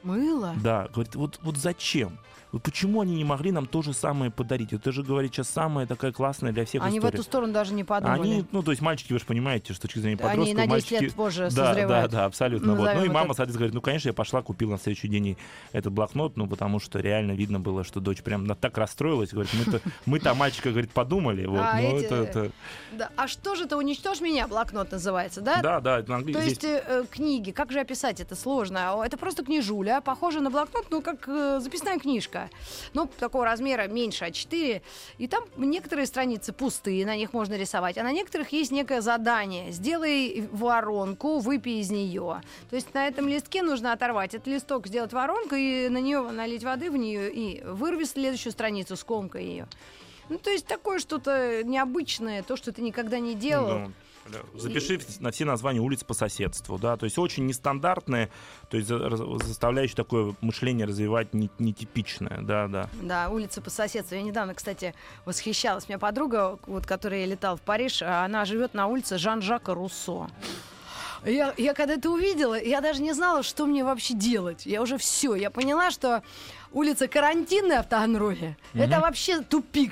Мыло? 0.04 0.54
Да, 0.64 0.88
говорит, 0.94 1.16
вот, 1.16 1.40
вот 1.44 1.58
зачем? 1.58 2.18
Вот 2.54 2.62
почему 2.62 3.02
они 3.02 3.16
не 3.16 3.24
могли 3.24 3.52
нам 3.52 3.66
то 3.66 3.82
же 3.82 3.94
самое 3.94 4.30
подарить? 4.30 4.74
Это 4.74 4.92
же, 4.92 5.02
говорит, 5.02 5.34
сейчас 5.34 5.50
самая 5.50 5.88
такая 5.88 6.12
классная 6.12 6.52
для 6.52 6.66
всех 6.66 6.84
Они 6.84 7.00
в 7.00 7.04
история. 7.04 7.16
эту 7.16 7.24
сторону 7.24 7.52
даже 7.52 7.74
не 7.74 7.84
подумали. 7.84 8.22
Они, 8.22 8.46
ну, 8.52 8.62
то 8.62 8.70
есть 8.70 8.82
мальчики, 8.82 9.12
вы 9.12 9.18
же 9.18 9.26
понимаете, 9.26 9.66
что 9.66 9.74
с 9.74 9.80
точки 9.80 9.98
зрения 9.98 10.18
Они 10.22 10.30
подростков, 10.30 10.58
на 10.58 10.62
10 10.62 10.70
мальчики... 10.70 11.04
лет 11.04 11.14
позже 11.16 11.50
да, 11.50 11.56
да, 11.56 11.68
созревают. 11.74 12.12
да, 12.12 12.26
абсолютно. 12.26 12.76
Вот. 12.76 12.94
Ну 12.94 13.02
и 13.02 13.06
это 13.06 13.12
мама, 13.12 13.28
так. 13.30 13.38
соответственно, 13.38 13.58
говорит, 13.58 13.74
ну, 13.74 13.82
конечно, 13.82 14.08
я 14.10 14.14
пошла, 14.14 14.44
купила 14.44 14.72
на 14.74 14.78
следующий 14.78 15.08
день 15.08 15.26
ей 15.26 15.38
этот 15.72 15.94
блокнот, 15.94 16.38
ну, 16.38 16.48
потому 16.48 16.80
что 16.80 17.00
реально 17.00 17.32
видно 17.32 17.60
было, 17.60 17.84
что 17.84 18.00
дочь 18.00 18.22
прям 18.22 18.46
так 18.56 18.78
расстроилась. 18.78 19.32
Говорит, 19.34 19.52
мы-то, 19.56 19.82
мы-то 20.06 20.34
мальчика, 20.36 20.70
говорит, 20.70 20.92
подумали. 20.92 21.48
Вот, 21.48 21.60
А 21.60 21.74
но 21.82 21.98
эти- 21.98 22.06
это, 22.06 22.16
это- 22.16 22.52
Да. 22.92 23.10
А 23.16 23.28
что 23.28 23.56
же 23.56 23.64
это 23.66 23.78
«Уничтожь 23.78 24.22
меня» 24.22 24.48
блокнот 24.48 24.92
называется, 24.92 25.42
да? 25.42 25.60
Да, 25.64 25.80
да, 25.80 26.00
это 26.00 26.12
на 26.12 26.18
То 26.18 26.20
английском. 26.20 26.46
есть 26.48 26.64
э, 26.64 26.84
э, 26.86 27.06
книги, 27.10 27.50
как 27.50 27.72
же 27.72 27.80
описать 27.80 28.20
это 28.20 28.36
сложно? 28.36 29.02
Это 29.04 29.18
просто 29.18 29.44
книжуля, 29.44 29.94
да, 29.96 30.02
похоже 30.02 30.40
на 30.42 30.50
блокнот, 30.52 30.86
ну, 30.92 31.02
как 31.02 31.28
э, 31.28 31.60
записная 31.60 31.98
книжка. 32.00 32.43
Ну, 32.94 33.08
такого 33.08 33.46
размера 33.46 33.88
меньше 33.88 34.26
А4. 34.26 34.82
И 35.18 35.28
там 35.28 35.46
некоторые 35.58 36.06
страницы 36.06 36.54
пустые, 36.54 37.06
на 37.06 37.16
них 37.16 37.34
можно 37.34 37.56
рисовать, 37.56 37.98
а 37.98 38.04
на 38.04 38.12
некоторых 38.12 38.52
есть 38.52 38.72
некое 38.72 39.02
задание. 39.02 39.72
Сделай 39.72 40.48
воронку, 40.52 41.40
выпей 41.40 41.80
из 41.80 41.90
нее. 41.90 42.42
То 42.70 42.76
есть 42.76 42.94
на 42.94 43.08
этом 43.08 43.28
листке 43.28 43.64
нужно 43.64 43.94
оторвать 43.94 44.34
этот 44.34 44.48
листок, 44.48 44.88
сделать 44.88 45.14
воронку 45.14 45.56
и 45.56 45.90
на 45.90 46.00
нее 46.00 46.22
налить 46.22 46.64
воды 46.64 46.90
в 46.92 46.98
нее 46.98 47.32
и 47.32 47.62
вырви 47.64 48.06
следующую 48.06 48.52
страницу, 48.52 48.96
скомкай 48.96 49.44
ее. 49.44 49.68
Ну, 50.30 50.38
то 50.38 50.50
есть 50.50 50.66
такое 50.66 51.00
что-то 51.00 51.64
необычное, 51.64 52.44
то, 52.44 52.56
что 52.56 52.72
ты 52.72 52.82
никогда 52.82 53.20
не 53.20 53.36
делал. 53.36 53.80
Ну, 53.80 53.88
да. 53.88 53.94
Запиши 54.56 55.00
на 55.20 55.32
все 55.32 55.46
названия 55.46 55.80
улиц 55.80 56.04
по 56.04 56.14
соседству, 56.14 56.78
да, 56.78 56.98
то 56.98 57.06
есть 57.06 57.18
очень 57.18 57.46
нестандартное, 57.46 58.30
то 58.70 58.78
есть 58.78 58.90
заставляющее 58.90 59.96
такое 59.96 60.36
мышление 60.42 60.88
развивать 60.88 61.34
не- 61.34 61.50
нетипичное, 61.60 62.40
да, 62.42 62.68
да. 62.68 62.90
Да, 63.02 63.30
улица 63.30 63.62
по 63.62 63.70
соседству. 63.70 64.16
Я 64.16 64.22
недавно, 64.22 64.54
кстати, 64.54 64.94
восхищалась. 65.26 65.86
У 65.86 65.90
меня 65.90 66.00
подруга, 66.00 66.58
вот, 66.68 66.86
которая 66.86 67.26
летала 67.26 67.58
в 67.58 67.62
Париж, 67.62 68.02
а 68.02 68.26
она 68.26 68.46
живет 68.46 68.74
на 68.74 68.88
улице 68.88 69.18
Жан-Жака 69.18 69.74
Руссо. 69.74 70.30
Я, 71.26 71.54
я 71.58 71.74
когда 71.74 71.94
это 71.94 72.10
увидела, 72.10 72.62
я 72.62 72.82
даже 72.82 73.02
не 73.02 73.14
знала, 73.14 73.44
что 73.44 73.66
мне 73.66 73.84
вообще 73.86 74.14
делать. 74.14 74.66
Я 74.66 74.82
уже 74.82 74.98
все, 74.98 75.36
я 75.36 75.50
поняла, 75.50 75.90
что 75.90 76.22
улица 76.74 77.08
карантинная 77.08 77.82
в 77.84 77.88
Таганроге, 77.88 78.58
это 78.74 79.00
вообще 79.00 79.42
тупик. 79.42 79.92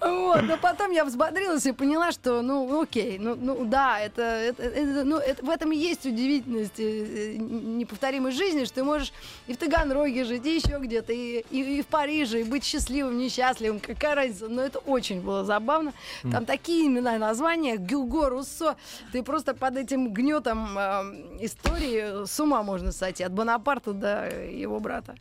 Вот, 0.00 0.42
но 0.42 0.56
потом 0.56 0.90
я 0.92 1.04
взбодрилась 1.04 1.66
и 1.66 1.72
поняла, 1.72 2.12
что, 2.12 2.42
ну, 2.42 2.80
окей, 2.82 3.18
ну, 3.18 3.34
ну 3.34 3.64
да, 3.64 3.98
это, 4.00 4.22
это- 4.22 4.62
это- 4.62 5.04
ну, 5.04 5.16
это- 5.18 5.44
в 5.44 5.50
этом 5.50 5.72
и 5.72 5.76
есть 5.76 6.06
удивительность 6.06 6.78
э, 6.78 7.34
э, 7.34 7.36
неповторимой 7.36 8.32
жизни, 8.32 8.64
что 8.64 8.76
ты 8.76 8.84
можешь 8.84 9.12
и 9.46 9.52
в 9.52 9.56
Таганроге 9.56 10.24
жить, 10.24 10.46
и 10.46 10.54
еще 10.56 10.78
где-то, 10.78 11.12
и, 11.12 11.44
и- 11.50 11.78
и 11.78 11.82
в 11.82 11.86
Париже, 11.86 12.40
и 12.40 12.44
быть 12.44 12.64
счастливым, 12.64 13.18
несчастливым, 13.18 13.80
какая 13.80 14.14
разница, 14.14 14.48
но 14.48 14.62
это 14.62 14.78
очень 14.80 15.20
было 15.20 15.44
забавно. 15.44 15.92
Там 16.30 16.44
такие 16.44 16.86
имена 16.86 17.16
и 17.16 17.18
названия, 17.18 17.76
Гюго, 17.76 18.28
Руссо, 18.28 18.76
ты 19.12 19.22
просто 19.22 19.54
под 19.54 19.76
этим 19.76 20.12
гнетом 20.12 20.78
э, 20.78 21.02
истории 21.44 22.24
с 22.26 22.38
ума 22.40 22.62
можно 22.62 22.92
сойти, 22.92 23.24
от 23.24 23.32
Бонапарта 23.32 23.92
до 23.92 24.28
его 24.50 24.80
брата. 24.80 25.14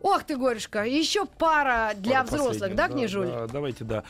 Ох 0.00 0.24
ты, 0.24 0.36
горюшка, 0.36 0.84
еще 0.84 1.24
пара 1.24 1.92
для 1.96 2.16
Пара 2.16 2.26
взрослых, 2.26 2.52
последняя, 2.52 2.76
да, 2.76 2.88
княжуль? 2.88 3.26
да, 3.26 3.46
давайте, 3.46 3.84
да. 3.84 4.04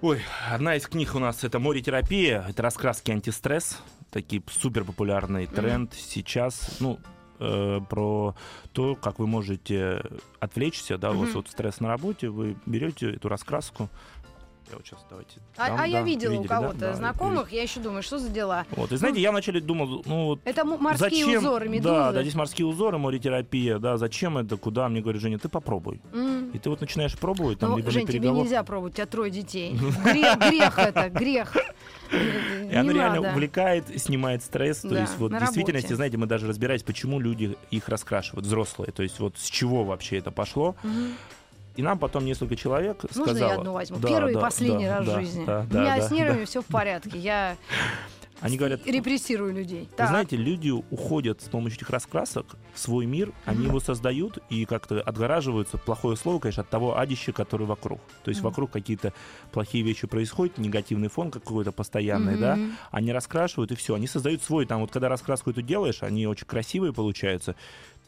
Ой, 0.00 0.20
одна 0.50 0.74
из 0.74 0.88
книг 0.88 1.14
у 1.14 1.20
нас 1.20 1.44
это 1.44 1.60
«Море-терапия», 1.60 2.44
это 2.48 2.62
раскраски 2.62 3.12
антистресс, 3.12 3.78
такие 4.10 4.42
супер 4.50 4.82
популярный 4.82 5.46
тренд 5.46 5.94
сейчас, 5.94 6.78
ну, 6.80 6.98
э, 7.38 7.78
про 7.88 8.34
то, 8.72 8.96
как 8.96 9.20
вы 9.20 9.28
можете 9.28 10.02
отвлечься, 10.40 10.98
да, 10.98 11.12
у 11.12 11.18
вас 11.18 11.34
вот 11.34 11.46
стресс 11.46 11.78
на 11.78 11.86
работе, 11.86 12.28
вы 12.30 12.56
берете 12.66 13.12
эту 13.12 13.28
раскраску, 13.28 13.88
я 14.70 14.76
вот 14.76 14.86
сейчас 14.86 15.04
давайте. 15.08 15.40
А, 15.56 15.68
дам, 15.68 15.80
а 15.80 15.86
я 15.86 16.00
да, 16.00 16.06
видела 16.06 16.30
у 16.30 16.34
видели, 16.34 16.48
да? 16.48 16.56
кого-то 16.56 16.78
Да, 16.78 16.94
знакомых, 16.94 17.52
я 17.52 17.62
еще 17.62 17.80
думаю, 17.80 18.02
что 18.02 18.18
за 18.18 18.28
дела? 18.28 18.66
Вот, 18.70 18.92
и 18.92 18.96
знаете, 18.96 19.20
я 19.20 19.30
вначале 19.30 19.60
думал, 19.60 20.02
ну 20.06 20.26
вот 20.26 20.40
Это 20.44 20.64
морские 20.64 21.24
зачем? 21.24 21.38
узоры, 21.42 21.68
медузы. 21.68 21.88
Да, 21.88 22.12
да, 22.12 22.22
здесь 22.22 22.34
морские 22.34 22.66
узоры, 22.66 22.98
море-терапия, 22.98 23.78
да, 23.78 23.96
зачем 23.96 24.38
это, 24.38 24.56
куда? 24.56 24.88
Мне 24.88 25.00
говорят, 25.00 25.20
Женя, 25.20 25.38
ты 25.38 25.48
попробуй. 25.48 26.00
М. 26.12 26.50
И 26.50 26.58
ты 26.58 26.70
вот 26.70 26.80
начинаешь 26.80 27.16
пробовать, 27.18 27.58
там 27.58 27.70
Ну, 27.70 27.76
либо 27.76 27.90
Жень, 27.90 28.06
на 28.06 28.12
тебе 28.12 28.30
нельзя 28.30 28.62
пробовать, 28.62 28.94
у 28.94 28.96
тебя 28.96 29.06
трое 29.06 29.30
детей. 29.30 29.72
Грех, 30.04 30.38
грех 30.38 30.78
это, 30.78 31.08
грех. 31.10 31.56
И 32.12 32.74
оно 32.74 32.92
реально 32.92 33.32
увлекает, 33.32 33.84
снимает 34.00 34.42
стресс. 34.42 34.80
То 34.80 34.90
Да, 34.90 35.00
есть 35.00 35.18
вот 35.18 35.32
в 35.32 35.38
действительности, 35.38 35.92
знаете, 35.94 36.16
мы 36.16 36.26
даже 36.26 36.46
разбирались, 36.46 36.82
почему 36.82 37.20
люди 37.20 37.56
их 37.70 37.88
раскрашивают, 37.88 38.46
взрослые. 38.46 38.92
То 38.92 39.02
есть 39.02 39.18
вот 39.20 39.38
с 39.38 39.48
чего 39.48 39.84
вообще 39.84 40.18
это 40.18 40.30
пошло. 40.30 40.74
И 41.76 41.82
нам 41.82 41.98
потом 41.98 42.24
несколько 42.24 42.56
человек 42.56 43.02
Можно 43.02 43.24
сказало... 43.24 43.48
я 43.50 43.58
одну 43.58 43.72
возьму? 43.72 43.98
Да, 43.98 44.08
Первый 44.08 44.32
и 44.32 44.34
да, 44.34 44.40
последний 44.40 44.86
да, 44.86 44.98
раз 44.98 45.06
да, 45.06 45.16
в 45.16 45.20
жизни. 45.20 45.44
да, 45.44 45.60
У 45.60 45.72
да, 45.72 45.80
меня 45.80 45.96
да, 45.96 46.08
с 46.08 46.10
нервами 46.10 46.40
да. 46.40 46.46
все 46.46 46.62
в 46.62 46.66
порядке. 46.66 47.18
Я 47.18 47.56
Они 48.42 48.56
говорят, 48.56 48.84
репрессирую 48.84 49.54
людей. 49.54 49.88
Вы 49.88 49.96
Так. 49.96 50.08
знаете, 50.08 50.36
люди 50.36 50.70
уходят 50.70 51.40
с 51.40 51.44
помощью 51.44 51.78
этих 51.78 51.90
раскрасок 51.90 52.56
в 52.74 52.78
свой 52.78 53.06
мир, 53.06 53.32
они 53.44 53.66
его 53.66 53.78
создают 53.78 54.38
и 54.50 54.64
как-то 54.64 55.00
отгораживаются, 55.00 55.78
плохое 55.78 56.16
слово, 56.16 56.40
конечно, 56.40 56.64
от 56.64 56.68
того 56.68 56.98
адища, 56.98 57.32
который 57.32 57.68
вокруг. 57.68 58.00
То 58.24 58.30
есть 58.30 58.40
вокруг 58.40 58.72
какие-то 58.72 59.12
плохие 59.52 59.84
вещи 59.84 60.08
происходят, 60.08 60.58
негативный 60.58 61.08
фон 61.08 61.30
какой-то 61.30 61.70
постоянный, 61.70 62.36
да, 62.36 62.58
они 62.90 63.12
раскрашивают 63.12 63.70
и 63.70 63.76
все, 63.76 63.94
они 63.94 64.08
создают 64.08 64.42
свой, 64.42 64.66
там 64.66 64.80
вот 64.80 64.90
когда 64.90 65.08
раскраску 65.08 65.50
эту 65.50 65.62
делаешь, 65.62 66.02
они 66.02 66.26
очень 66.26 66.46
красивые 66.46 66.92
получаются, 66.92 67.54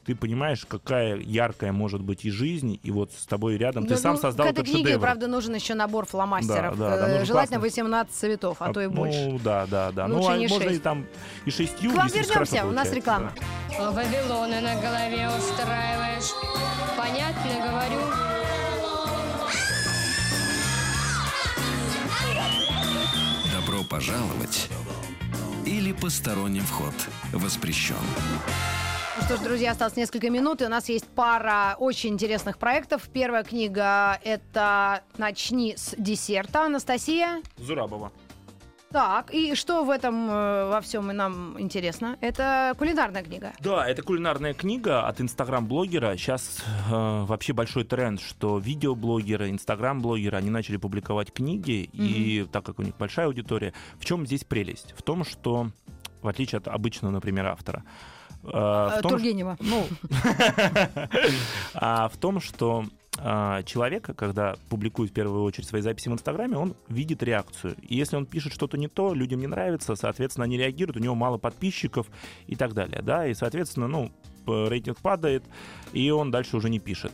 ты 0.05 0.14
понимаешь, 0.14 0.64
какая 0.69 1.17
яркая 1.17 1.73
может 1.73 2.03
быть 2.03 2.25
и 2.25 2.31
жизнь, 2.31 2.79
и 2.83 2.90
вот 2.90 3.11
с 3.17 3.27
тобой 3.27 3.57
рядом, 3.57 3.87
ты 3.87 3.95
Ну, 3.95 4.01
сам 4.01 4.14
ну, 4.14 4.21
создал 4.21 4.47
К 4.47 4.51
этой 4.51 4.61
этот 4.61 4.71
книге, 4.73 4.85
шедевр. 4.88 5.01
правда, 5.03 5.27
нужен 5.29 5.55
еще 5.55 5.75
набор 5.75 6.07
фломастеров. 6.07 6.79
Да, 6.79 6.90
да, 6.90 6.97
там 6.99 7.11
Э, 7.11 7.25
Желательно 7.25 7.59
классный- 7.59 7.59
18 7.59 8.14
цветов, 8.14 8.57
а 8.61 8.73
то 8.73 8.81
и 8.83 8.87
ну, 8.87 8.93
больше. 8.93 9.40
да, 9.43 9.67
да, 9.67 9.90
да. 9.93 10.05
Лучше 10.07 10.19
ну, 10.21 10.29
а 10.29 10.37
не 10.37 10.47
можно 10.49 10.67
шесть. 10.69 10.81
и 10.81 10.83
там 10.83 11.07
и 11.47 11.51
шестью. 11.51 11.90
К 11.93 11.95
вам 11.97 12.09
вернемся, 12.09 12.67
у 12.67 12.71
нас 12.71 12.93
реклама. 12.93 13.33
да. 13.79 13.90
Вавилоны 13.90 14.61
на 14.61 14.75
голове 14.81 15.29
устраиваешь. 15.38 16.31
Понятно 16.97 17.51
говорю? 17.67 18.01
Добро 23.53 23.83
пожаловать 23.85 24.69
или 25.64 25.93
посторонним 25.93 26.62
вход 26.64 26.95
воспрещен. 27.33 27.95
Ну 29.16 29.22
что 29.22 29.37
ж, 29.37 29.40
друзья, 29.40 29.70
осталось 29.70 29.94
несколько 29.94 30.29
минут, 30.29 30.61
и 30.61 30.64
у 30.64 30.68
нас 30.68 30.88
есть 30.88 31.07
пара 31.07 31.77
очень 31.79 32.14
интересных 32.14 32.59
проектов. 32.59 33.09
Первая 33.12 33.44
книга— 33.44 34.18
это 34.24 35.05
«Начни 35.18 35.77
с 35.77 35.94
десерта». 35.96 36.64
Анастасия? 36.64 37.40
Зурабова. 37.57 38.11
Так, 38.90 39.33
и 39.33 39.55
что 39.55 39.85
в 39.85 39.90
этом 39.90 40.29
э, 40.29 40.68
во 40.68 40.81
всем 40.81 41.12
и 41.12 41.14
нам 41.14 41.61
интересно? 41.61 42.16
Это 42.20 42.74
кулинарная 42.77 43.22
книга. 43.22 43.53
Да, 43.61 43.88
это 43.88 44.03
кулинарная 44.03 44.53
книга 44.53 45.07
от 45.07 45.20
инстаграм-блогера. 45.20 46.16
Сейчас 46.16 46.64
э, 46.90 47.24
вообще 47.24 47.53
большой 47.53 47.85
тренд, 47.85 48.20
что 48.20 48.59
видеоблогеры, 48.59 49.48
инстаграм-блогеры, 49.50 50.37
они 50.37 50.50
начали 50.50 50.77
публиковать 50.77 51.33
книги, 51.33 51.88
и 51.92 52.48
так 52.50 52.64
как 52.64 52.81
у 52.81 52.83
них 52.83 52.96
большая 52.96 53.27
аудитория, 53.27 53.74
в 53.96 54.05
чем 54.05 54.27
здесь 54.27 54.42
прелесть? 54.42 54.92
В 54.98 55.03
том, 55.03 55.24
что, 55.24 55.70
в 56.20 56.27
отличие 56.27 56.59
от 56.59 56.66
обычного, 56.66 57.12
например, 57.12 57.46
автора, 57.46 57.85
в 58.44 58.96
Э, 58.96 59.02
том, 59.02 59.12
Тургенева. 59.12 59.57
Ну, 59.61 59.87
а 61.74 62.09
в 62.09 62.16
том, 62.18 62.40
что 62.40 62.85
а, 63.18 63.62
человек, 63.62 64.11
когда 64.16 64.57
публикует 64.68 65.11
в 65.11 65.14
первую 65.14 65.44
очередь 65.44 65.68
свои 65.68 65.83
записи 65.83 66.09
в 66.09 66.12
Инстаграме, 66.12 66.57
он 66.57 66.74
видит 66.88 67.22
реакцию. 67.22 67.76
И 67.83 67.96
если 67.96 68.16
он 68.16 68.26
пишет 68.26 68.52
что-то 68.52 68.76
не 68.76 68.88
то, 68.88 69.14
людям 69.14 69.40
не 69.40 69.46
нравится, 69.46 69.94
соответственно, 69.94 70.44
они 70.44 70.59
реагируют, 70.59 70.96
у 70.96 71.00
него 71.00 71.14
мало 71.14 71.38
подписчиков 71.38 72.07
и 72.46 72.57
так 72.57 72.74
далее, 72.74 73.02
да, 73.02 73.26
и, 73.26 73.35
соответственно, 73.35 73.88
ну, 73.88 74.11
рейтинг 74.46 74.98
падает, 75.00 75.44
и 75.92 76.11
он 76.11 76.30
дальше 76.30 76.57
уже 76.57 76.68
не 76.68 76.80
пишет. 76.80 77.12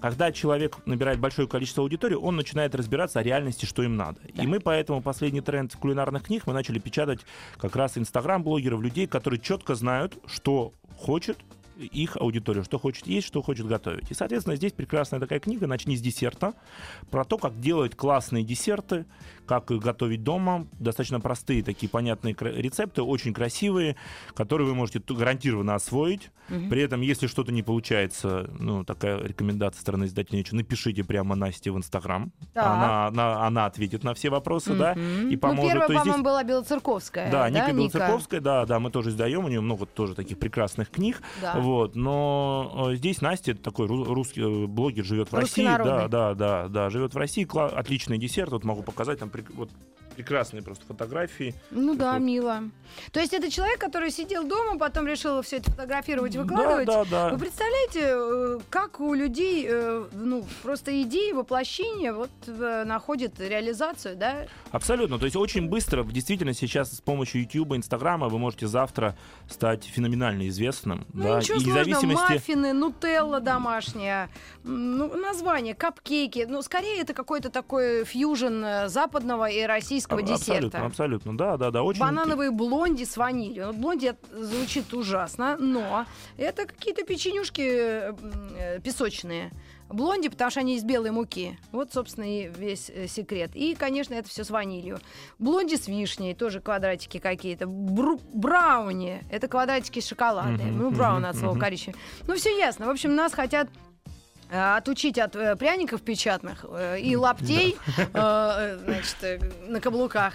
Когда 0.00 0.30
человек 0.30 0.76
набирает 0.86 1.18
большое 1.18 1.48
количество 1.48 1.82
аудитории, 1.82 2.14
он 2.14 2.36
начинает 2.36 2.74
разбираться 2.74 3.20
о 3.20 3.22
реальности, 3.22 3.64
что 3.64 3.82
им 3.82 3.96
надо. 3.96 4.20
И 4.34 4.46
мы 4.46 4.60
поэтому 4.60 5.02
последний 5.02 5.40
тренд 5.40 5.74
кулинарных 5.74 6.24
книг 6.24 6.44
мы 6.46 6.52
начали 6.52 6.78
печатать 6.78 7.20
как 7.56 7.74
раз 7.76 7.96
инстаграм-блогеров, 7.96 8.80
людей, 8.80 9.06
которые 9.06 9.40
четко 9.40 9.74
знают, 9.74 10.18
что 10.26 10.74
хочет 10.98 11.38
их 11.78 12.16
аудитория, 12.16 12.62
что 12.64 12.78
хочет 12.78 13.06
есть, 13.06 13.26
что 13.26 13.42
хочет 13.42 13.66
готовить. 13.66 14.10
И, 14.10 14.14
соответственно, 14.14 14.56
здесь 14.56 14.72
прекрасная 14.72 15.20
такая 15.20 15.40
книга 15.40 15.66
«Начни 15.66 15.96
с 15.96 16.00
десерта» 16.00 16.54
про 17.10 17.24
то, 17.24 17.38
как 17.38 17.60
делать 17.60 17.94
классные 17.96 18.44
десерты, 18.44 19.04
как 19.46 19.70
их 19.70 19.80
готовить 19.80 20.22
дома. 20.22 20.66
Достаточно 20.78 21.20
простые 21.20 21.62
такие 21.62 21.88
понятные 21.88 22.34
рецепты, 22.40 23.02
очень 23.02 23.32
красивые, 23.34 23.96
которые 24.34 24.66
вы 24.68 24.74
можете 24.74 25.00
гарантированно 25.06 25.74
освоить. 25.74 26.30
При 26.48 26.80
этом, 26.80 27.00
если 27.00 27.26
что-то 27.26 27.50
не 27.52 27.62
получается, 27.64 28.48
ну, 28.58 28.84
такая 28.84 29.18
рекомендация 29.20 29.80
стороны 29.80 30.04
издателя, 30.04 30.44
напишите 30.52 31.02
прямо 31.04 31.34
Насте 31.34 31.70
в 31.72 31.76
Инстаграм. 31.76 32.32
Она, 32.54 33.06
она, 33.08 33.44
она 33.46 33.66
ответит 33.66 34.04
на 34.04 34.14
все 34.14 34.30
вопросы, 34.30 34.74
да, 34.74 34.94
Мгм. 34.94 35.28
и 35.30 35.36
поможет. 35.36 35.64
Ну, 35.64 35.68
первая, 35.70 35.88
есть 35.88 36.00
здесь- 36.02 36.02
по-моему, 36.04 36.24
была 36.24 36.44
Белоцерковская. 36.44 37.30
да, 37.32 37.50
Ника 37.50 37.72
Ника? 37.72 37.76
Белоцерковская, 37.76 38.40
да, 38.40 38.64
да, 38.64 38.78
мы 38.78 38.90
тоже 38.90 39.10
издаем, 39.10 39.44
у 39.44 39.48
нее 39.48 39.60
много 39.60 39.86
тоже 39.86 40.14
таких 40.14 40.38
прекрасных 40.38 40.88
книг, 40.90 41.20
Да. 41.42 41.54
Вот, 41.66 41.94
но 41.96 42.90
э, 42.92 42.96
здесь 42.96 43.20
Настя 43.20 43.54
такой 43.54 43.86
ру- 43.86 44.04
русский 44.04 44.40
э, 44.40 44.66
блогер, 44.66 45.04
живет 45.04 45.30
в 45.30 45.34
Русский 45.34 45.62
России, 45.62 45.72
народный. 45.72 46.08
да, 46.08 46.34
да, 46.34 46.34
да, 46.34 46.68
да, 46.68 46.90
живет 46.90 47.14
в 47.14 47.18
России, 47.18 47.44
кла- 47.44 47.68
отличный 47.68 48.18
десерт, 48.18 48.52
вот 48.52 48.64
могу 48.64 48.82
показать, 48.82 49.18
там, 49.18 49.30
вот 49.54 49.70
Прекрасные 50.16 50.62
просто 50.62 50.86
фотографии. 50.86 51.54
Ну 51.70 51.94
да, 51.94 52.14
вот. 52.14 52.20
мило. 52.20 52.62
То 53.12 53.20
есть 53.20 53.34
это 53.34 53.50
человек, 53.50 53.78
который 53.78 54.10
сидел 54.10 54.44
дома, 54.44 54.78
потом 54.78 55.06
решил 55.06 55.42
все 55.42 55.58
это 55.58 55.70
фотографировать, 55.70 56.34
выкладывать. 56.36 56.86
Да, 56.86 57.04
да, 57.04 57.10
да. 57.10 57.28
Вы 57.34 57.38
представляете, 57.38 58.00
э, 58.02 58.58
как 58.70 58.98
у 59.00 59.12
людей, 59.12 59.66
э, 59.68 60.06
ну, 60.12 60.46
просто 60.62 61.02
идеи 61.02 61.32
воплощения 61.32 62.14
вот 62.14 62.30
э, 62.46 62.84
находят 62.86 63.38
реализацию, 63.38 64.16
да? 64.16 64.46
Абсолютно. 64.70 65.18
То 65.18 65.26
есть 65.26 65.36
очень 65.36 65.68
быстро, 65.68 66.02
действительно, 66.02 66.54
сейчас 66.54 66.96
с 66.96 67.00
помощью 67.02 67.42
YouTube, 67.42 67.74
Инстаграма 67.74 68.30
вы 68.30 68.38
можете 68.38 68.68
завтра 68.68 69.18
стать 69.50 69.84
феноменально 69.84 70.48
известным. 70.48 71.06
Ну, 71.12 71.24
да, 71.24 71.40
ничего 71.40 71.58
и 71.58 71.60
сложного, 71.60 71.84
зависимости... 71.84 72.32
маффины, 72.32 72.72
нутелла 72.72 73.40
домашняя, 73.40 74.30
ну, 74.64 75.14
название, 75.14 75.74
капкейки. 75.74 76.46
Ну, 76.48 76.62
скорее 76.62 77.02
это 77.02 77.12
какой-то 77.12 77.50
такой 77.50 78.06
фьюжн 78.06 78.64
западного 78.86 79.50
и 79.50 79.62
российского 79.64 80.05
А- 80.14 80.22
десерта. 80.22 80.84
Абсолютно, 80.84 80.86
абсолютно, 80.86 81.36
да, 81.36 81.56
да, 81.56 81.70
да, 81.70 81.82
очень. 81.82 82.00
Банановые 82.00 82.50
блонди 82.50 83.04
с 83.04 83.16
ванилью. 83.16 83.72
Блонди 83.72 84.14
звучит 84.32 84.92
ужасно, 84.94 85.56
но 85.58 86.06
это 86.36 86.66
какие-то 86.66 87.04
печенюшки 87.04 88.14
песочные. 88.82 89.50
Блонди, 89.88 90.28
потому 90.28 90.50
что 90.50 90.60
они 90.60 90.76
из 90.76 90.82
белой 90.82 91.12
муки. 91.12 91.58
Вот, 91.70 91.92
собственно, 91.92 92.24
и 92.24 92.48
весь 92.48 92.90
э, 92.90 93.06
секрет. 93.06 93.52
И, 93.54 93.76
конечно, 93.76 94.14
это 94.14 94.28
все 94.28 94.42
с 94.42 94.50
ванилью. 94.50 94.98
Блонди 95.38 95.76
с 95.76 95.86
вишней, 95.86 96.34
тоже 96.34 96.60
квадратики 96.60 97.18
какие-то. 97.18 97.66
Бру- 97.66 98.20
брауни, 98.34 99.22
это 99.30 99.46
квадратики 99.46 100.00
шоколадные. 100.00 100.72
Мгм, 100.72 100.78
ну, 100.78 100.90
браун 100.90 101.20
мгм, 101.20 101.30
от 101.30 101.36
слова 101.36 101.52
мгм. 101.52 101.60
коричневый. 101.60 102.00
Ну, 102.26 102.34
все 102.34 102.58
ясно. 102.58 102.86
В 102.86 102.90
общем, 102.90 103.14
нас 103.14 103.32
хотят 103.32 103.68
отучить 104.50 105.18
от 105.18 105.34
э, 105.36 105.56
пряников 105.56 106.02
печатных 106.02 106.64
э, 106.68 107.00
и 107.00 107.16
лаптей 107.16 107.76
э, 107.96 108.06
э, 108.14 108.78
значит, 108.84 109.16
э, 109.22 109.38
на 109.66 109.80
каблуках. 109.80 110.34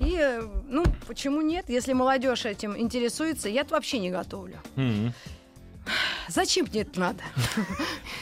И, 0.00 0.16
э, 0.18 0.42
ну, 0.68 0.84
почему 1.06 1.40
нет? 1.40 1.68
Если 1.68 1.92
молодежь 1.92 2.44
этим 2.46 2.76
интересуется, 2.76 3.48
я 3.48 3.64
вообще 3.64 3.98
не 3.98 4.10
готовлю. 4.10 4.58
Мгм. 4.76 5.12
Зачем 6.28 6.66
мне 6.70 6.82
это 6.82 6.98
надо? 7.00 7.22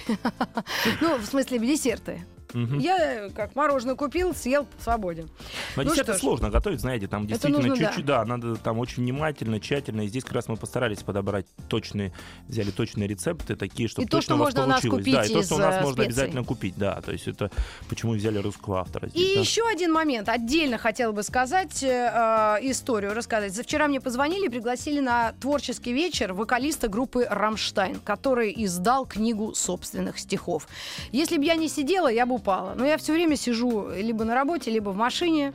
Ну, 1.01 1.17
в 1.17 1.25
смысле, 1.25 1.59
десерты. 1.59 2.25
Я, 2.55 3.27
э, 3.27 3.31
как 3.31 3.55
мороженое 3.55 3.95
купил, 3.95 4.35
съел, 4.35 4.67
свободен. 4.81 5.29
Но 5.77 5.83
Ну 5.83 5.91
десерты 5.91 6.13
что 6.13 6.19
ж. 6.19 6.21
сложно 6.21 6.51
готовить, 6.51 6.81
знаете, 6.81 7.07
там 7.07 7.23
Это 7.23 7.31
действительно 7.31 7.69
нужно, 7.69 7.85
да. 7.85 7.89
чуть-чуть, 7.91 8.07
да. 8.07 8.25
надо 8.25 8.57
там 8.57 8.79
очень 8.79 9.03
внимательно, 9.03 9.61
тщательно. 9.61 10.03
И 10.03 10.07
здесь 10.09 10.25
как 10.25 10.35
раз 10.35 10.49
мы 10.49 10.57
постарались 10.57 11.03
подобрать 11.03 11.47
точные, 11.69 12.13
взяли 12.49 12.71
точные 12.71 13.09
рецепты, 13.09 13.57
такие, 13.57 13.89
чтобы 13.89 14.05
И 14.05 14.09
то, 14.09 14.19
точно 14.19 14.25
что 14.27 14.35
у 14.35 14.39
вас 14.39 14.47
можно 14.55 14.65
у 14.65 14.67
нас 14.67 14.81
получилось. 14.83 15.01
купить 15.01 15.15
да, 15.15 15.25
и 15.25 15.33
то, 15.33 15.43
что 15.43 15.55
у 15.55 15.59
нас 15.59 15.75
э, 15.75 15.81
можно 15.81 15.93
специй. 15.93 16.07
обязательно 16.07 16.45
купить, 16.45 16.75
да. 16.77 17.01
То 17.01 17.13
есть 17.13 17.29
это 17.29 17.51
почему 17.89 18.13
взяли 18.13 18.39
русского 18.39 18.81
автора 18.81 19.09
И 19.09 19.11
здесь, 19.11 19.35
да. 19.35 19.41
еще 19.41 19.67
один 19.69 19.93
момент. 19.93 20.29
Отдельно 20.29 20.79
хотела 20.79 21.13
бы 21.13 21.23
сказать 21.23 21.83
э, 21.83 21.87
э, 21.89 22.59
историю, 22.71 23.15
рассказать. 23.15 23.55
За 23.55 23.63
вчера 23.63 23.89
мне 23.89 24.01
позвонили 24.01 24.47
и 24.47 24.49
пригласили 24.49 25.01
на 25.01 25.33
творческий 25.41 25.93
вечер 25.93 26.33
вокалиста 26.33 26.89
группы 26.89 27.27
«Рамштайн», 27.29 28.01
который 28.01 28.53
издал 28.57 29.07
книгу 29.07 29.55
собственных 29.55 30.19
стихов. 30.19 30.69
Если 31.13 31.39
бы 31.39 31.45
я 31.45 31.55
не 31.55 31.69
сидела, 31.69 32.09
я 32.09 32.27
бы 32.27 32.42
упала. 32.43 32.75
Но 32.75 32.85
я 32.85 32.97
все 32.99 33.13
время 33.13 33.37
сижу 33.37 33.89
либо 33.91 34.25
на 34.25 34.35
работе, 34.35 34.71
либо 34.71 34.91
в 34.91 34.97
машине. 34.97 35.53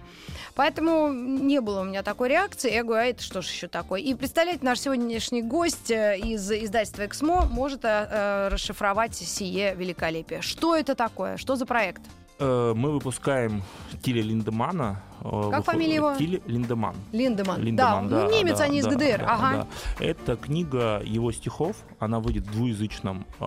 Поэтому 0.56 1.10
не 1.12 1.62
было 1.62 1.82
у 1.82 1.84
меня 1.84 2.02
такой 2.02 2.30
реакции. 2.30 2.74
Я 2.74 2.84
говорю, 2.84 3.04
а 3.04 3.06
это 3.06 3.22
что 3.22 3.42
ж 3.42 3.48
еще 3.48 3.68
такое? 3.68 4.02
И 4.02 4.14
представляете, 4.16 4.66
наш 4.66 4.80
сегодняшний 4.80 5.42
гость 5.42 5.92
э, 5.92 6.18
из 6.18 6.52
издательства 6.52 7.06
«Эксмо» 7.06 7.46
может 7.46 7.86
э, 7.86 8.08
э, 8.10 8.48
расшифровать 8.48 9.16
сие 9.16 9.76
великолепие. 9.76 10.42
Что 10.42 10.76
это 10.76 10.96
такое? 10.96 11.38
Что 11.38 11.56
за 11.56 11.66
проект? 11.66 12.02
Э, 12.40 12.74
Мы 12.76 12.92
выпускаем 12.92 13.64
Тиля 14.04 14.22
Линдемана. 14.22 15.02
э, 15.22 15.24
Как 15.24 15.46
выход- 15.62 15.66
фамилия 15.66 15.96
его? 15.96 16.16
Тиль 16.16 16.42
Линдеман. 16.46 16.96
Линдеман. 17.12 17.62
Линдеман, 17.62 18.08
да, 18.10 18.24
ну 18.26 18.32
немец, 18.32 18.60
да, 18.60 18.66
они 18.66 18.78
из 18.80 18.86
да, 18.86 18.92
ГДР. 18.92 19.18
да, 19.20 19.26
ага. 19.34 19.68
да. 20.00 20.06
Это 20.06 20.36
книга 20.36 21.02
его 21.04 21.32
стихов. 21.32 21.76
Она 22.00 22.20
выйдет 22.20 22.44
в 22.46 22.52
двуязычном 22.52 23.26
э, 23.40 23.46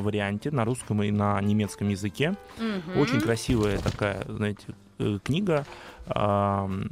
варианте 0.00 0.50
на 0.50 0.64
русском 0.64 1.02
и 1.02 1.10
на 1.10 1.38
немецком 1.42 1.90
языке. 1.90 2.34
Мгм. 2.58 2.98
Очень 3.00 3.20
красивая 3.20 3.78
такая, 3.78 4.24
знаете, 4.26 4.64
э, 4.98 5.18
книга 5.22 5.66
э, 6.06 6.10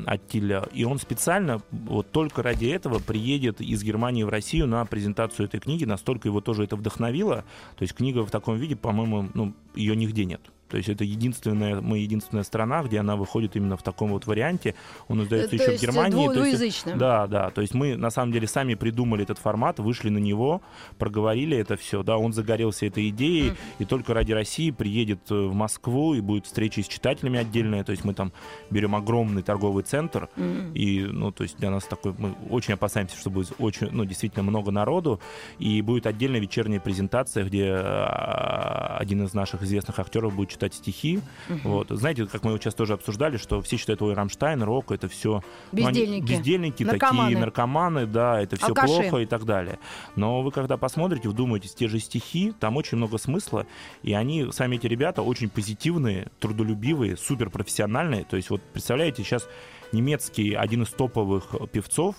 от 0.06 0.28
Тиля. 0.28 0.64
И 0.74 0.84
он 0.84 0.98
специально 0.98 1.62
вот 1.70 2.10
только 2.10 2.42
ради 2.42 2.66
этого 2.66 2.98
приедет 2.98 3.62
из 3.62 3.82
Германии 3.82 4.24
в 4.24 4.28
Россию 4.28 4.66
на 4.66 4.84
презентацию 4.84 5.46
этой 5.46 5.60
книги. 5.60 5.86
Настолько 5.86 6.28
его 6.28 6.42
тоже 6.42 6.64
это 6.64 6.76
вдохновило. 6.76 7.44
То 7.76 7.82
есть 7.82 7.94
книга 7.94 8.22
в 8.26 8.30
таком 8.30 8.56
виде, 8.58 8.76
по-моему, 8.76 9.30
ну, 9.32 9.54
ее 9.74 9.96
нигде 9.96 10.26
нет. 10.26 10.42
То 10.74 10.78
есть 10.78 10.88
это 10.88 11.04
единственная, 11.04 11.80
мы 11.80 11.98
единственная 11.98 12.42
страна, 12.42 12.82
где 12.82 12.98
она 12.98 13.14
выходит 13.14 13.54
именно 13.54 13.76
в 13.76 13.84
таком 13.84 14.10
вот 14.10 14.26
варианте. 14.26 14.74
Он 15.06 15.22
издается 15.22 15.54
Э, 15.54 15.58
То 15.58 15.62
еще 15.62 15.70
в 15.70 15.72
есть, 15.74 15.84
э, 15.84 15.86
Германии. 15.86 16.26
То 16.34 16.44
есть 16.44 16.84
да, 16.96 17.28
да. 17.28 17.50
То 17.50 17.60
есть 17.60 17.74
мы 17.74 17.96
на 17.96 18.10
самом 18.10 18.32
деле 18.32 18.48
сами 18.48 18.74
придумали 18.74 19.22
этот 19.22 19.38
формат, 19.38 19.78
вышли 19.78 20.08
на 20.08 20.18
него, 20.18 20.62
проговорили 20.98 21.56
это 21.56 21.76
все. 21.76 22.02
Да, 22.02 22.16
он 22.16 22.32
загорелся 22.32 22.86
этой 22.86 23.08
идеей, 23.10 23.50
Мгм. 23.50 23.56
и 23.78 23.84
только 23.84 24.14
ради 24.14 24.32
России 24.32 24.72
приедет 24.72 25.30
э, 25.30 25.34
в 25.34 25.54
Москву 25.54 26.14
и 26.14 26.20
будет 26.20 26.46
встреча 26.46 26.82
с 26.82 26.88
читателями 26.88 27.38
отдельная. 27.38 27.84
То 27.84 27.92
есть 27.92 28.04
мы 28.04 28.12
там 28.12 28.32
берем 28.70 28.96
огромный 28.96 29.42
торговый 29.42 29.84
центр, 29.84 30.28
Мгм. 30.34 30.72
и, 30.74 31.02
ну, 31.04 31.30
то 31.30 31.44
есть 31.44 31.56
для 31.58 31.70
нас 31.70 31.84
такой, 31.84 32.14
мы 32.18 32.34
очень 32.50 32.74
опасаемся, 32.74 33.16
что 33.16 33.30
будет 33.30 33.52
очень, 33.60 33.90
ну, 33.92 34.04
действительно 34.04 34.42
много 34.42 34.72
народу, 34.72 35.20
и 35.60 35.80
будет 35.82 36.06
отдельная 36.08 36.40
вечерняя 36.40 36.80
презентация, 36.80 37.44
где 37.44 37.66
э, 37.66 38.96
один 38.98 39.22
из 39.22 39.34
наших 39.34 39.62
известных 39.62 40.00
актеров 40.00 40.34
будет 40.34 40.48
читать 40.48 40.63
стихи. 40.72 41.20
Вот. 41.64 41.88
Знаете, 41.90 42.24
как 42.24 42.44
мы 42.44 42.52
вот 42.52 42.62
сейчас 42.62 42.74
тоже 42.74 42.94
обсуждали, 42.94 43.36
что 43.36 43.60
все 43.60 43.76
считают, 43.76 44.00
ой, 44.00 44.14
Рамштайн, 44.14 44.62
рок, 44.62 44.92
это 44.92 45.08
все 45.08 45.42
Бездельники. 45.72 46.32
бездельники 46.32 46.82
Наркоманы. 46.84 47.28
такие, 47.28 47.38
наркоманы, 47.38 48.06
да, 48.06 48.40
это 48.40 48.56
все 48.56 48.68
Алкаши. 48.68 48.86
плохо 48.86 49.18
и 49.18 49.26
так 49.26 49.44
далее. 49.44 49.78
Но 50.16 50.40
вы 50.40 50.50
когда 50.52 50.76
посмотрите, 50.78 51.28
вдумаетесь, 51.28 51.74
те 51.74 51.88
же 51.88 51.98
стихи, 51.98 52.54
там 52.58 52.76
очень 52.76 52.96
много 52.96 53.18
смысла, 53.18 53.66
и 54.02 54.14
они, 54.14 54.50
сами 54.52 54.76
эти 54.76 54.86
ребята, 54.86 55.20
очень 55.20 55.50
позитивные, 55.50 56.28
трудолюбивые, 56.40 57.16
суперпрофессиональные. 57.16 58.24
То 58.24 58.36
есть 58.36 58.48
вот 58.48 58.62
представляете, 58.72 59.24
сейчас 59.24 59.48
немецкий 59.92 60.54
один 60.54 60.84
из 60.84 60.90
топовых 60.90 61.54
певцов 61.72 62.16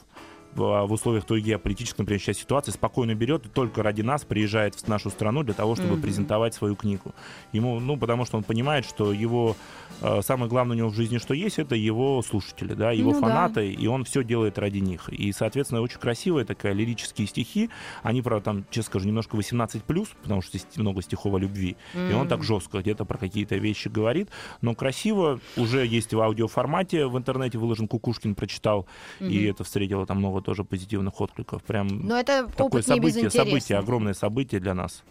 в 0.55 0.85
в 0.87 0.91
условиях 0.91 1.25
той 1.25 1.41
геополитической, 1.41 2.01
например, 2.01 2.21
сейчас 2.21 2.37
ситуации 2.37 2.71
спокойно 2.71 3.13
берет 3.15 3.45
и 3.45 3.49
только 3.49 3.83
ради 3.83 4.01
нас 4.01 4.23
приезжает 4.23 4.75
в 4.75 4.87
нашу 4.87 5.09
страну 5.09 5.43
для 5.43 5.53
того, 5.53 5.75
чтобы 5.75 5.93
Мгм. 5.93 6.01
презентовать 6.01 6.53
свою 6.53 6.75
книгу. 6.75 7.13
Ему, 7.51 7.79
ну, 7.79 7.97
потому 7.97 8.25
что 8.25 8.37
он 8.37 8.43
понимает, 8.43 8.85
что 8.85 9.11
его 9.11 9.55
самое 10.21 10.49
главное 10.49 10.75
у 10.75 10.77
него 10.77 10.89
в 10.89 10.95
жизни, 10.95 11.17
что 11.17 11.33
есть, 11.33 11.59
это 11.59 11.75
его 11.75 12.21
слушатели, 12.21 12.73
да, 12.73 12.91
его 12.91 13.11
Ну 13.11 13.21
да. 13.21 13.27
фанаты, 13.27 13.71
и 13.71 13.87
он 13.87 14.03
все 14.03 14.23
делает 14.23 14.57
ради 14.57 14.79
них. 14.79 15.09
И, 15.09 15.31
соответственно, 15.31 15.81
очень 15.81 15.99
красивая 15.99 16.45
такая 16.45 16.73
лирические 16.73 17.27
стихи. 17.27 17.69
Они, 18.03 18.21
правда, 18.21 18.45
там, 18.45 18.65
честно 18.69 18.89
скажу, 18.89 19.07
немножко 19.07 19.37
18+, 19.37 19.81
потому 20.21 20.41
что 20.41 20.57
здесь 20.57 20.77
много 20.77 21.01
стихов 21.01 21.33
о 21.33 21.37
любви. 21.37 21.77
И 21.93 22.13
он 22.13 22.27
так 22.27 22.43
жестко 22.43 22.79
где-то 22.79 23.05
про 23.05 23.17
какие-то 23.17 23.55
вещи 23.55 23.87
говорит. 23.87 24.29
Но 24.61 24.75
красиво, 24.75 25.39
уже 25.57 25.85
есть 25.85 26.13
в 26.13 26.19
аудиоформате, 26.19 27.07
в 27.07 27.17
интернете 27.17 27.57
выложен, 27.57 27.87
Кукушкин 27.87 28.35
прочитал, 28.35 28.87
и 29.19 29.45
это 29.45 29.63
встретило 29.63 30.05
там 30.05 30.17
много 30.17 30.41
тоже 30.41 30.63
позитивных 30.63 31.19
откликов. 31.21 31.63
Прям 31.63 31.87
Но 31.87 32.17
это 32.17 32.47
такое 32.55 32.81
событие, 32.81 33.29
событие, 33.29 33.77
огромное 33.77 34.13
событие 34.13 34.59
для 34.59 34.73
нас. 34.73 35.03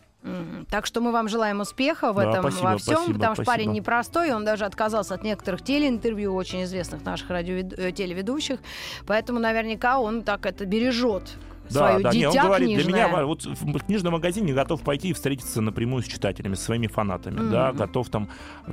Так 0.71 0.87
что 0.87 1.01
мы 1.01 1.13
вам 1.13 1.29
желаем 1.29 1.61
успеха 1.61 2.13
в 2.13 2.17
Да, 2.17 2.31
этом 2.31 2.43
спасибо, 2.43 2.67
во 2.69 2.79
всем, 2.79 2.97
спасибо, 2.97 3.19
потому 3.19 3.35
что 3.35 3.45
парень 3.45 3.65
спасибо. 3.65 3.77
непростой, 3.77 4.33
он 4.33 4.45
даже 4.45 4.65
отказался 4.65 5.15
от 5.15 5.23
некоторых 5.23 5.63
телеинтервью 5.63 6.33
очень 6.35 6.65
известных 6.65 7.05
наших 7.05 7.29
радио 7.31 7.61
телеведущих, 7.91 8.61
поэтому 9.07 9.39
наверняка 9.39 9.99
он 9.99 10.23
так 10.23 10.47
это 10.47 10.65
бережет 10.65 11.37
да, 11.71 11.99
да, 11.99 12.11
не, 12.13 12.19
дитя 12.21 12.29
он 12.43 12.47
говорит, 12.49 12.69
книжное. 12.69 12.85
для 12.95 13.07
меня 13.09 13.25
вот 13.27 13.45
в 13.45 13.79
книжном 13.87 14.13
магазине 14.13 14.53
готов 14.53 14.83
пойти 14.83 15.09
и 15.09 15.13
встретиться 15.13 15.61
напрямую 15.61 16.03
с 16.03 16.07
читателями, 16.07 16.55
со 16.55 16.65
своими 16.65 16.87
фанатами, 16.87 17.51
да, 17.51 17.69
Мгм. 17.69 17.77
готов 17.79 18.09
там 18.11 18.29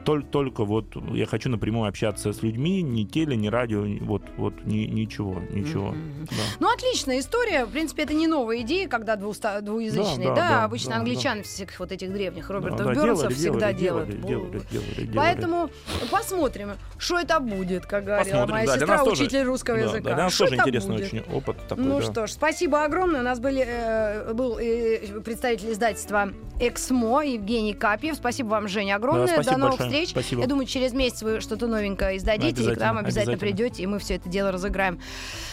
только, 0.06 0.28
только 0.28 0.66
вот 0.66 0.86
я 1.14 1.26
хочу 1.26 1.50
напрямую 1.50 1.88
общаться 1.90 2.34
с 2.34 2.42
людьми, 2.44 2.82
ни 2.82 3.04
теле, 3.04 3.36
ни 3.36 3.48
радио, 3.48 3.86
вот, 4.06 4.24
вот 4.38 4.54
ни, 4.66 4.86
ничего, 4.86 5.42
ничего. 5.52 5.90
Мгм. 5.90 6.28
Да. 6.30 6.36
Ну, 6.60 6.74
отличная 6.74 7.20
история. 7.20 7.66
В 7.66 7.70
принципе, 7.72 8.04
это 8.04 8.14
не 8.14 8.28
новая 8.28 8.62
идея, 8.62 8.88
когда 8.88 9.16
двуста- 9.16 9.62
двуязычный. 9.62 10.26
Да, 10.26 10.30
Да, 10.32 10.36
да, 10.36 10.50
да, 10.50 10.64
обычно 10.66 10.92
да, 10.92 10.98
англичан 10.98 11.44
всех 11.44 11.80
вот 11.80 11.92
этих 11.92 12.12
древних 12.12 12.50
Робертов 12.50 12.80
Да, 12.80 12.86
да, 12.86 12.94
Бёрнсов 12.94 13.30
делали, 13.30 13.34
всегда 13.34 13.74
делали, 13.74 14.12
делают. 14.12 14.28
делали, 14.28 14.52
делали, 14.52 14.66
делали, 14.72 15.08
делали. 15.08 15.18
Поэтому 15.18 15.70
посмотрим, 16.10 16.72
что 16.98 17.20
это 17.20 17.40
будет, 17.40 17.86
как 17.86 18.04
говорила 18.06 18.24
Посмотрим, 18.46 18.56
моя 18.56 18.66
да, 18.68 18.74
сестра, 18.76 18.96
нас 18.98 19.06
тоже- 19.06 19.24
учитель 19.24 19.44
русского 19.44 19.78
да, 19.78 19.84
языка. 19.84 20.04
да, 20.10 20.16
для 20.16 20.24
нас 20.24 20.38
тоже 20.38 20.56
интересный 20.56 20.96
будет? 20.98 21.06
очень 21.14 21.20
опыт 21.34 21.58
такой. 21.68 21.84
Ну 21.86 22.00
да. 22.00 22.06
что 22.06 22.28
ж, 22.28 22.32
спасибо 22.32 22.81
огромное. 22.86 23.22
У 23.22 23.24
нас 23.24 23.40
были, 23.40 23.64
э, 23.66 24.34
был 24.34 24.58
э, 24.60 25.20
представитель 25.24 25.72
издательства 25.72 26.30
«Эксмо» 26.60 27.22
Евгений 27.24 27.74
Капьев. 27.74 28.16
Спасибо 28.16 28.50
вам, 28.50 28.68
Женя, 28.68 28.96
огромное. 28.96 29.28
Да, 29.38 29.44
До 29.44 29.58
новых 29.58 29.80
большое. 29.80 29.90
встреч. 29.90 30.10
Спасибо. 30.10 30.42
Я 30.42 30.48
думаю, 30.48 30.66
через 30.66 30.94
месяц 30.94 31.22
вы 31.22 31.40
что-то 31.42 31.68
новенькое 31.68 32.18
издадите, 32.18 32.62
и 32.64 32.76
к 32.76 32.80
нам 32.80 32.98
Обязательно, 32.98 33.00
обязательно, 33.00 33.38
придете, 33.38 33.84
и 33.84 33.88
мы 33.88 34.00
все 34.00 34.16
это 34.16 34.30
дело 34.30 34.52
разыграем. 34.52 35.00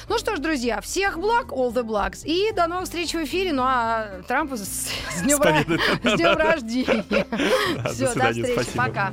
Ну 0.09 0.19
что 0.19 0.37
ж, 0.37 0.39
друзья, 0.39 0.81
всех 0.81 1.19
благ, 1.19 1.47
all 1.53 1.73
the 1.73 1.83
blacks. 1.83 2.25
И 2.25 2.53
до 2.53 2.67
новых 2.67 2.85
встреч 2.85 3.13
в 3.13 3.23
эфире. 3.25 3.53
Ну 3.53 3.63
а 3.65 4.23
Трампу 4.27 4.57
с, 4.57 4.63
с 4.63 5.23
днем, 5.23 5.39
с 6.03 6.37
рождения. 6.37 7.05
Да, 7.09 7.25
до 7.83 7.89
Все, 7.95 8.05
до 8.07 8.13
свидания, 8.13 8.43
встречи. 8.43 8.53
спасибо. 8.63 8.85
Пока. 8.85 9.13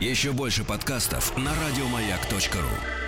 Еще 0.00 0.32
больше 0.32 0.64
подкастов 0.64 1.36
на 1.36 1.50
радиомаяк.ру. 1.50 3.05